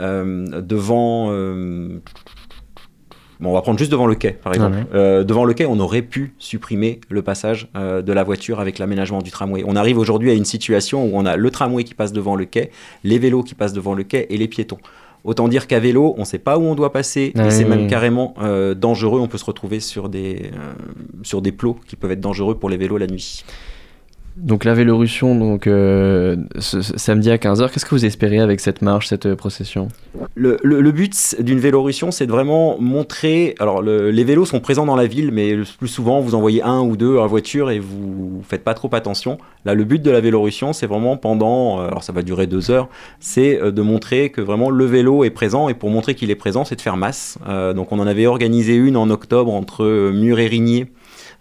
devant. 0.00 1.30
Bon, 3.40 3.50
on 3.50 3.52
va 3.52 3.62
prendre 3.62 3.78
juste 3.78 3.90
devant 3.90 4.06
le 4.06 4.14
quai, 4.14 4.30
par 4.32 4.54
exemple. 4.54 4.86
Euh, 4.94 5.24
devant 5.24 5.44
le 5.44 5.54
quai, 5.54 5.66
on 5.66 5.78
aurait 5.80 6.02
pu 6.02 6.34
supprimer 6.38 7.00
le 7.08 7.22
passage 7.22 7.68
euh, 7.76 8.00
de 8.00 8.12
la 8.12 8.22
voiture 8.22 8.60
avec 8.60 8.78
l'aménagement 8.78 9.22
du 9.22 9.30
tramway. 9.30 9.64
On 9.66 9.76
arrive 9.76 9.98
aujourd'hui 9.98 10.30
à 10.30 10.34
une 10.34 10.44
situation 10.44 11.04
où 11.04 11.10
on 11.14 11.26
a 11.26 11.36
le 11.36 11.50
tramway 11.50 11.84
qui 11.84 11.94
passe 11.94 12.12
devant 12.12 12.36
le 12.36 12.44
quai, 12.44 12.70
les 13.02 13.18
vélos 13.18 13.42
qui 13.42 13.54
passent 13.54 13.72
devant 13.72 13.94
le 13.94 14.04
quai 14.04 14.26
et 14.30 14.36
les 14.36 14.48
piétons. 14.48 14.78
Autant 15.24 15.48
dire 15.48 15.66
qu'à 15.66 15.80
vélo, 15.80 16.14
on 16.18 16.20
ne 16.20 16.26
sait 16.26 16.38
pas 16.38 16.58
où 16.58 16.62
on 16.62 16.74
doit 16.74 16.92
passer 16.92 17.32
Ah 17.36 17.46
et 17.46 17.50
c'est 17.50 17.64
oui, 17.64 17.70
même 17.70 17.86
carrément 17.86 18.34
euh, 18.42 18.74
dangereux. 18.74 19.20
On 19.20 19.26
peut 19.26 19.38
se 19.38 19.44
retrouver 19.44 19.80
sur 19.80 20.10
des, 20.10 20.50
euh, 20.52 20.74
sur 21.22 21.40
des 21.40 21.50
plots 21.50 21.78
qui 21.86 21.96
peuvent 21.96 22.12
être 22.12 22.20
dangereux 22.20 22.56
pour 22.58 22.68
les 22.68 22.76
vélos 22.76 22.98
la 22.98 23.06
nuit. 23.06 23.42
Donc 24.36 24.64
la 24.64 24.74
Vélorussion, 24.74 25.36
donc 25.36 25.68
euh, 25.68 26.34
samedi 26.58 27.30
à 27.30 27.36
15h, 27.36 27.70
qu'est-ce 27.70 27.84
que 27.84 27.94
vous 27.94 28.04
espérez 28.04 28.40
avec 28.40 28.58
cette 28.58 28.82
marche, 28.82 29.06
cette 29.06 29.26
euh, 29.26 29.36
procession? 29.36 29.86
Le, 30.34 30.90
but 30.90 31.36
d'une 31.40 31.60
Vélorussion, 31.60 32.10
c'est 32.10 32.26
de 32.26 32.32
vraiment 32.32 32.76
montrer. 32.80 33.54
Alors, 33.60 33.80
le- 33.80 34.10
les 34.10 34.24
vélos 34.24 34.44
sont 34.44 34.58
présents 34.58 34.86
dans 34.86 34.96
la 34.96 35.06
ville, 35.06 35.30
mais 35.30 35.54
le 35.54 35.62
plus 35.78 35.86
souvent, 35.86 36.20
vous 36.20 36.34
en 36.34 36.40
voyez 36.40 36.62
un 36.62 36.80
ou 36.80 36.96
deux 36.96 37.16
en 37.16 37.28
voiture 37.28 37.70
et 37.70 37.78
vous 37.78 38.42
faites 38.48 38.64
pas 38.64 38.74
trop 38.74 38.90
attention. 38.92 39.38
Là, 39.64 39.74
le 39.74 39.84
but 39.84 40.02
de 40.02 40.10
la 40.10 40.20
Vélorussion, 40.20 40.72
c'est 40.72 40.86
vraiment 40.86 41.16
pendant. 41.16 41.80
euh, 41.80 41.86
Alors, 41.86 42.02
ça 42.02 42.12
va 42.12 42.22
durer 42.22 42.48
deux 42.48 42.72
heures. 42.72 42.88
C'est 43.20 43.60
de 43.70 43.82
montrer 43.82 44.30
que 44.30 44.40
vraiment 44.40 44.68
le 44.68 44.84
vélo 44.84 45.22
est 45.22 45.30
présent. 45.30 45.68
Et 45.68 45.74
pour 45.74 45.90
montrer 45.90 46.16
qu'il 46.16 46.32
est 46.32 46.34
présent, 46.36 46.64
c'est 46.64 46.74
de 46.76 46.80
faire 46.80 46.96
masse. 46.96 47.38
Donc, 47.76 47.92
on 47.92 48.00
en 48.00 48.06
avait 48.08 48.26
organisé 48.26 48.74
une 48.74 48.96
en 48.96 49.08
octobre 49.10 49.52
entre 49.54 50.10
Mur 50.10 50.40
et 50.40 50.48
Rigné, 50.48 50.86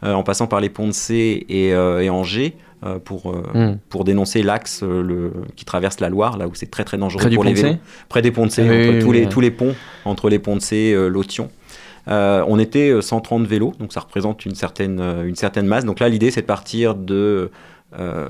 en 0.03 0.21
passant 0.21 0.45
par 0.45 0.59
les 0.61 0.69
ponts 0.69 0.87
de 0.87 0.93
C 0.93 1.43
et, 1.49 1.69
et 1.69 2.09
Angers. 2.11 2.53
Euh, 2.85 2.99
pour, 2.99 3.31
euh, 3.31 3.43
Hmm. 3.53 3.77
pour 3.89 4.03
dénoncer 4.03 4.43
l'axe 4.43 4.81
euh, 4.83 5.01
le- 5.01 5.31
qui 5.55 5.65
traverse 5.65 5.99
la 5.99 6.09
Loire, 6.09 6.37
là 6.37 6.47
où 6.47 6.55
c'est 6.55 6.69
très 6.71 6.83
très 6.83 6.97
dangereux 6.97 7.21
Près 7.21 7.29
pour 7.33 7.43
les 7.43 7.53
vélos 7.53 7.77
près 8.09 8.21
des 8.21 8.31
ponts 8.31 8.45
de 8.45 8.51
C, 8.51 8.61
Oui, 8.63 8.69
oui, 8.69 8.99
tous, 8.99 9.07
oui, 9.07 9.17
les, 9.17 9.23
oui. 9.23 9.29
tous 9.29 9.41
les 9.41 9.51
ponts, 9.51 9.75
entre 10.05 10.29
les 10.29 10.39
ponts 10.39 10.55
de 10.55 10.61
C, 10.61 10.93
Lotion. 11.09 11.49
Euh, 12.09 12.43
on 12.47 12.59
était 12.59 12.89
euh, 12.89 13.01
130 13.01 13.45
vélos, 13.47 13.73
donc 13.79 13.93
ça 13.93 14.01
représente 14.01 14.45
une 14.45 14.55
certaine, 14.55 14.99
une 15.25 15.35
certaine 15.35 15.65
masse. 15.67 15.85
Donc 15.85 15.99
là, 15.99 16.09
l'idée, 16.09 16.31
c'est 16.31 16.41
de 16.41 16.45
partir 16.47 16.95
de 16.95 17.49
euh, 17.99 18.27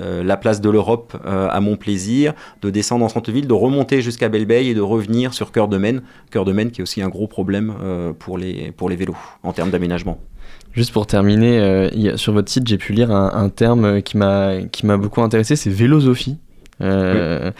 euh, 0.00 0.22
la 0.24 0.36
place 0.36 0.60
de 0.60 0.68
l'Europe 0.68 1.16
à 1.24 1.60
Montplaisir, 1.60 2.34
de 2.62 2.68
descendre 2.70 3.04
en 3.04 3.08
centre-ville, 3.08 3.46
de 3.46 3.52
remonter 3.54 4.02
jusqu'à 4.02 4.28
Belleveille 4.28 4.68
et 4.70 4.74
de 4.74 4.80
revenir 4.80 5.32
sur 5.34 5.52
Cœur 5.52 5.68
de 5.68 5.78
Maine. 5.78 6.02
Cœur 6.30 6.44
de 6.44 6.52
Maine 6.52 6.70
qui 6.70 6.80
est 6.80 6.82
aussi 6.82 7.00
un 7.00 7.08
gros 7.08 7.28
problème 7.28 7.72
pour, 8.18 8.38
les, 8.38 8.72
pour 8.72 8.90
les 8.90 8.96
vélos 8.96 9.16
en 9.42 9.52
termes 9.52 9.70
d'aménagement. 9.70 10.18
Juste 10.72 10.92
pour 10.92 11.06
terminer, 11.06 11.58
euh, 11.58 12.16
sur 12.16 12.32
votre 12.32 12.50
site, 12.50 12.66
j'ai 12.66 12.78
pu 12.78 12.92
lire 12.92 13.10
un, 13.10 13.30
un 13.34 13.48
terme 13.50 14.00
qui 14.02 14.16
m'a 14.16 14.62
qui 14.70 14.86
m'a 14.86 14.96
beaucoup 14.96 15.20
intéressé, 15.20 15.54
c'est 15.54 15.70
vélosophie. 15.70 16.38
Euh, 16.82 17.50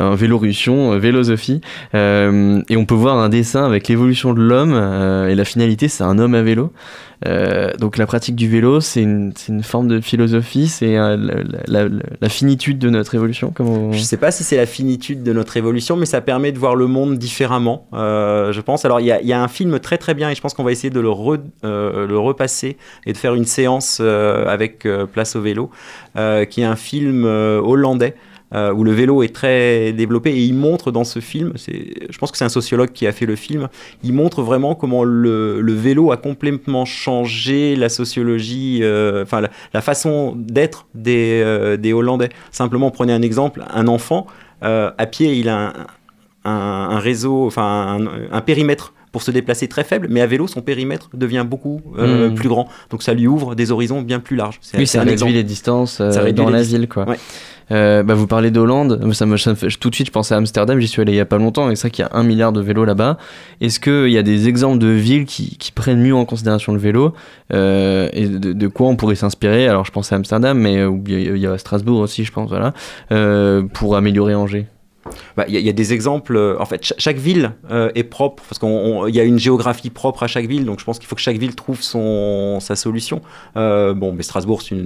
un 0.00 0.14
Vélorussion, 0.14 0.92
euh, 0.92 0.98
vélosophie. 0.98 1.60
Euh, 1.94 2.62
et 2.68 2.76
on 2.76 2.84
peut 2.84 2.94
voir 2.94 3.18
un 3.18 3.28
dessin 3.28 3.64
avec 3.64 3.88
l'évolution 3.88 4.32
de 4.32 4.40
l'homme 4.40 4.72
euh, 4.74 5.28
et 5.28 5.34
la 5.34 5.44
finalité, 5.44 5.88
c'est 5.88 6.04
un 6.04 6.18
homme 6.18 6.34
à 6.34 6.42
vélo. 6.42 6.72
Donc 7.78 7.98
la 7.98 8.06
pratique 8.06 8.34
du 8.34 8.48
vélo, 8.48 8.80
c'est 8.80 9.02
une, 9.02 9.34
forme 9.62 9.88
de 9.88 10.00
philosophie, 10.00 10.68
c'est 10.68 10.96
la, 10.96 12.28
finitude 12.30 12.78
de 12.78 12.88
notre 12.88 13.14
évolution. 13.14 13.52
Je 13.58 13.62
ne 13.62 13.92
sais 14.02 14.16
pas 14.16 14.30
si 14.30 14.42
c'est 14.42 14.56
la 14.56 14.64
finitude 14.64 15.22
de 15.22 15.34
notre 15.34 15.58
évolution, 15.58 15.98
mais 15.98 16.06
ça 16.06 16.22
permet 16.22 16.50
de 16.50 16.58
voir 16.58 16.76
le 16.76 16.86
monde 16.86 17.18
différemment, 17.18 17.86
je 17.92 18.60
pense. 18.62 18.86
Alors, 18.86 19.00
il 19.00 19.06
y 19.06 19.32
a, 19.34 19.42
un 19.42 19.48
film 19.48 19.78
très 19.80 19.98
très 19.98 20.14
bien, 20.14 20.30
et 20.30 20.34
je 20.34 20.40
pense 20.40 20.54
qu'on 20.54 20.64
va 20.64 20.72
essayer 20.72 20.88
de 20.88 21.00
le, 21.00 21.10
re- 21.10 21.42
le 21.62 22.18
repasser 22.18 22.78
et 23.04 23.12
de 23.12 23.18
faire 23.18 23.34
une 23.34 23.44
séance 23.44 24.00
avec 24.00 24.88
Place 25.12 25.36
au 25.36 25.42
vélo, 25.42 25.70
qui 26.14 26.62
est 26.62 26.64
un 26.64 26.76
film 26.76 27.26
hollandais. 27.26 28.14
Euh, 28.54 28.72
où 28.72 28.84
le 28.84 28.92
vélo 28.92 29.22
est 29.22 29.34
très 29.34 29.92
développé 29.92 30.30
et 30.30 30.40
il 30.40 30.54
montre 30.54 30.90
dans 30.90 31.04
ce 31.04 31.20
film, 31.20 31.52
je 31.56 32.18
pense 32.18 32.32
que 32.32 32.38
c'est 32.38 32.44
un 32.44 32.48
sociologue 32.48 32.90
qui 32.92 33.06
a 33.06 33.12
fait 33.12 33.26
le 33.26 33.36
film, 33.36 33.68
il 34.02 34.12
montre 34.12 34.42
vraiment 34.42 34.74
comment 34.74 35.04
le, 35.04 35.60
vélo 35.72 36.12
a 36.12 36.16
complètement 36.16 36.84
changé 36.84 37.76
la 37.76 37.88
sociologie, 37.88 38.80
euh, 38.82 39.24
la, 39.72 39.80
façon 39.80 40.34
d'être 40.36 40.86
des, 40.94 41.42
euh, 41.44 41.76
des 41.76 41.92
Hollandais. 41.92 42.30
Simplement, 42.50 42.90
prenez 42.90 43.12
un 43.12 43.22
exemple, 43.22 43.64
un 43.72 43.86
enfant, 43.86 44.26
à 44.62 45.06
pied, 45.06 45.34
il 45.36 45.48
a 45.48 45.72
un, 46.44 46.98
réseau, 46.98 47.46
enfin 47.46 47.98
un 48.30 48.40
périmètre 48.42 48.92
pour 49.12 49.22
se 49.22 49.30
déplacer 49.30 49.66
très 49.68 49.82
faible, 49.84 50.06
mais 50.10 50.20
à 50.20 50.26
vélo, 50.26 50.46
son 50.46 50.60
périmètre 50.62 51.10
devient 51.14 51.44
beaucoup 51.48 51.80
euh, 51.98 52.28
Mm. 52.30 52.34
plus 52.34 52.48
grand. 52.48 52.68
Donc 52.90 53.02
ça 53.02 53.12
lui 53.14 53.26
ouvre 53.26 53.54
des 53.54 53.72
horizons 53.72 54.02
bien 54.02 54.20
plus 54.20 54.36
larges. 54.36 54.60
Oui, 54.78 54.86
ça 54.86 55.00
réduit 55.00 55.12
exemple. 55.14 55.32
les 55.32 55.42
distances 55.44 56.00
euh, 56.00 56.10
Ça 56.12 56.20
réduit 56.20 56.44
dans 56.44 56.50
les 56.50 56.58
la 56.58 56.62
ville, 56.62 56.88
quoi. 56.88 57.08
Ouais. 57.08 57.16
Euh, 57.72 58.02
bah, 58.02 58.14
vous 58.14 58.26
parlez 58.26 58.50
d'Hollande, 58.50 59.00
ça 59.12 59.26
me, 59.26 59.36
ça 59.36 59.50
me 59.50 59.54
fait- 59.54 59.68
tout 59.78 59.90
de 59.90 59.94
suite 59.94 60.08
je 60.08 60.12
pensais 60.12 60.34
à 60.34 60.38
Amsterdam, 60.38 60.80
j'y 60.80 60.88
suis 60.88 61.00
allé 61.02 61.12
il 61.12 61.16
y 61.16 61.20
a 61.20 61.24
pas 61.24 61.38
longtemps, 61.38 61.70
et 61.70 61.76
c'est 61.76 61.82
vrai 61.82 61.90
qu'il 61.92 62.04
y 62.04 62.08
a 62.08 62.10
un 62.16 62.24
milliard 62.24 62.52
de 62.52 62.60
vélos 62.60 62.84
là-bas. 62.84 63.16
Est-ce 63.60 63.78
qu'il 63.78 64.10
y 64.10 64.18
a 64.18 64.22
des 64.24 64.48
exemples 64.48 64.78
de 64.78 64.88
villes 64.88 65.24
qui, 65.24 65.56
qui 65.56 65.70
prennent 65.70 66.00
mieux 66.02 66.14
en 66.14 66.24
considération 66.24 66.72
le 66.72 66.80
vélo 66.80 67.14
euh, 67.52 68.08
et 68.12 68.26
de, 68.26 68.52
de 68.52 68.66
quoi 68.68 68.88
on 68.88 68.96
pourrait 68.96 69.14
s'inspirer? 69.14 69.68
Alors 69.68 69.84
je 69.84 69.92
pense 69.92 70.12
à 70.12 70.16
Amsterdam, 70.16 70.58
mais 70.58 70.74
il 70.74 71.12
y, 71.12 71.14
a- 71.14 71.34
il 71.36 71.38
y 71.38 71.46
a 71.46 71.56
Strasbourg 71.58 72.00
aussi, 72.00 72.24
je 72.24 72.32
pense, 72.32 72.48
voilà, 72.48 72.74
euh, 73.12 73.62
pour 73.72 73.94
améliorer 73.96 74.34
Angers. 74.34 74.66
Bah, 75.36 75.44
Il 75.48 75.54
y, 75.54 75.56
a- 75.56 75.60
il 75.60 75.66
y 75.66 75.68
a 75.70 75.72
des 75.72 75.92
exemples. 75.94 76.36
euh, 76.36 76.56
En 76.60 76.66
fait, 76.66 76.84
cha- 76.84 76.94
chaque 76.98 77.16
ville 77.16 77.52
euh, 77.70 77.90
est 77.94 78.02
propre 78.04 78.42
parce 78.48 78.58
qu'il 78.58 79.14
y 79.14 79.20
a 79.20 79.24
une 79.24 79.38
géographie 79.38 79.88
propre 79.90 80.22
à 80.22 80.26
chaque 80.26 80.46
ville. 80.46 80.64
Donc, 80.66 80.78
je 80.78 80.84
pense 80.84 80.98
qu'il 80.98 81.08
faut 81.08 81.16
que 81.16 81.22
chaque 81.22 81.38
ville 81.38 81.54
trouve 81.54 81.80
son, 81.82 82.58
sa 82.60 82.76
solution. 82.76 83.22
Euh, 83.56 83.94
bon, 83.94 84.12
mais 84.12 84.22
Strasbourg, 84.22 84.60
c'est 84.62 84.76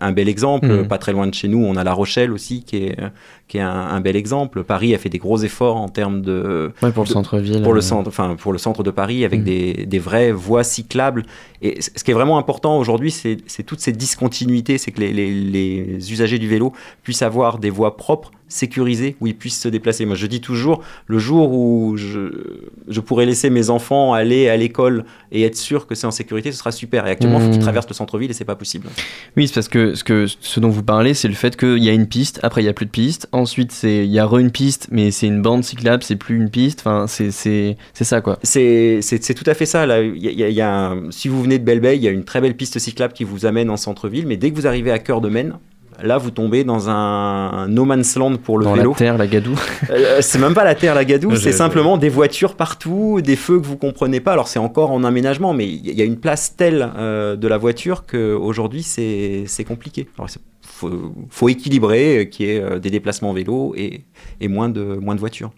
un 0.00 0.12
bel 0.12 0.28
exemple. 0.28 0.66
Mhm. 0.66 0.88
Pas 0.88 0.98
très 0.98 1.12
loin 1.12 1.26
de 1.28 1.34
chez 1.34 1.46
nous, 1.48 1.64
on 1.64 1.76
a 1.76 1.84
La 1.84 1.92
Rochelle 1.92 2.32
aussi, 2.32 2.64
qui 2.64 2.78
est, 2.78 2.96
qui 3.46 3.58
est 3.58 3.62
un, 3.62 3.70
un 3.70 4.00
bel 4.00 4.16
exemple. 4.16 4.64
Paris 4.64 4.94
a 4.94 4.98
fait 4.98 5.08
des 5.08 5.18
gros 5.18 5.38
efforts 5.38 5.76
en 5.76 5.88
termes 5.88 6.20
de, 6.22 6.72
Ouais, 6.82 6.90
pour 6.90 7.04
le 7.04 7.08
centre-ville. 7.08 7.62
pour 7.62 7.72
le 7.72 7.80
centre, 7.80 8.08
enfin 8.08 8.34
pour 8.36 8.52
le 8.52 8.58
centre 8.58 8.82
de 8.82 8.90
Paris 8.90 9.24
avec 9.24 9.40
Mm. 9.40 9.44
des, 9.44 9.72
des 9.86 9.98
vraies 9.98 10.32
voies 10.32 10.64
cyclables. 10.64 11.24
Et 11.62 11.80
ce 11.80 12.02
qui 12.02 12.10
est 12.10 12.14
vraiment 12.14 12.38
important 12.38 12.76
aujourd'hui, 12.78 13.10
c'est 13.12 13.36
c'est 13.46 13.62
toutes 13.62 13.80
ces 13.80 13.92
discontinuités, 13.92 14.78
c'est 14.78 14.90
que 14.90 15.00
les, 15.00 15.12
les- 15.12 15.30
les 15.86 16.12
usagers 16.12 16.38
du 16.38 16.48
vélo 16.48 16.72
puissent 17.02 17.22
avoir 17.22 17.58
des 17.58 17.70
voies 17.70 17.96
propres, 17.96 18.30
sécurisées, 18.50 19.16
où 19.20 19.26
ils 19.26 19.34
puissent 19.36 19.58
se 19.60 19.68
déplacer. 19.68 20.04
Moi, 20.04 20.16
je 20.16 20.26
dis 20.26 20.42
toujours, 20.42 20.82
le 21.06 21.18
jour 21.18 21.50
où 21.52 21.96
je, 21.96 22.28
je 22.88 23.00
pourrai 23.00 23.24
laisser 23.24 23.48
mes 23.48 23.70
enfants 23.70 24.12
aller 24.12 24.48
à 24.50 24.56
l'école 24.58 25.04
et 25.32 25.42
être 25.44 25.56
sûr 25.56 25.86
que 25.86 25.94
c'est 25.94 26.06
en 26.06 26.10
sécurité, 26.10 26.52
ce 26.52 26.58
sera 26.58 26.72
super. 26.72 27.06
Et 27.06 27.10
actuellement, 27.10 27.38
il 27.38 27.44
faut 27.44 27.50
qu'ils 27.52 27.60
Mm. 27.60 27.62
traversent 27.62 27.88
le 27.88 27.94
centre-ville 27.94 28.30
et 28.30 28.34
c'est 28.34 28.44
pas 28.44 28.56
possible. 28.56 28.88
Oui, 29.36 29.48
c'est 29.48 29.54
parce 29.54 29.68
que 29.68 29.94
ce, 29.94 30.04
que 30.04 30.26
ce 30.26 30.60
dont 30.60 30.68
vous 30.68 30.82
parlez, 30.82 31.14
c'est 31.14 31.28
le 31.28 31.34
fait 31.34 31.56
qu'il 31.56 31.78
y 31.82 31.88
a 31.88 31.92
une 31.92 32.06
piste, 32.06 32.40
après 32.42 32.60
il 32.60 32.64
n'y 32.64 32.70
a 32.70 32.74
plus 32.74 32.86
de 32.86 32.90
piste, 32.90 33.28
ensuite 33.32 33.74
il 33.84 34.04
y 34.06 34.18
a 34.18 34.26
re 34.26 34.38
une 34.38 34.50
piste, 34.50 34.88
mais 34.90 35.10
c'est 35.12 35.26
une 35.28 35.40
bande 35.40 35.64
cyclable, 35.64 36.02
c'est 36.02 36.16
plus 36.16 36.36
une 36.36 36.50
piste, 36.50 36.80
enfin 36.80 37.06
c'est 37.06 37.30
ça 37.94 38.20
quoi. 38.20 38.38
C'est 38.42 39.00
tout 39.36 39.44
à 39.48 39.54
fait 39.54 39.66
ça. 39.66 39.86
Là. 39.86 40.02
Y 40.02 40.28
a- 40.28 40.32
y 40.32 40.42
a- 40.44 40.48
il 40.48 40.54
y 40.54 40.60
a 40.60 40.88
un- 40.90 41.10
si 41.10 41.28
vous 41.28 41.42
venez 41.42 41.58
de 41.58 41.64
Belle-Bay, 41.64 41.96
il 41.96 42.02
y 42.02 42.08
a 42.08 42.10
une 42.10 42.24
très 42.24 42.40
belle 42.40 42.56
piste 42.56 42.78
cyclable 42.78 43.12
qui 43.14 43.24
vous 43.24 43.46
amène 43.46 43.70
en 43.70 43.76
centre-ville, 43.76 44.26
mais 44.26 44.36
dès 44.36 44.50
que 44.50 44.56
vous 44.56 44.66
arrivez 44.66 44.90
à 44.90 44.98
cœur 44.98 45.20
de 45.20 45.28
Maine, 45.28 45.54
là 46.02 46.18
vous 46.18 46.30
tombez 46.30 46.64
dans 46.64 46.88
un, 46.88 47.68
no 47.68 47.84
man's 47.84 48.16
land 48.16 48.36
pour 48.36 48.58
le 48.58 48.64
Dans 48.64 48.74
vélo. 48.74 48.90
la 48.90 48.96
terre, 48.96 49.18
la 49.18 49.26
gadoue. 49.26 49.58
Euh, 49.90 50.18
c'est 50.20 50.38
même 50.38 50.54
pas 50.54 50.64
la 50.64 50.74
terre, 50.74 50.94
la 50.94 51.04
gadoue, 51.04 51.36
c'est 51.36 51.52
simplement 51.52 51.96
des 51.96 52.08
voitures 52.08 52.54
partout, 52.56 53.20
des 53.22 53.36
feux 53.36 53.60
que 53.60 53.66
vous 53.66 53.76
comprenez 53.76 54.20
pas. 54.20 54.32
Alors 54.32 54.48
c'est 54.48 54.58
encore 54.58 54.90
en 54.90 55.04
aménagement, 55.04 55.52
mais 55.52 55.66
il 55.66 55.94
y 55.94 56.02
a 56.02 56.04
une 56.04 56.18
place 56.18 56.56
telle 56.56 56.90
euh, 56.96 57.36
de 57.36 57.48
la 57.48 57.58
voiture 57.58 58.04
qu'aujourd'hui 58.06 58.82
c'est 58.82 59.44
c'est 59.46 59.64
compliqué. 59.64 60.08
Alors 60.18 60.28
faut, 60.62 61.12
faut 61.28 61.48
équilibrer, 61.48 62.18
euh, 62.18 62.24
qu'il 62.24 62.46
y 62.46 62.50
ait 62.50 62.60
euh, 62.60 62.78
des 62.78 62.90
déplacements 62.90 63.32
vélo 63.32 63.74
et, 63.76 64.02
et 64.40 64.48
moins, 64.48 64.68
de, 64.68 64.82
moins 64.82 65.14
de 65.14 65.20
voitures. 65.20 65.50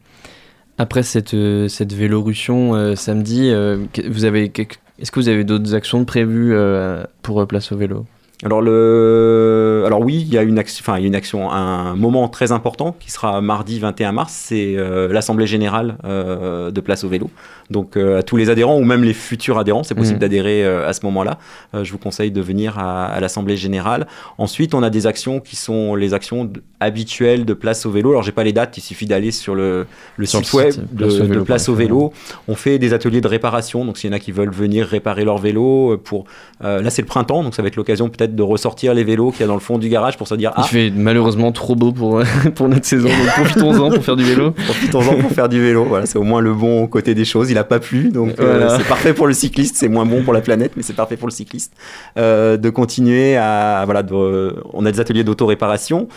Après 0.78 1.02
cette, 1.02 1.34
euh, 1.34 1.68
cette 1.68 1.92
Vélorussion 1.92 2.74
euh, 2.74 2.96
samedi, 2.96 3.50
euh, 3.50 3.78
vous 4.08 4.24
avez 4.24 4.50
est-ce 4.98 5.10
que 5.10 5.20
vous 5.20 5.28
avez 5.28 5.44
d'autres 5.44 5.74
actions 5.74 6.04
prévues 6.04 6.54
euh, 6.54 7.04
pour 7.22 7.40
euh, 7.40 7.46
Place 7.46 7.72
au 7.72 7.76
Vélo? 7.76 8.06
Alors, 8.44 8.60
le... 8.60 9.84
Alors 9.86 10.00
oui, 10.00 10.24
il 10.26 10.32
y 10.32 10.38
a 10.38 10.42
une 10.42 10.58
action, 10.58 10.82
enfin, 10.82 10.98
il 10.98 11.02
y 11.02 11.04
a 11.04 11.08
une 11.08 11.14
action, 11.14 11.50
un 11.50 11.94
moment 11.94 12.28
très 12.28 12.50
important 12.52 12.96
qui 12.98 13.10
sera 13.10 13.40
mardi 13.40 13.78
21 13.78 14.12
mars, 14.12 14.32
c'est 14.32 14.74
euh, 14.76 15.12
l'Assemblée 15.12 15.46
Générale 15.46 15.96
euh, 16.04 16.70
de 16.70 16.80
Place 16.80 17.04
au 17.04 17.08
Vélo. 17.08 17.30
Donc 17.70 17.96
euh, 17.96 18.18
à 18.18 18.22
tous 18.22 18.36
les 18.36 18.50
adhérents 18.50 18.76
ou 18.76 18.84
même 18.84 19.04
les 19.04 19.14
futurs 19.14 19.58
adhérents, 19.58 19.82
c'est 19.82 19.94
possible 19.94 20.16
Mhm. 20.16 20.20
d'adhérer 20.20 20.66
à 20.66 20.92
ce 20.92 21.06
moment-là. 21.06 21.38
Je 21.72 21.90
vous 21.90 21.98
conseille 21.98 22.30
de 22.30 22.40
venir 22.40 22.78
à, 22.78 23.06
à 23.06 23.20
l'Assemblée 23.20 23.56
Générale. 23.56 24.06
Ensuite, 24.36 24.74
on 24.74 24.82
a 24.82 24.90
des 24.90 25.06
actions 25.06 25.40
qui 25.40 25.56
sont 25.56 25.94
les 25.94 26.12
actions 26.12 26.50
habituelles 26.80 27.44
de 27.44 27.54
Place 27.54 27.86
au 27.86 27.90
Vélo. 27.90 28.10
Alors 28.10 28.22
j'ai 28.22 28.32
pas 28.32 28.44
les 28.44 28.52
dates, 28.52 28.76
il 28.76 28.82
suffit 28.82 29.06
d'aller 29.06 29.30
sur 29.30 29.54
le, 29.54 29.86
le 30.16 30.26
Sur 30.26 30.40
le 30.40 30.44
site 30.44 30.54
web 30.54 30.74
de, 30.92 31.06
de 31.06 31.40
Place 31.40 31.68
au 31.68 31.74
Vélo. 31.74 32.12
On 32.48 32.54
fait 32.54 32.78
des 32.78 32.92
ateliers 32.92 33.20
de 33.20 33.28
réparation, 33.28 33.84
donc 33.84 33.96
s'il 33.96 34.10
y 34.10 34.12
en 34.12 34.16
a 34.16 34.20
qui 34.20 34.32
veulent 34.32 34.50
venir 34.52 34.86
réparer 34.86 35.24
leur 35.24 35.38
vélo, 35.38 35.96
pour 36.04 36.24
là 36.60 36.90
c'est 36.90 37.02
le 37.02 37.08
printemps, 37.08 37.42
donc 37.42 37.54
ça 37.54 37.62
va 37.62 37.68
être 37.68 37.76
l'occasion 37.76 38.08
peut-être 38.08 38.31
de 38.32 38.42
ressortir 38.42 38.94
les 38.94 39.04
vélos 39.04 39.30
qu'il 39.30 39.40
y 39.40 39.44
a 39.44 39.46
dans 39.46 39.54
le 39.54 39.60
fond 39.60 39.78
du 39.78 39.88
garage 39.88 40.16
pour 40.16 40.26
se 40.28 40.34
dire 40.34 40.52
ah 40.56 40.62
Il 40.66 40.68
fait 40.68 40.92
malheureusement 40.94 41.52
trop 41.52 41.74
beau 41.74 41.92
pour, 41.92 42.22
pour 42.54 42.68
notre 42.68 42.84
saison, 42.86 43.08
donc 43.08 43.26
profitons-en 43.36 43.90
pour 43.90 44.04
faire 44.04 44.16
du 44.16 44.24
vélo. 44.24 44.50
profitons-en 44.52 45.16
pour 45.16 45.30
faire 45.30 45.48
du 45.48 45.60
vélo. 45.62 45.84
Voilà, 45.84 46.06
c'est 46.06 46.18
au 46.18 46.22
moins 46.22 46.40
le 46.40 46.54
bon 46.54 46.86
côté 46.86 47.14
des 47.14 47.24
choses. 47.24 47.50
Il 47.50 47.58
a 47.58 47.64
pas 47.64 47.78
plu, 47.80 48.10
donc 48.10 48.38
euh, 48.40 48.68
c'est 48.78 48.88
parfait 48.88 49.12
pour 49.14 49.26
le 49.26 49.32
cycliste. 49.32 49.76
C'est 49.76 49.88
moins 49.88 50.06
bon 50.06 50.22
pour 50.22 50.32
la 50.32 50.40
planète, 50.40 50.72
mais 50.76 50.82
c'est 50.82 50.92
parfait 50.96 51.16
pour 51.16 51.28
le 51.28 51.32
cycliste. 51.32 51.72
Euh, 52.18 52.56
de 52.56 52.70
continuer 52.70 53.36
à 53.36 53.82
voilà, 53.84 54.02
de- 54.02 54.56
on 54.72 54.84
a 54.86 54.92
des 54.92 55.00
ateliers 55.00 55.24
d'auto-réparation. 55.24 56.08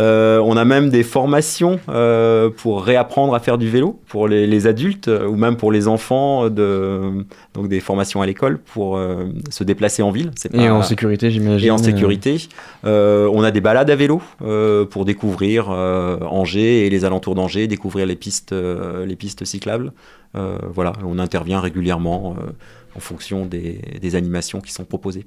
Euh, 0.00 0.40
on 0.44 0.56
a 0.56 0.64
même 0.64 0.90
des 0.90 1.02
formations 1.02 1.78
euh, 1.88 2.50
pour 2.56 2.84
réapprendre 2.84 3.34
à 3.34 3.40
faire 3.40 3.58
du 3.58 3.68
vélo 3.68 4.00
pour 4.08 4.28
les, 4.28 4.46
les 4.46 4.66
adultes 4.66 5.08
ou 5.08 5.36
même 5.36 5.56
pour 5.56 5.72
les 5.72 5.88
enfants. 5.88 6.48
De, 6.50 7.24
donc 7.54 7.68
des 7.68 7.80
formations 7.80 8.22
à 8.22 8.26
l'école 8.26 8.58
pour 8.58 8.98
se 9.50 9.64
déplacer 9.64 10.02
en 10.02 10.10
ville. 10.10 10.30
Et 10.52 10.68
en 10.70 10.82
sécurité, 10.82 11.30
j'imagine. 11.30 11.63
Et 11.64 11.70
en 11.70 11.78
sécurité. 11.78 12.48
Euh, 12.84 13.28
on 13.32 13.42
a 13.42 13.50
des 13.50 13.60
balades 13.60 13.90
à 13.90 13.96
vélo 13.96 14.22
euh, 14.42 14.84
pour 14.84 15.04
découvrir 15.04 15.70
euh, 15.70 16.18
Angers 16.20 16.86
et 16.86 16.90
les 16.90 17.04
alentours 17.04 17.34
d'Angers, 17.34 17.66
découvrir 17.66 18.06
les 18.06 18.16
pistes, 18.16 18.52
les 18.52 19.16
pistes 19.16 19.44
cyclables. 19.44 19.92
Voilà, 20.34 20.94
on 21.04 21.20
intervient 21.20 21.60
régulièrement 21.60 22.36
en 22.96 23.00
fonction 23.00 23.46
des, 23.46 23.80
des 24.00 24.16
animations 24.16 24.60
qui 24.60 24.72
sont 24.72 24.84
proposées. 24.84 25.26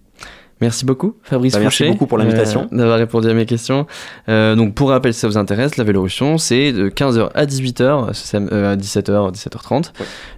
Merci 0.59 0.85
beaucoup, 0.85 1.13
Fabrice 1.21 1.53
Bah, 1.53 1.59
merci 1.59 1.83
Fouché, 1.83 1.91
beaucoup 1.91 2.07
pour 2.07 2.17
l'invitation. 2.17 2.67
euh, 2.73 2.77
d'avoir 2.77 2.97
répondu 2.97 3.29
à 3.29 3.33
mes 3.35 3.45
questions. 3.45 3.85
Euh, 4.27 4.55
donc, 4.55 4.73
pour 4.73 4.89
rappel, 4.89 5.13
si 5.13 5.19
ça 5.19 5.27
vous 5.27 5.37
intéresse, 5.37 5.77
la 5.77 5.83
Vélorussion, 5.83 6.39
c'est 6.39 6.71
de 6.71 6.89
15h 6.89 7.29
à 7.35 7.45
18h, 7.45 8.15
sam- 8.15 8.49
euh, 8.51 8.73
à 8.73 8.75
17h, 8.75 9.31
17h30. 9.33 9.91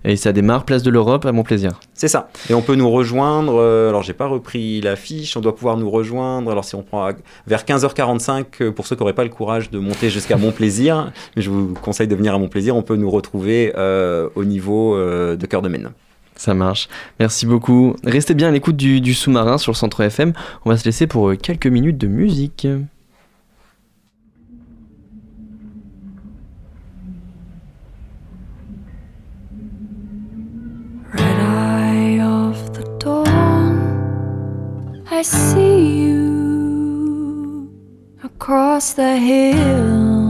Et 0.03 0.17
ça 0.17 0.33
démarre 0.33 0.65
place 0.65 0.83
de 0.83 0.89
l'Europe 0.89 1.25
à 1.25 1.31
Montplaisir. 1.31 1.79
C'est 1.93 2.09
ça. 2.09 2.29
Et 2.49 2.53
on 2.53 2.61
peut 2.61 2.75
nous 2.75 2.89
rejoindre. 2.91 3.55
euh, 3.61 3.87
alors, 3.87 4.03
j'ai 4.03 4.11
pas 4.11 4.27
repris 4.27 4.81
la 4.81 4.97
fiche. 4.97 5.37
On 5.37 5.39
doit 5.39 5.55
pouvoir 5.55 5.77
nous 5.77 5.89
rejoindre. 5.89 6.51
Alors, 6.51 6.65
si 6.65 6.75
on 6.75 6.83
prend 6.83 7.05
à- 7.05 7.13
vers 7.47 7.63
15h45, 7.63 8.45
euh, 8.59 8.71
pour 8.71 8.87
ceux 8.87 8.97
qui 8.97 9.01
n'auraient 9.01 9.13
pas 9.13 9.23
le 9.23 9.29
courage 9.29 9.71
de 9.71 9.79
monter 9.79 10.09
jusqu'à 10.09 10.35
Montplaisir, 10.35 11.13
mais 11.37 11.41
je 11.41 11.49
vous 11.49 11.73
conseille 11.81 12.09
de 12.09 12.15
venir 12.15 12.33
à 12.33 12.37
Montplaisir, 12.39 12.75
on 12.75 12.81
peut 12.83 12.97
nous 12.97 13.09
retrouver 13.09 13.73
au 14.35 14.43
niveau 14.43 14.97
de 14.97 15.45
Cœur 15.45 15.61
de 15.61 15.69
Maine. 15.69 15.91
Ça 16.39 16.53
marche. 16.53 16.87
Merci 17.19 17.45
beaucoup. 17.45 17.97
Restez 18.05 18.33
bien 18.33 18.47
à 18.47 18.51
l'écoute 18.51 18.77
du, 18.77 19.13
sous-marin 19.13 19.57
sur 19.57 19.73
le 19.73 19.75
centre 19.75 19.99
FM. 19.99 20.31
On 20.63 20.69
va 20.69 20.77
se 20.77 20.85
laisser 20.85 21.05
pour 21.05 21.27
euh, 21.27 21.35
quelques 21.35 21.67
minutes 21.67 21.97
de 21.97 22.07
musique. 22.07 22.65
Red 31.11 31.39
eye 31.41 32.21
of 32.21 32.71
the 32.71 32.85
dawn, 33.03 33.77
I 35.11 35.21
see 35.21 36.05
you 36.05 37.69
across 38.23 38.93
the 38.93 39.17
hill. 39.17 40.28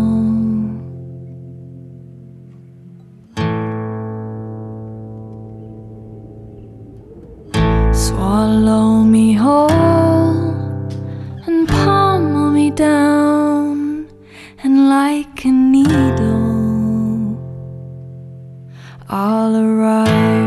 Like 14.89 15.45
a 15.45 15.51
needle. 15.51 17.37
I'll 19.07 19.55
arrive 19.55 20.38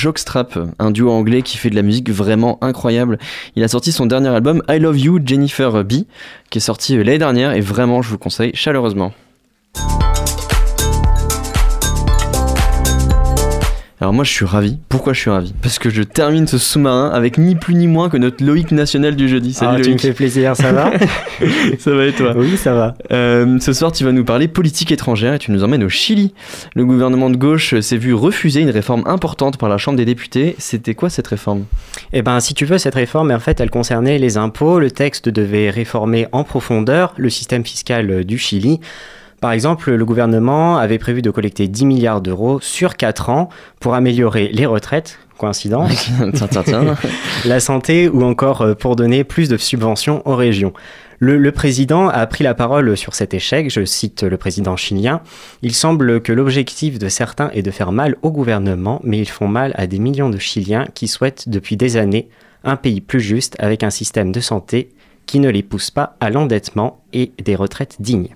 Jockstrap, 0.00 0.58
un 0.78 0.90
duo 0.90 1.10
anglais 1.10 1.42
qui 1.42 1.58
fait 1.58 1.68
de 1.68 1.74
la 1.74 1.82
musique 1.82 2.08
vraiment 2.08 2.56
incroyable. 2.62 3.18
Il 3.54 3.62
a 3.62 3.68
sorti 3.68 3.92
son 3.92 4.06
dernier 4.06 4.30
album 4.30 4.62
I 4.66 4.78
Love 4.78 4.98
You 4.98 5.20
Jennifer 5.22 5.84
B, 5.84 6.04
qui 6.48 6.56
est 6.56 6.62
sorti 6.62 6.96
l'année 6.96 7.18
dernière 7.18 7.52
et 7.52 7.60
vraiment 7.60 8.00
je 8.00 8.08
vous 8.08 8.16
conseille 8.16 8.52
chaleureusement. 8.54 9.12
Alors 14.02 14.14
moi 14.14 14.24
je 14.24 14.30
suis 14.32 14.46
ravi. 14.46 14.78
Pourquoi 14.88 15.12
je 15.12 15.20
suis 15.20 15.28
ravi? 15.30 15.52
Parce 15.60 15.78
que 15.78 15.90
je 15.90 16.02
termine 16.02 16.46
ce 16.46 16.56
sous-marin 16.56 17.10
avec 17.10 17.36
ni 17.36 17.54
plus 17.54 17.74
ni 17.74 17.86
moins 17.86 18.08
que 18.08 18.16
notre 18.16 18.42
Loïc 18.42 18.72
national 18.72 19.14
du 19.14 19.28
jeudi. 19.28 19.52
Salut 19.52 19.72
Ah, 19.72 19.76
tu 19.76 19.82
me 19.82 19.86
Loïc. 19.88 20.00
fais 20.00 20.12
plaisir, 20.14 20.56
ça 20.56 20.72
va? 20.72 20.90
Ça 21.78 21.94
va 21.94 22.06
et 22.06 22.12
toi? 22.12 22.32
Oui, 22.36 22.56
ça 22.56 22.72
va. 22.74 22.94
Euh, 23.12 23.58
ce 23.60 23.72
soir, 23.74 23.92
tu 23.92 24.04
vas 24.04 24.12
nous 24.12 24.24
parler 24.24 24.48
politique 24.48 24.90
étrangère 24.90 25.34
et 25.34 25.38
tu 25.38 25.50
nous 25.52 25.64
emmènes 25.64 25.84
au 25.84 25.88
Chili. 25.90 26.32
Le 26.74 26.84
gouvernement 26.86 27.28
de 27.30 27.36
gauche 27.36 27.78
s'est 27.80 27.96
vu 27.98 28.14
refuser 28.14 28.60
une 28.60 28.70
réforme 28.70 29.02
importante 29.06 29.58
par 29.58 29.68
la 29.68 29.76
Chambre 29.78 29.96
des 29.98 30.04
députés. 30.06 30.54
C'était 30.58 30.94
quoi 30.94 31.10
cette 31.10 31.26
réforme? 31.26 31.64
Eh 32.14 32.22
ben, 32.22 32.40
si 32.40 32.54
tu 32.54 32.64
veux, 32.64 32.78
cette 32.78 32.94
réforme, 32.94 33.30
en 33.30 33.38
fait, 33.38 33.60
elle 33.60 33.70
concernait 33.70 34.18
les 34.18 34.36
impôts. 34.38 34.78
Le 34.80 34.90
texte 34.90 35.28
devait 35.28 35.70
réformer 35.70 36.26
en 36.32 36.44
profondeur 36.44 37.12
le 37.16 37.28
système 37.30 37.64
fiscal 37.64 38.24
du 38.24 38.38
Chili. 38.38 38.80
Par 39.40 39.52
exemple, 39.52 39.90
le 39.90 40.04
gouvernement 40.04 40.76
avait 40.76 40.98
prévu 40.98 41.22
de 41.22 41.30
collecter 41.30 41.66
10 41.66 41.86
milliards 41.86 42.20
d'euros 42.20 42.60
sur 42.60 42.96
4 42.96 43.30
ans 43.30 43.48
pour 43.80 43.94
améliorer 43.94 44.50
les 44.52 44.66
retraites, 44.66 45.18
coïncidence, 45.38 46.10
la 47.46 47.60
santé 47.60 48.10
ou 48.10 48.22
encore 48.22 48.60
euh, 48.60 48.74
pour 48.74 48.96
donner 48.96 49.24
plus 49.24 49.48
de 49.48 49.56
subventions 49.56 50.20
aux 50.26 50.36
régions. 50.36 50.74
Le, 51.20 51.38
le 51.38 51.52
président 51.52 52.08
a 52.08 52.26
pris 52.26 52.44
la 52.44 52.54
parole 52.54 52.96
sur 52.96 53.14
cet 53.14 53.32
échec, 53.32 53.70
je 53.70 53.84
cite 53.84 54.22
le 54.22 54.36
président 54.36 54.76
chilien. 54.76 55.22
Il 55.62 55.74
semble 55.74 56.20
que 56.20 56.32
l'objectif 56.32 56.98
de 56.98 57.08
certains 57.08 57.50
est 57.50 57.62
de 57.62 57.70
faire 57.70 57.92
mal 57.92 58.16
au 58.22 58.30
gouvernement, 58.30 59.00
mais 59.04 59.18
ils 59.18 59.28
font 59.28 59.48
mal 59.48 59.72
à 59.76 59.86
des 59.86 59.98
millions 59.98 60.30
de 60.30 60.38
Chiliens 60.38 60.86
qui 60.94 61.08
souhaitent 61.08 61.48
depuis 61.48 61.76
des 61.76 61.96
années 61.96 62.28
un 62.64 62.76
pays 62.76 63.00
plus 63.00 63.20
juste 63.20 63.56
avec 63.58 63.82
un 63.82 63.90
système 63.90 64.32
de 64.32 64.40
santé 64.40 64.90
qui 65.24 65.40
ne 65.40 65.48
les 65.48 65.62
pousse 65.62 65.90
pas 65.90 66.16
à 66.20 66.28
l'endettement 66.28 67.02
et 67.12 67.32
des 67.42 67.54
retraites 67.54 67.96
dignes. 68.00 68.34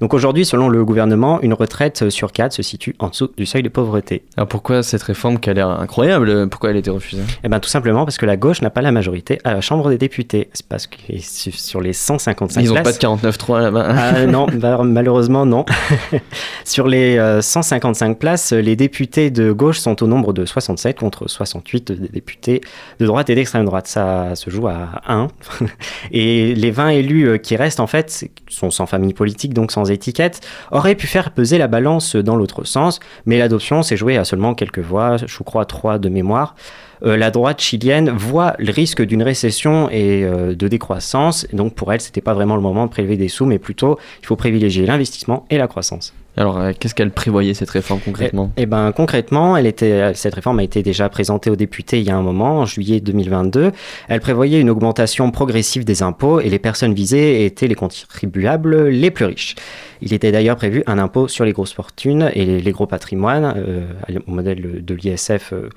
Donc 0.00 0.14
aujourd'hui, 0.14 0.44
selon 0.44 0.68
le 0.68 0.84
gouvernement, 0.84 1.40
une 1.42 1.54
retraite 1.54 2.10
sur 2.10 2.32
4 2.32 2.52
se 2.52 2.62
situe 2.62 2.94
en 2.98 3.08
dessous 3.08 3.30
du 3.36 3.46
seuil 3.46 3.62
de 3.62 3.68
pauvreté. 3.68 4.22
Alors 4.36 4.48
pourquoi 4.48 4.82
cette 4.82 5.02
réforme 5.02 5.38
qui 5.38 5.50
a 5.50 5.54
l'air 5.54 5.68
incroyable, 5.68 6.48
pourquoi 6.48 6.70
elle 6.70 6.76
a 6.76 6.80
été 6.80 6.90
refusée? 6.90 7.22
Eh 7.42 7.48
bien, 7.48 7.60
tout 7.60 7.68
simplement 7.68 8.04
parce 8.04 8.16
que 8.18 8.26
la 8.26 8.36
gauche 8.36 8.62
n'a 8.62 8.70
pas 8.70 8.82
la 8.82 8.92
majorité 8.92 9.38
à 9.44 9.54
la 9.54 9.60
Chambre 9.60 9.88
des 9.90 9.98
députés. 9.98 10.48
C'est 10.52 10.66
parce 10.66 10.86
que 10.86 10.96
su- 11.20 11.52
sur 11.52 11.80
les 11.80 11.92
155 11.92 12.60
Ils 12.60 12.70
places... 12.70 12.82
pas 12.82 12.92
de 12.92 12.98
49.3 13.28 13.60
là-bas. 13.62 13.86
Ah, 13.88 14.26
non, 14.26 14.46
bah, 14.52 14.80
malheureusement 14.84 15.46
non. 15.46 15.64
Sur 16.64 16.88
les 16.88 17.18
euh, 17.18 17.40
155 17.40 18.18
places, 18.18 18.52
les 18.52 18.76
députés 18.76 19.30
de 19.30 19.52
gauche 19.52 19.78
sont 19.78 20.02
au 20.02 20.06
nombre 20.06 20.32
de 20.32 20.44
67 20.44 20.98
contre 20.98 21.28
68 21.28 21.92
des 21.92 22.08
députés 22.08 22.60
de 23.00 23.06
droite 23.06 23.30
et 23.30 23.34
d'extrême 23.34 23.64
droite. 23.64 23.86
Ça 23.86 24.34
se 24.34 24.50
joue 24.50 24.68
à 24.68 25.02
1. 25.06 25.28
Et 26.12 26.54
les 26.54 26.70
20 26.70 26.88
élus 26.90 27.28
euh, 27.28 27.38
qui 27.38 27.56
restent, 27.56 27.80
en 27.80 27.86
fait, 27.86 28.28
sont 28.48 28.70
sans 28.70 28.86
famille 28.86 29.14
politique, 29.14 29.53
donc 29.54 29.72
sans 29.72 29.90
étiquette, 29.90 30.40
auraient 30.70 30.94
pu 30.94 31.06
faire 31.06 31.30
peser 31.30 31.56
la 31.56 31.68
balance 31.68 32.16
dans 32.16 32.36
l'autre 32.36 32.64
sens, 32.64 33.00
mais 33.24 33.38
l'adoption 33.38 33.82
s'est 33.82 33.96
jouée 33.96 34.18
à 34.18 34.24
seulement 34.24 34.54
quelques 34.54 34.80
voix, 34.80 35.16
je 35.16 35.42
crois 35.42 35.64
3 35.64 35.98
de 35.98 36.08
mémoire. 36.08 36.54
Euh, 37.02 37.16
la 37.16 37.30
droite 37.30 37.60
chilienne 37.60 38.10
voit 38.10 38.54
le 38.58 38.70
risque 38.70 39.02
d'une 39.02 39.22
récession 39.22 39.88
et 39.90 40.24
euh, 40.24 40.54
de 40.54 40.68
décroissance. 40.68 41.46
Et 41.52 41.56
donc 41.56 41.74
pour 41.74 41.92
elle, 41.92 42.00
c'était 42.00 42.20
pas 42.20 42.34
vraiment 42.34 42.56
le 42.56 42.62
moment 42.62 42.86
de 42.86 42.90
prélever 42.90 43.16
des 43.16 43.28
sous, 43.28 43.46
mais 43.46 43.58
plutôt 43.58 43.98
il 44.22 44.26
faut 44.26 44.36
privilégier 44.36 44.86
l'investissement 44.86 45.46
et 45.50 45.58
la 45.58 45.68
croissance. 45.68 46.14
Alors 46.36 46.58
euh, 46.58 46.72
qu'est-ce 46.78 46.94
qu'elle 46.94 47.12
prévoyait 47.12 47.54
cette 47.54 47.70
réforme 47.70 48.00
concrètement? 48.00 48.50
Eh 48.56 48.66
ben 48.66 48.92
concrètement, 48.92 49.56
elle 49.56 49.66
était, 49.66 50.14
cette 50.14 50.34
réforme 50.34 50.58
a 50.58 50.64
été 50.64 50.82
déjà 50.82 51.08
présentée 51.08 51.50
aux 51.50 51.56
députés 51.56 52.00
il 52.00 52.06
y 52.06 52.10
a 52.10 52.16
un 52.16 52.22
moment, 52.22 52.60
en 52.60 52.66
juillet 52.66 53.00
2022. 53.00 53.70
Elle 54.08 54.20
prévoyait 54.20 54.60
une 54.60 54.70
augmentation 54.70 55.30
progressive 55.30 55.84
des 55.84 56.02
impôts 56.02 56.40
et 56.40 56.48
les 56.48 56.58
personnes 56.58 56.94
visées 56.94 57.44
étaient 57.44 57.68
les 57.68 57.74
contribuables 57.76 58.88
les 58.88 59.10
plus 59.10 59.26
riches. 59.26 59.54
Il 60.06 60.12
était 60.12 60.30
d'ailleurs 60.30 60.56
prévu 60.56 60.82
un 60.86 60.98
impôt 60.98 61.26
sur 61.28 61.44
les 61.46 61.52
grosses 61.52 61.72
fortunes 61.72 62.30
et 62.34 62.44
les, 62.44 62.60
les 62.60 62.72
gros 62.72 62.86
patrimoines, 62.86 63.54
euh, 63.56 63.84
au 64.26 64.30
modèle 64.30 64.84
de 64.84 64.94
l'ISF 64.94 65.52
euh, 65.54 65.70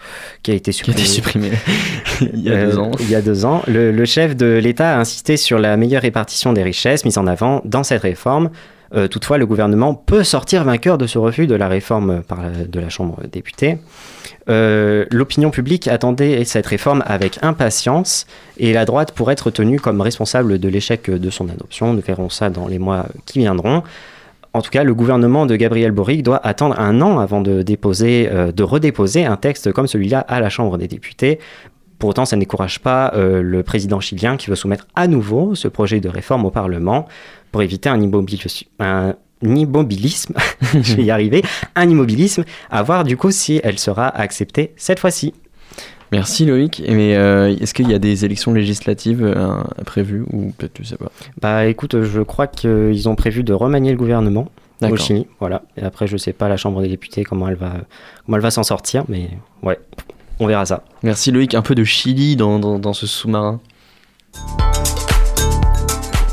qui 0.43 0.51
a 0.51 0.53
été 0.53 0.69
a 0.71 0.73
supprimé. 0.73 1.47
été 1.47 1.57
il 2.33 2.41
y 2.41 2.49
a 2.49 2.53
Euh, 2.53 2.65
deux 2.71 2.77
ans. 2.79 2.91
Il 2.99 3.09
y 3.09 3.15
a 3.15 3.21
deux 3.21 3.45
ans. 3.45 3.63
Le, 3.67 3.91
le 3.91 4.05
chef 4.05 4.35
de 4.35 4.59
l'État 4.61 4.95
a 4.95 4.99
insisté 4.99 5.37
sur 5.37 5.59
la 5.59 5.77
meilleure 5.77 6.01
répartition 6.01 6.51
des 6.51 6.63
richesses 6.63 7.05
mise 7.05 7.17
en 7.17 7.25
avant 7.25 7.61
dans 7.63 7.83
cette 7.83 8.01
réforme. 8.01 8.49
Euh, 8.95 9.07
toutefois, 9.07 9.37
le 9.37 9.45
gouvernement 9.45 9.93
peut 9.93 10.23
sortir 10.23 10.63
vainqueur 10.63 10.97
de 10.97 11.07
ce 11.07 11.17
refus 11.17 11.45
de 11.47 11.55
la 11.55 11.67
réforme 11.67 12.21
par 12.23 12.41
la- 12.41 12.65
de 12.65 12.79
la 12.79 12.89
Chambre 12.89 13.19
des 13.21 13.27
députés. 13.29 13.77
Euh, 14.49 15.05
L'opinion 15.11 15.51
publique 15.51 15.87
attendait 15.89 16.43
cette 16.45 16.65
réforme 16.67 17.03
avec 17.05 17.37
impatience 17.41 18.27
et 18.57 18.71
la 18.71 18.85
droite 18.85 19.11
pourrait 19.11 19.33
être 19.33 19.51
tenue 19.51 19.79
comme 19.79 19.99
responsable 19.99 20.57
de 20.57 20.69
l'échec 20.69 21.09
de 21.09 21.29
son 21.29 21.49
adoption. 21.49 21.93
Nous 21.93 22.01
verrons 22.01 22.29
ça 22.29 22.49
dans 22.49 22.67
les 22.67 22.79
mois 22.79 23.07
qui 23.25 23.39
viendront. 23.39 23.83
En 24.57 24.61
tout 24.63 24.71
cas, 24.71 24.83
le 24.83 24.95
gouvernement 24.95 25.45
de 25.45 25.55
Gabriel 25.55 25.91
Boric 25.91 26.23
doit 26.23 26.43
attendre 26.43 26.79
un 26.79 26.99
an 27.01 27.19
avant 27.19 27.41
de, 27.41 27.61
déposer, 27.61 28.27
euh, 28.31 28.51
de 28.51 28.63
redéposer 28.63 29.23
un 29.23 29.37
texte 29.37 29.71
comme 29.71 29.85
celui-là 29.85 30.21
à 30.21 30.39
la 30.39 30.49
Chambre 30.49 30.79
des 30.79 30.87
députés. 30.87 31.37
Pour 31.99 32.09
autant, 32.09 32.25
ça 32.25 32.37
ne 32.37 32.39
décourage 32.39 32.79
pas 32.79 33.13
euh, 33.13 33.43
le 33.43 33.61
président 33.61 33.99
chilien 33.99 34.35
qui 34.35 34.49
veut 34.49 34.55
soumettre 34.55 34.87
à 34.95 35.07
nouveau 35.07 35.53
ce 35.53 35.67
projet 35.67 35.99
de 35.99 36.09
réforme 36.09 36.43
au 36.43 36.49
Parlement 36.49 37.07
pour 37.51 37.61
éviter 37.61 37.87
un, 37.87 38.01
un 38.79 39.15
immobilisme, 39.43 40.33
je 40.81 40.95
vais 40.95 41.03
y 41.03 41.11
arriver, 41.11 41.43
un 41.75 41.87
immobilisme, 41.87 42.43
à 42.71 42.81
voir 42.81 43.03
du 43.03 43.15
coup 43.15 43.29
si 43.29 43.61
elle 43.63 43.77
sera 43.77 44.07
acceptée 44.07 44.73
cette 44.75 44.99
fois-ci. 44.99 45.35
Merci 46.11 46.45
Loïc. 46.45 46.81
Mais 46.87 47.15
euh, 47.15 47.55
est-ce 47.59 47.73
qu'il 47.73 47.89
y 47.89 47.93
a 47.93 47.99
des 47.99 48.25
élections 48.25 48.53
législatives 48.53 49.23
euh, 49.23 49.61
prévues 49.85 50.23
ou 50.31 50.53
peut-être 50.57 50.73
tu 50.73 50.85
sais 50.85 50.97
pas? 50.97 51.11
Bah 51.41 51.65
écoute, 51.65 52.03
je 52.03 52.21
crois 52.21 52.47
qu'ils 52.47 53.09
ont 53.09 53.15
prévu 53.15 53.43
de 53.43 53.53
remanier 53.53 53.91
le 53.91 53.97
gouvernement 53.97 54.47
au. 54.81 54.95
Chili, 54.95 55.27
voilà. 55.39 55.63
Et 55.75 55.83
après, 55.83 56.07
je 56.07 56.17
sais 56.17 56.33
pas 56.33 56.47
la 56.47 56.57
Chambre 56.57 56.81
des 56.81 56.87
députés 56.87 57.23
comment 57.23 57.47
elle 57.47 57.55
va, 57.55 57.73
comment 58.25 58.37
elle 58.37 58.43
va 58.43 58.51
s'en 58.51 58.63
sortir, 58.63 59.05
mais 59.09 59.29
ouais, 59.63 59.79
on 60.39 60.47
verra 60.47 60.65
ça. 60.65 60.83
Merci 61.03 61.31
Loïc, 61.31 61.55
un 61.55 61.61
peu 61.61 61.75
de 61.75 61.83
Chili 61.83 62.35
dans, 62.35 62.59
dans, 62.59 62.79
dans 62.79 62.93
ce 62.93 63.07
sous-marin. 63.07 63.59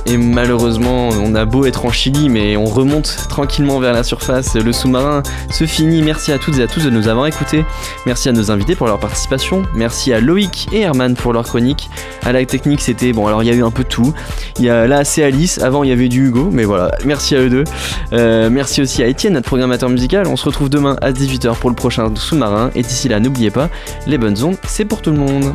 Et 0.06 0.18
malheureusement, 0.18 1.08
on 1.08 1.34
a 1.34 1.44
beau 1.44 1.64
être 1.64 1.86
en 1.86 1.90
Chili, 1.90 2.28
mais 2.28 2.56
on 2.56 2.64
remonte 2.64 3.26
tranquillement 3.28 3.80
vers 3.80 3.92
la 3.92 4.02
surface. 4.02 4.54
Le 4.54 4.72
sous-marin 4.72 5.22
se 5.50 5.64
finit. 5.64 6.02
Merci 6.02 6.32
à 6.32 6.38
toutes 6.38 6.58
et 6.58 6.62
à 6.62 6.66
tous 6.66 6.84
de 6.84 6.90
nous 6.90 7.08
avoir 7.08 7.26
écoutés. 7.26 7.64
Merci 8.04 8.28
à 8.28 8.32
nos 8.32 8.50
invités 8.50 8.74
pour 8.74 8.86
leur 8.86 8.98
participation. 8.98 9.62
Merci 9.74 10.12
à 10.12 10.20
Loïc 10.20 10.68
et 10.72 10.80
Herman 10.80 11.14
pour 11.14 11.32
leur 11.32 11.44
chronique. 11.44 11.88
À 12.22 12.32
la 12.32 12.44
technique, 12.44 12.82
c'était 12.82 13.12
bon. 13.12 13.26
Alors 13.26 13.42
il 13.42 13.46
y 13.46 13.50
a 13.50 13.54
eu 13.54 13.64
un 13.64 13.70
peu 13.70 13.82
de 13.82 13.88
tout. 13.88 14.12
Il 14.58 14.64
y 14.66 14.70
a 14.70 14.86
là 14.86 15.04
c'est 15.04 15.24
Alice. 15.24 15.58
Avant 15.58 15.84
il 15.84 15.90
y 15.90 15.92
avait 15.92 16.08
du 16.08 16.26
Hugo, 16.28 16.50
mais 16.52 16.64
voilà. 16.64 16.90
Merci 17.04 17.34
à 17.34 17.40
eux 17.40 17.50
deux. 17.50 17.64
Euh, 18.12 18.50
merci 18.50 18.82
aussi 18.82 19.02
à 19.02 19.06
Étienne, 19.06 19.32
notre 19.32 19.46
programmateur 19.46 19.88
musical. 19.88 20.26
On 20.26 20.36
se 20.36 20.44
retrouve 20.44 20.68
demain 20.68 20.96
à 21.00 21.12
18h 21.12 21.56
pour 21.56 21.70
le 21.70 21.76
prochain 21.76 22.12
sous-marin. 22.14 22.70
Et 22.74 22.82
d'ici 22.82 23.08
là, 23.08 23.20
n'oubliez 23.20 23.50
pas, 23.50 23.68
les 24.06 24.18
bonnes 24.18 24.42
ondes, 24.42 24.56
c'est 24.66 24.84
pour 24.84 25.00
tout 25.00 25.10
le 25.10 25.18
monde. 25.18 25.54